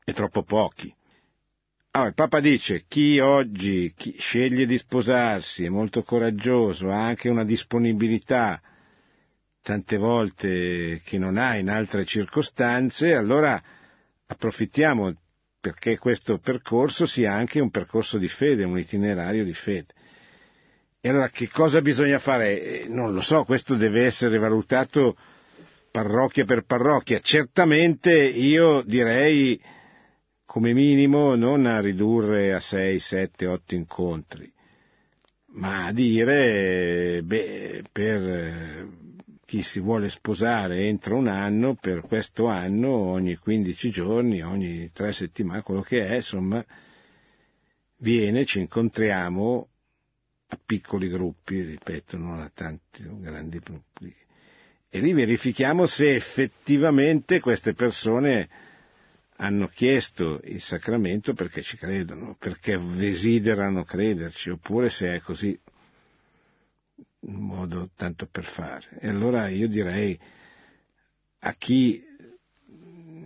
e 0.09 0.13
troppo 0.13 0.45
pochi. 0.45 0.95
Allora, 1.91 2.11
il 2.11 2.15
Papa 2.15 2.39
dice 2.39 2.85
chi 2.87 3.19
oggi 3.19 3.93
chi 3.97 4.15
sceglie 4.19 4.65
di 4.65 4.79
sposarsi 4.79 5.65
è 5.65 5.69
molto 5.69 6.05
coraggioso, 6.05 6.91
ha 6.91 7.05
anche 7.05 7.29
una 7.29 7.45
disponibilità 7.45 8.61
tante 9.63 9.97
volte 9.97 11.01
che 11.05 11.19
non 11.19 11.37
ha 11.37 11.57
in 11.57 11.69
altre 11.69 12.05
circostanze, 12.05 13.17
allora 13.17 13.61
approfittiamo 14.27 15.13
perché 15.61 15.99
questo 15.99 16.39
percorso 16.39 17.05
sia 17.05 17.33
anche 17.33 17.59
un 17.59 17.71
percorso 17.71 18.17
di 18.17 18.29
fede, 18.29 18.63
un 18.63 18.79
itinerario 18.79 19.43
di 19.43 19.55
fede. 19.55 19.93
E 21.01 21.09
allora 21.09 21.31
che 21.31 21.49
cosa 21.49 21.81
bisogna 21.81 22.21
fare? 22.21 22.63
Eh, 22.63 22.87
non 22.89 23.13
lo 23.13 23.21
so, 23.23 23.43
questo 23.43 23.75
deve 23.75 24.05
essere 24.05 24.39
valutato 24.39 25.17
parrocchia 25.91 26.45
per 26.45 26.65
parrocchia. 26.65 27.19
Certamente 27.19 28.13
io 28.13 28.83
direi 28.83 29.61
come 30.57 30.73
minimo 30.73 31.35
non 31.35 31.67
a 31.67 31.81
ridurre 31.81 32.55
a 32.55 32.61
6, 32.61 32.99
7, 32.99 33.47
8 33.47 33.75
incontri, 33.75 34.51
ma 35.49 35.85
a 35.85 35.93
dire 35.93 37.21
beh, 37.23 37.85
per 37.93 38.89
chi 39.45 39.61
si 39.61 39.81
vuole 39.81 40.09
sposare 40.09 40.87
entro 40.87 41.17
un 41.17 41.27
anno, 41.29 41.75
per 41.75 42.01
questo 42.01 42.47
anno, 42.47 42.89
ogni 42.89 43.37
15 43.37 43.91
giorni, 43.91 44.41
ogni 44.41 44.91
tre 44.95 45.13
settimane, 45.13 45.61
quello 45.61 45.83
che 45.83 46.07
è, 46.07 46.15
insomma, 46.15 46.65
viene, 47.99 48.47
ci 48.47 48.61
incontriamo 48.61 49.69
a 50.47 50.59
piccoli 50.65 51.11
gruppi, 51.11 51.61
ripeto, 51.61 52.17
non 52.17 52.41
a 52.41 52.51
tanti 52.55 53.03
grandi 53.21 53.59
gruppi, 53.59 54.11
e 54.89 55.01
lì 55.01 55.13
verifichiamo 55.13 55.85
se 55.85 56.15
effettivamente 56.15 57.41
queste 57.41 57.75
persone 57.75 58.49
hanno 59.37 59.69
chiesto 59.69 60.41
il 60.45 60.61
sacramento 60.61 61.35
perché 61.35 61.63
ci 61.63 61.77
credono, 61.77 62.37
perché 62.39 62.79
desiderano 62.79 63.85
crederci, 63.85 64.51
oppure 64.51 64.91
se 64.91 65.15
è 65.15 65.21
così 65.21 65.59
un 67.21 67.35
modo 67.35 67.91
tanto 67.97 68.27
per 68.27 68.45
fare. 68.45 68.99
E 69.01 69.09
allora 69.09 69.49
io 69.49 69.69
direi 69.69 70.19
a 71.41 71.55
chi 71.55 72.03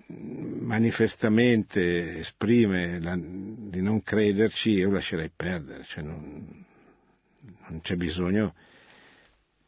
manifestamente 0.06 2.18
esprime 2.18 3.00
la, 3.00 3.16
di 3.16 3.80
non 3.80 4.02
crederci, 4.02 4.70
io 4.70 4.90
lascerei 4.90 5.30
perdere, 5.34 5.84
cioè 5.84 6.02
non, 6.02 6.64
non 7.68 7.80
c'è 7.82 7.96
bisogno 7.96 8.54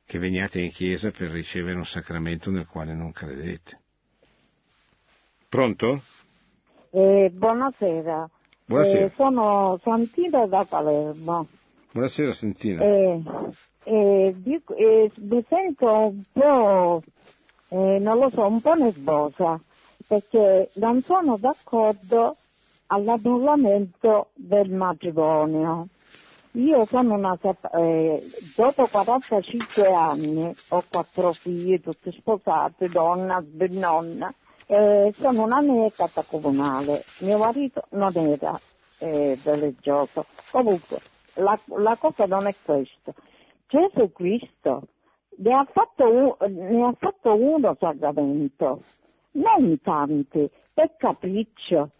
che 0.04 0.18
veniate 0.18 0.60
in 0.60 0.70
chiesa 0.70 1.10
per 1.10 1.30
ricevere 1.30 1.76
un 1.76 1.86
sacramento 1.86 2.50
nel 2.50 2.66
quale 2.66 2.94
non 2.94 3.12
credete. 3.12 3.80
Pronto? 5.48 6.02
Eh, 6.94 7.30
buonasera. 7.32 8.28
Buonasera. 8.66 9.06
Eh, 9.06 9.12
sono 9.16 9.80
Santina 9.82 10.44
da 10.46 10.66
Palermo. 10.68 11.46
Buonasera 11.90 12.32
Santina. 12.32 12.82
Eh, 12.82 13.22
eh, 13.84 14.34
dico, 14.36 14.74
eh, 14.74 15.10
mi 15.16 15.42
sento 15.48 15.90
un 15.90 16.22
po', 16.30 17.02
eh, 17.68 17.98
non 17.98 18.18
lo 18.18 18.28
so, 18.28 18.46
un 18.46 18.60
po' 18.60 18.74
nervosa 18.74 19.58
perché 20.06 20.68
non 20.74 21.00
sono 21.00 21.38
d'accordo 21.38 22.36
all'annullamento 22.88 24.28
del 24.34 24.70
matrimonio. 24.70 25.86
Io 26.56 26.84
sono 26.84 27.14
una, 27.14 27.38
eh, 27.40 28.22
dopo 28.54 28.86
45 28.86 29.94
anni, 29.94 30.54
ho 30.68 30.84
quattro 30.90 31.32
figli, 31.32 31.80
tutte 31.80 32.12
sposate, 32.12 32.88
donna, 32.88 33.40
sbennonna, 33.40 34.34
eh, 34.72 35.12
sono 35.14 35.42
una 35.42 35.60
neca 35.60 36.08
comunale. 36.26 37.04
Mio 37.20 37.36
marito 37.36 37.82
non 37.90 38.16
era 38.16 38.58
eh, 38.98 39.38
religioso. 39.44 40.24
Comunque, 40.50 40.98
la, 41.34 41.58
la 41.76 41.96
cosa 41.96 42.24
non 42.24 42.46
è 42.46 42.54
questa. 42.64 43.12
Gesù 43.68 44.10
Cristo 44.12 44.82
ne 45.36 45.54
ha 45.54 45.66
fatto, 45.70 46.04
un, 46.08 46.34
ne 46.48 46.86
ha 46.86 46.94
fatto 46.98 47.34
uno 47.34 47.76
sacramento, 47.78 48.82
non 49.32 49.78
tanti, 49.82 50.48
per 50.72 50.96
capriccio, 50.96 51.90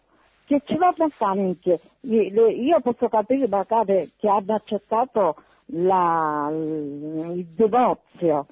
che 0.45 0.61
ce 0.65 0.75
l'hanno 0.75 1.11
tanti. 1.15 1.79
Io 2.01 2.79
posso 2.81 3.07
capire 3.07 3.47
magari 3.47 4.11
che 4.17 4.27
hanno 4.27 4.55
accettato 4.55 5.35
la, 5.67 6.49
il 6.51 7.45
divorzio, 7.55 8.47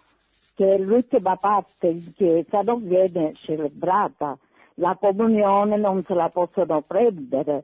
che 0.61 0.77
l'ultima 0.77 1.35
parte 1.37 1.87
in 1.87 2.13
chiesa 2.13 2.61
non 2.61 2.87
viene 2.87 3.33
celebrata, 3.33 4.37
la 4.75 4.95
comunione 4.95 5.75
non 5.75 6.03
se 6.05 6.13
la 6.13 6.29
possono 6.29 6.83
prendere. 6.83 7.63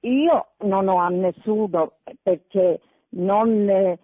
Io 0.00 0.48
non 0.58 0.88
ho 0.88 0.98
a 0.98 1.08
nessuno 1.08 1.92
perché 2.22 2.82
non, 3.10 3.98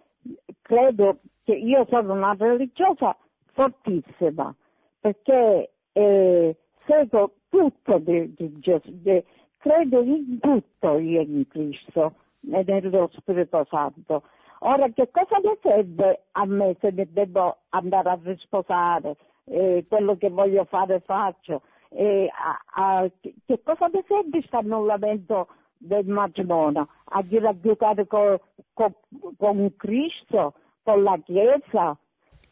credo 0.63 1.17
che 1.43 1.53
io 1.53 1.85
sono 1.87 2.13
una 2.13 2.35
religiosa 2.35 3.15
fortissima, 3.51 4.51
perché 4.99 5.73
eh, 5.91 6.55
seguo 6.87 7.33
tutto 7.47 7.99
di, 7.99 8.33
di 8.33 8.59
Gesù, 8.59 8.89
di, 8.89 9.23
credo 9.57 10.01
in 10.01 10.39
tutto 10.39 10.97
io 10.97 11.21
in 11.21 11.47
Cristo 11.47 12.15
e 12.51 12.63
nello 12.65 13.07
Spirito 13.13 13.67
Santo. 13.69 14.23
Ora 14.63 14.89
che 14.89 15.09
cosa 15.11 15.39
mi 15.41 15.57
serve 15.61 16.25
a 16.31 16.45
me 16.45 16.75
se 16.79 16.91
mi 16.91 17.05
devo 17.11 17.57
andare 17.69 18.09
a 18.09 18.19
risposare, 18.23 19.15
eh, 19.45 19.85
quello 19.87 20.17
che 20.17 20.29
voglio 20.29 20.65
fare 20.65 21.01
faccio, 21.01 21.61
eh, 21.89 22.29
a, 22.31 23.01
a, 23.01 23.09
che 23.45 23.61
cosa 23.63 23.89
mi 23.91 24.03
serve 24.07 24.29
questo 24.29 24.57
annullamento 24.57 25.47
del 25.77 26.05
matrimonio? 26.05 26.87
A 27.05 27.23
giocare 27.25 28.07
con, 28.07 28.37
con, 28.73 28.93
con 29.37 29.75
Cristo? 29.77 30.53
con 30.83 31.03
la 31.03 31.19
Chiesa. 31.23 31.97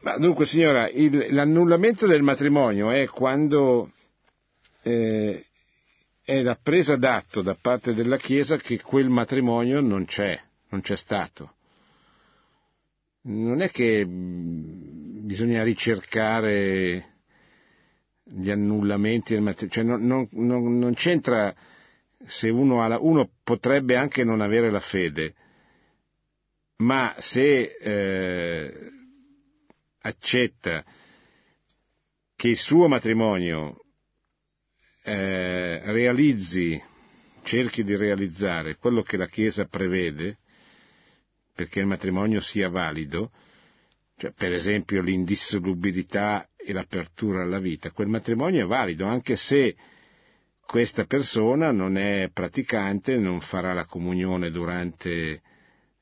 Ma 0.01 0.17
dunque 0.17 0.45
signora, 0.45 0.89
il, 0.89 1.33
l'annullamento 1.33 2.07
del 2.07 2.21
matrimonio 2.21 2.89
è 2.89 3.07
quando 3.07 3.91
eh, 4.81 5.43
è 6.23 6.41
la 6.41 6.57
presa 6.61 6.95
d'atto 6.95 7.41
da 7.41 7.57
parte 7.59 7.93
della 7.93 8.17
Chiesa 8.17 8.55
che 8.55 8.81
quel 8.81 9.09
matrimonio 9.09 9.81
non 9.81 10.05
c'è, 10.05 10.39
non 10.69 10.81
c'è 10.81 10.95
stato. 10.95 11.55
Non 13.21 13.61
è 13.61 13.69
che 13.69 14.05
bisogna 14.07 15.63
ricercare 15.63 17.17
gli 18.23 18.49
annullamenti 18.49 19.37
cioè 19.69 19.83
non, 19.83 20.05
non, 20.05 20.27
non, 20.31 20.77
non 20.77 20.93
c'entra 20.93 21.53
se 22.25 22.49
uno 22.49 22.87
la, 22.87 22.97
uno 22.99 23.29
potrebbe 23.43 23.95
anche 23.95 24.23
non 24.23 24.41
avere 24.41 24.69
la 24.69 24.79
fede, 24.79 25.33
ma 26.77 27.15
se 27.17 27.75
eh, 27.79 28.91
accetta 30.01 30.83
che 32.35 32.47
il 32.47 32.57
suo 32.57 32.87
matrimonio 32.87 33.83
eh, 35.03 35.81
realizzi, 35.91 36.81
cerchi 37.43 37.83
di 37.83 37.95
realizzare 37.95 38.77
quello 38.77 39.01
che 39.01 39.17
la 39.17 39.27
Chiesa 39.27 39.65
prevede, 39.65 40.37
perché 41.59 41.81
il 41.81 41.87
matrimonio 41.87 42.39
sia 42.39 42.69
valido, 42.69 43.31
cioè 44.15 44.31
per 44.31 44.53
esempio 44.53 45.01
l'indissolubilità 45.01 46.47
e 46.55 46.71
l'apertura 46.71 47.43
alla 47.43 47.59
vita, 47.59 47.91
quel 47.91 48.07
matrimonio 48.07 48.63
è 48.63 48.65
valido 48.65 49.05
anche 49.05 49.35
se 49.35 49.75
questa 50.65 51.03
persona 51.03 51.73
non 51.73 51.97
è 51.97 52.29
praticante, 52.31 53.17
non 53.17 53.41
farà 53.41 53.73
la 53.73 53.83
comunione 53.83 54.51
durante 54.51 55.41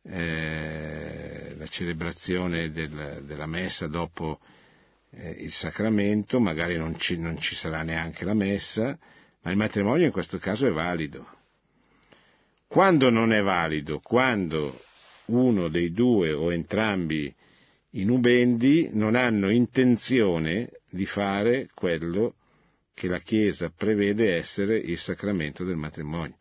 eh, 0.04 1.56
la 1.58 1.66
celebrazione 1.66 2.70
del, 2.70 3.24
della 3.26 3.48
messa 3.48 3.88
dopo 3.88 4.40
eh, 5.10 5.32
il 5.40 5.52
sacramento, 5.52 6.40
magari 6.40 6.78
non 6.78 7.00
ci, 7.00 7.18
non 7.18 7.40
ci 7.40 7.56
sarà 7.56 7.82
neanche 7.82 8.26
la 8.26 8.36
messa, 8.36 8.96
ma 9.42 9.50
il 9.50 9.58
matrimonio 9.58 10.06
in 10.06 10.12
questo 10.12 10.38
caso 10.38 10.68
è 10.68 10.72
valido. 10.72 11.28
Quando 12.68 13.10
non 13.10 13.34
è 13.34 13.42
valido? 13.42 14.00
Quando 14.00 14.86
uno 15.28 15.68
dei 15.70 15.92
due 15.92 16.32
o 16.34 16.52
entrambi 16.52 17.34
i 17.92 18.04
nubendi 18.04 18.90
non 18.94 19.16
hanno 19.16 19.50
intenzione 19.50 20.70
di 20.90 21.06
fare 21.06 21.70
quello 21.74 22.36
che 22.94 23.08
la 23.08 23.20
Chiesa 23.20 23.70
prevede 23.70 24.36
essere 24.36 24.78
il 24.78 24.98
sacramento 24.98 25.64
del 25.64 25.78
matrimonio. 25.78 26.36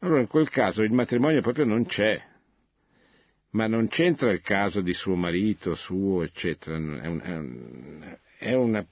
Allora 0.00 0.20
in 0.20 0.26
quel 0.26 0.48
caso 0.48 0.82
il 0.82 0.92
matrimonio 0.92 1.40
proprio 1.40 1.64
non 1.64 1.86
c'è, 1.86 2.22
ma 3.50 3.66
non 3.66 3.88
c'entra 3.88 4.30
il 4.30 4.42
caso 4.42 4.80
di 4.80 4.92
suo 4.92 5.16
marito, 5.16 5.74
suo, 5.74 6.22
eccetera, 6.22 6.76
è, 6.76 7.06
un, 7.06 8.16
è 8.38 8.52
una, 8.52 8.86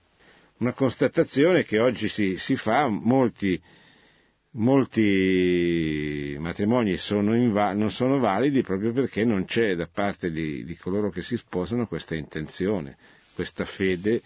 una, 0.59 0.73
constatazione 0.73 1.65
che 1.65 1.79
oggi 1.79 2.09
si, 2.09 2.39
si 2.39 2.57
fa, 2.57 2.89
molti, 2.89 3.61
molti 4.57 6.37
matrimoni 6.39 6.97
sono 6.97 7.35
inva- 7.37 7.73
non 7.73 7.91
sono 7.91 8.19
validi 8.19 8.63
proprio 8.63 8.93
perché 8.93 9.25
non 9.25 9.45
c'è 9.45 9.75
da 9.75 9.89
parte 9.93 10.31
di, 10.31 10.65
di 10.65 10.77
coloro 10.77 11.11
che 11.11 11.23
si 11.23 11.37
sposano 11.37 11.87
questa 11.87 12.15
intenzione, 12.15 12.97
questa 13.35 13.65
fede 13.65 14.21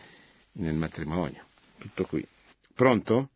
nel 0.52 0.74
matrimonio. 0.74 1.44
Tutto 1.78 2.04
qui. 2.04 2.26
Pronto? 2.74 3.30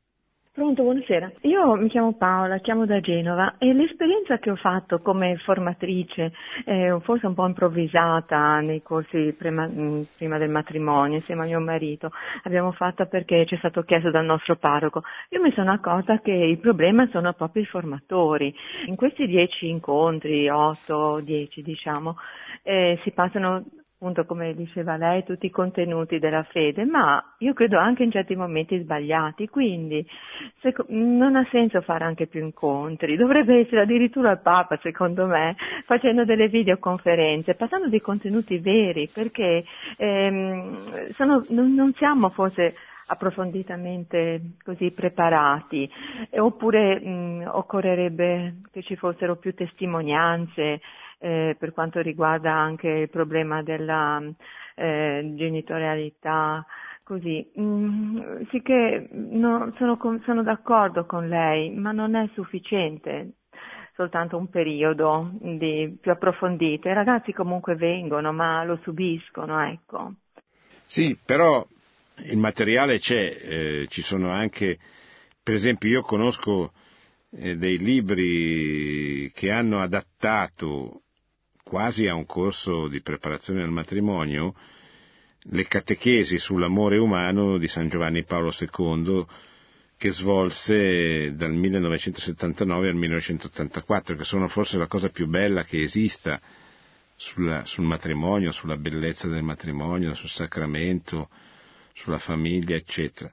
Pronto, 0.54 0.82
buonasera. 0.82 1.32
Io 1.44 1.76
mi 1.76 1.88
chiamo 1.88 2.12
Paola, 2.12 2.58
chiamo 2.58 2.84
da 2.84 3.00
Genova 3.00 3.54
e 3.56 3.72
l'esperienza 3.72 4.36
che 4.36 4.50
ho 4.50 4.56
fatto 4.56 4.98
come 4.98 5.38
formatrice, 5.38 6.30
eh, 6.66 6.98
forse 7.04 7.26
un 7.26 7.32
po' 7.32 7.46
improvvisata 7.46 8.58
nei 8.58 8.82
corsi 8.82 9.34
prima, 9.34 9.66
mm, 9.66 10.02
prima, 10.14 10.36
del 10.36 10.50
matrimonio 10.50 11.16
insieme 11.16 11.44
a 11.44 11.46
mio 11.46 11.60
marito, 11.60 12.10
abbiamo 12.42 12.70
fatto 12.72 13.06
perché 13.06 13.46
ci 13.46 13.54
è 13.54 13.58
stato 13.58 13.82
chiesto 13.84 14.10
dal 14.10 14.26
nostro 14.26 14.56
parroco. 14.56 15.02
Io 15.30 15.40
mi 15.40 15.52
sono 15.52 15.72
accorta 15.72 16.20
che 16.20 16.32
il 16.32 16.58
problema 16.58 17.08
sono 17.10 17.32
proprio 17.32 17.62
i 17.62 17.66
formatori. 17.66 18.54
In 18.88 18.96
questi 18.96 19.26
dieci 19.26 19.70
incontri, 19.70 20.50
otto, 20.50 21.20
dieci 21.22 21.62
diciamo, 21.62 22.18
eh, 22.62 23.00
si 23.04 23.10
passano 23.12 23.64
appunto 24.02 24.24
come 24.24 24.52
diceva 24.54 24.96
lei, 24.96 25.22
tutti 25.22 25.46
i 25.46 25.50
contenuti 25.50 26.18
della 26.18 26.42
fede, 26.42 26.84
ma 26.84 27.22
io 27.38 27.52
credo 27.52 27.78
anche 27.78 28.02
in 28.02 28.10
certi 28.10 28.34
momenti 28.34 28.76
sbagliati, 28.80 29.48
quindi 29.48 30.04
se, 30.60 30.74
non 30.88 31.36
ha 31.36 31.46
senso 31.52 31.80
fare 31.82 32.02
anche 32.02 32.26
più 32.26 32.42
incontri, 32.42 33.14
dovrebbe 33.14 33.60
essere 33.60 33.82
addirittura 33.82 34.32
il 34.32 34.40
Papa, 34.42 34.76
secondo 34.82 35.26
me, 35.26 35.54
facendo 35.86 36.24
delle 36.24 36.48
videoconferenze, 36.48 37.54
parlando 37.54 37.88
di 37.88 38.00
contenuti 38.00 38.58
veri, 38.58 39.08
perché 39.12 39.64
ehm, 39.96 41.08
sono, 41.10 41.44
non, 41.50 41.72
non 41.72 41.92
siamo 41.92 42.30
forse 42.30 42.74
approfonditamente 43.06 44.40
così 44.64 44.90
preparati, 44.90 45.88
oppure 46.38 46.98
mh, 46.98 47.50
occorrerebbe 47.52 48.62
che 48.72 48.82
ci 48.82 48.96
fossero 48.96 49.36
più 49.36 49.54
testimonianze, 49.54 50.80
eh, 51.22 51.54
per 51.56 51.72
quanto 51.72 52.00
riguarda 52.00 52.52
anche 52.52 52.88
il 52.88 53.08
problema 53.08 53.62
della 53.62 54.20
eh, 54.74 55.32
genitorialità, 55.36 56.66
così. 57.04 57.48
Mm, 57.58 58.42
sì 58.50 58.60
che 58.60 59.08
no, 59.12 59.72
sono, 59.76 59.98
sono 60.24 60.42
d'accordo 60.42 61.06
con 61.06 61.28
lei, 61.28 61.70
ma 61.70 61.92
non 61.92 62.16
è 62.16 62.28
sufficiente 62.34 63.34
soltanto 63.94 64.36
un 64.36 64.48
periodo 64.48 65.30
di, 65.40 65.96
più 66.00 66.10
approfondito. 66.10 66.88
I 66.88 66.94
ragazzi 66.94 67.32
comunque 67.32 67.76
vengono, 67.76 68.32
ma 68.32 68.64
lo 68.64 68.80
subiscono, 68.82 69.60
ecco. 69.64 70.14
Sì, 70.86 71.16
però 71.24 71.64
il 72.30 72.38
materiale 72.38 72.98
c'è, 72.98 73.38
eh, 73.42 73.86
ci 73.88 74.02
sono 74.02 74.30
anche, 74.30 74.78
per 75.40 75.54
esempio 75.54 75.88
io 75.88 76.02
conosco 76.02 76.72
eh, 77.30 77.56
dei 77.56 77.78
libri 77.78 79.30
che 79.32 79.50
hanno 79.50 79.80
adattato 79.80 81.01
quasi 81.72 82.06
a 82.06 82.14
un 82.14 82.26
corso 82.26 82.86
di 82.86 83.00
preparazione 83.00 83.62
al 83.62 83.70
matrimonio, 83.70 84.54
le 85.44 85.66
catechesi 85.66 86.36
sull'amore 86.36 86.98
umano 86.98 87.56
di 87.56 87.66
San 87.66 87.88
Giovanni 87.88 88.24
Paolo 88.24 88.52
II, 88.54 89.24
che 89.96 90.10
svolse 90.10 91.34
dal 91.34 91.54
1979 91.54 92.88
al 92.90 92.94
1984, 92.94 94.16
che 94.16 94.24
sono 94.24 94.48
forse 94.48 94.76
la 94.76 94.86
cosa 94.86 95.08
più 95.08 95.26
bella 95.28 95.64
che 95.64 95.80
esista 95.80 96.38
sulla, 97.16 97.64
sul 97.64 97.84
matrimonio, 97.84 98.52
sulla 98.52 98.76
bellezza 98.76 99.26
del 99.28 99.42
matrimonio, 99.42 100.12
sul 100.12 100.28
sacramento, 100.28 101.30
sulla 101.94 102.18
famiglia, 102.18 102.76
eccetera. 102.76 103.32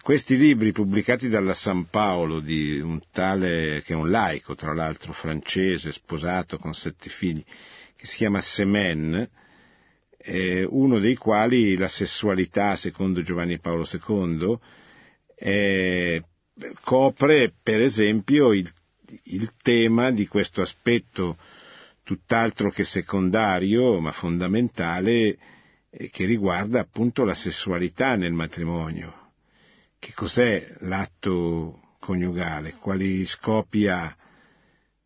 Questi 0.00 0.38
libri 0.38 0.72
pubblicati 0.72 1.28
dalla 1.28 1.52
San 1.52 1.90
Paolo 1.90 2.40
di 2.40 2.80
un 2.80 3.02
tale 3.12 3.82
che 3.84 3.92
è 3.92 3.96
un 3.96 4.08
laico, 4.08 4.54
tra 4.54 4.72
l'altro 4.72 5.12
francese, 5.12 5.92
sposato 5.92 6.56
con 6.56 6.72
sette 6.72 7.10
figli, 7.10 7.44
che 7.94 8.06
si 8.06 8.16
chiama 8.16 8.40
Semen, 8.40 9.28
uno 10.70 10.98
dei 10.98 11.16
quali 11.16 11.76
la 11.76 11.88
sessualità, 11.88 12.76
secondo 12.76 13.20
Giovanni 13.20 13.58
Paolo 13.58 13.84
II, 13.86 14.58
eh, 15.36 16.24
copre 16.80 17.52
per 17.62 17.82
esempio 17.82 18.54
il, 18.54 18.66
il 19.24 19.50
tema 19.62 20.10
di 20.12 20.26
questo 20.26 20.62
aspetto 20.62 21.36
tutt'altro 22.04 22.70
che 22.70 22.84
secondario, 22.84 24.00
ma 24.00 24.12
fondamentale, 24.12 25.36
eh, 25.90 26.08
che 26.08 26.24
riguarda 26.24 26.80
appunto 26.80 27.24
la 27.24 27.34
sessualità 27.34 28.16
nel 28.16 28.32
matrimonio 28.32 29.18
che 30.04 30.12
cos'è 30.12 30.74
l'atto 30.80 31.94
coniugale, 31.98 32.74
quali 32.74 33.24
scopi 33.24 33.86
ha, 33.88 34.14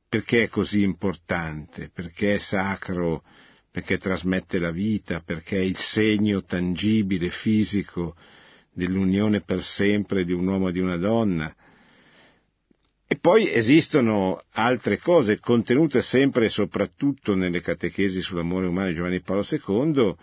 perché 0.08 0.42
è 0.42 0.48
così 0.48 0.82
importante, 0.82 1.88
perché 1.88 2.34
è 2.34 2.38
sacro, 2.38 3.22
perché 3.70 3.96
trasmette 3.96 4.58
la 4.58 4.72
vita, 4.72 5.20
perché 5.20 5.58
è 5.58 5.62
il 5.62 5.76
segno 5.76 6.42
tangibile, 6.42 7.28
fisico 7.28 8.16
dell'unione 8.72 9.40
per 9.40 9.62
sempre 9.62 10.24
di 10.24 10.32
un 10.32 10.48
uomo 10.48 10.70
e 10.70 10.72
di 10.72 10.80
una 10.80 10.96
donna. 10.96 11.54
E 13.06 13.16
poi 13.18 13.52
esistono 13.52 14.42
altre 14.54 14.98
cose 14.98 15.38
contenute 15.38 16.02
sempre 16.02 16.46
e 16.46 16.48
soprattutto 16.48 17.36
nelle 17.36 17.60
catechesi 17.60 18.20
sull'amore 18.20 18.66
umano 18.66 18.88
di 18.88 18.94
Giovanni 18.94 19.20
Paolo 19.20 19.46
II, 19.48 20.16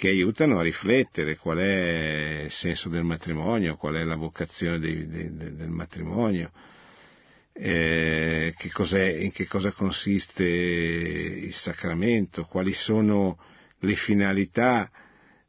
che 0.00 0.08
aiutano 0.08 0.58
a 0.58 0.62
riflettere 0.62 1.36
qual 1.36 1.58
è 1.58 2.44
il 2.44 2.50
senso 2.50 2.88
del 2.88 3.04
matrimonio, 3.04 3.76
qual 3.76 3.96
è 3.96 4.02
la 4.02 4.16
vocazione 4.16 4.78
dei, 4.78 5.06
de, 5.06 5.30
de, 5.34 5.54
del 5.54 5.68
matrimonio, 5.68 6.50
eh, 7.52 8.54
che 8.56 8.70
in 8.96 9.30
che 9.30 9.46
cosa 9.46 9.72
consiste 9.72 10.42
il 10.42 11.52
sacramento, 11.52 12.46
quali 12.46 12.72
sono 12.72 13.38
le 13.80 13.94
finalità, 13.94 14.90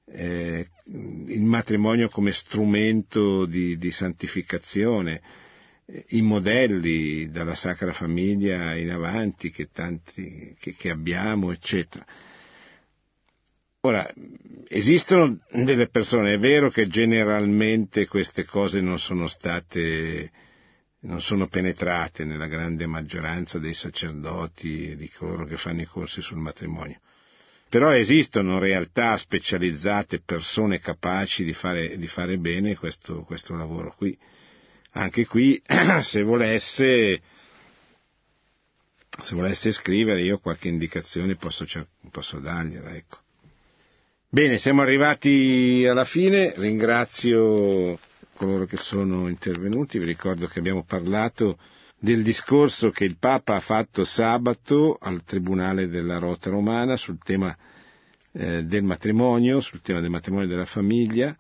eh, 0.05 0.67
il 0.83 1.43
matrimonio 1.43 2.09
come 2.09 2.33
strumento 2.33 3.45
di, 3.45 3.77
di 3.77 3.91
santificazione, 3.91 5.21
i 6.09 6.21
modelli 6.21 7.29
dalla 7.29 7.55
Sacra 7.55 7.93
Famiglia 7.93 8.75
in 8.75 8.91
avanti 8.91 9.49
che, 9.49 9.69
tanti, 9.71 10.57
che, 10.59 10.75
che 10.75 10.89
abbiamo, 10.89 11.53
eccetera. 11.53 12.05
Ora, 13.83 14.07
esistono 14.67 15.39
delle 15.49 15.87
persone, 15.87 16.35
è 16.35 16.37
vero 16.37 16.69
che 16.69 16.87
generalmente 16.87 18.05
queste 18.05 18.45
cose 18.45 18.79
non 18.79 18.99
sono 18.99 19.27
state, 19.27 20.31
non 20.99 21.19
sono 21.19 21.47
penetrate 21.47 22.23
nella 22.23 22.45
grande 22.45 22.85
maggioranza 22.85 23.57
dei 23.57 23.73
sacerdoti 23.73 24.91
e 24.91 24.95
di 24.95 25.09
coloro 25.09 25.45
che 25.45 25.57
fanno 25.57 25.81
i 25.81 25.85
corsi 25.87 26.21
sul 26.21 26.37
matrimonio. 26.37 26.99
Però 27.69 27.91
esistono 27.91 28.59
realtà 28.59 29.17
specializzate, 29.17 30.21
persone 30.21 30.77
capaci 30.79 31.43
di 31.43 31.53
fare, 31.53 31.97
di 31.97 32.07
fare 32.07 32.37
bene 32.37 32.75
questo, 32.75 33.23
questo 33.23 33.55
lavoro 33.55 33.95
qui. 33.97 34.15
Anche 34.91 35.25
qui, 35.25 35.59
se 36.01 36.21
volesse, 36.21 37.21
se 39.23 39.35
volesse 39.35 39.71
scrivere, 39.71 40.21
io 40.21 40.37
qualche 40.37 40.67
indicazione 40.67 41.35
posso, 41.35 41.65
posso 42.11 42.39
dargliela, 42.39 42.93
ecco. 42.95 43.17
Bene, 44.33 44.59
siamo 44.59 44.81
arrivati 44.81 45.85
alla 45.85 46.05
fine, 46.05 46.53
ringrazio 46.55 47.99
coloro 48.33 48.65
che 48.65 48.77
sono 48.77 49.27
intervenuti, 49.27 49.99
vi 49.99 50.05
ricordo 50.05 50.47
che 50.47 50.59
abbiamo 50.59 50.85
parlato 50.85 51.57
del 51.99 52.23
discorso 52.23 52.91
che 52.91 53.03
il 53.03 53.17
Papa 53.17 53.57
ha 53.57 53.59
fatto 53.59 54.05
sabato 54.05 54.97
al 54.97 55.25
Tribunale 55.25 55.89
della 55.89 56.17
Rota 56.17 56.49
Romana 56.49 56.95
sul 56.95 57.17
tema 57.21 57.53
eh, 58.31 58.63
del 58.63 58.83
matrimonio, 58.83 59.59
sul 59.59 59.81
tema 59.81 59.99
del 59.99 60.09
matrimonio 60.09 60.45
e 60.45 60.49
della 60.49 60.65
famiglia. 60.65 61.35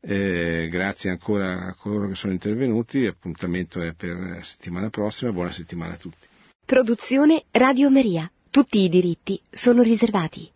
Eh, 0.00 0.66
grazie 0.68 1.10
ancora 1.10 1.66
a 1.66 1.74
coloro 1.74 2.08
che 2.08 2.16
sono 2.16 2.32
intervenuti, 2.32 3.04
l'appuntamento 3.04 3.80
è 3.80 3.94
per 3.94 4.16
la 4.16 4.42
settimana 4.42 4.90
prossima, 4.90 5.30
buona 5.30 5.52
settimana 5.52 5.94
a 5.94 5.96
tutti. 5.96 6.26
Produzione 6.64 7.44
Radio 7.52 7.88
Maria. 7.88 8.28
Tutti 8.50 8.80
i 8.80 8.88
diritti 8.88 9.40
sono 9.48 9.82
riservati. 9.82 10.54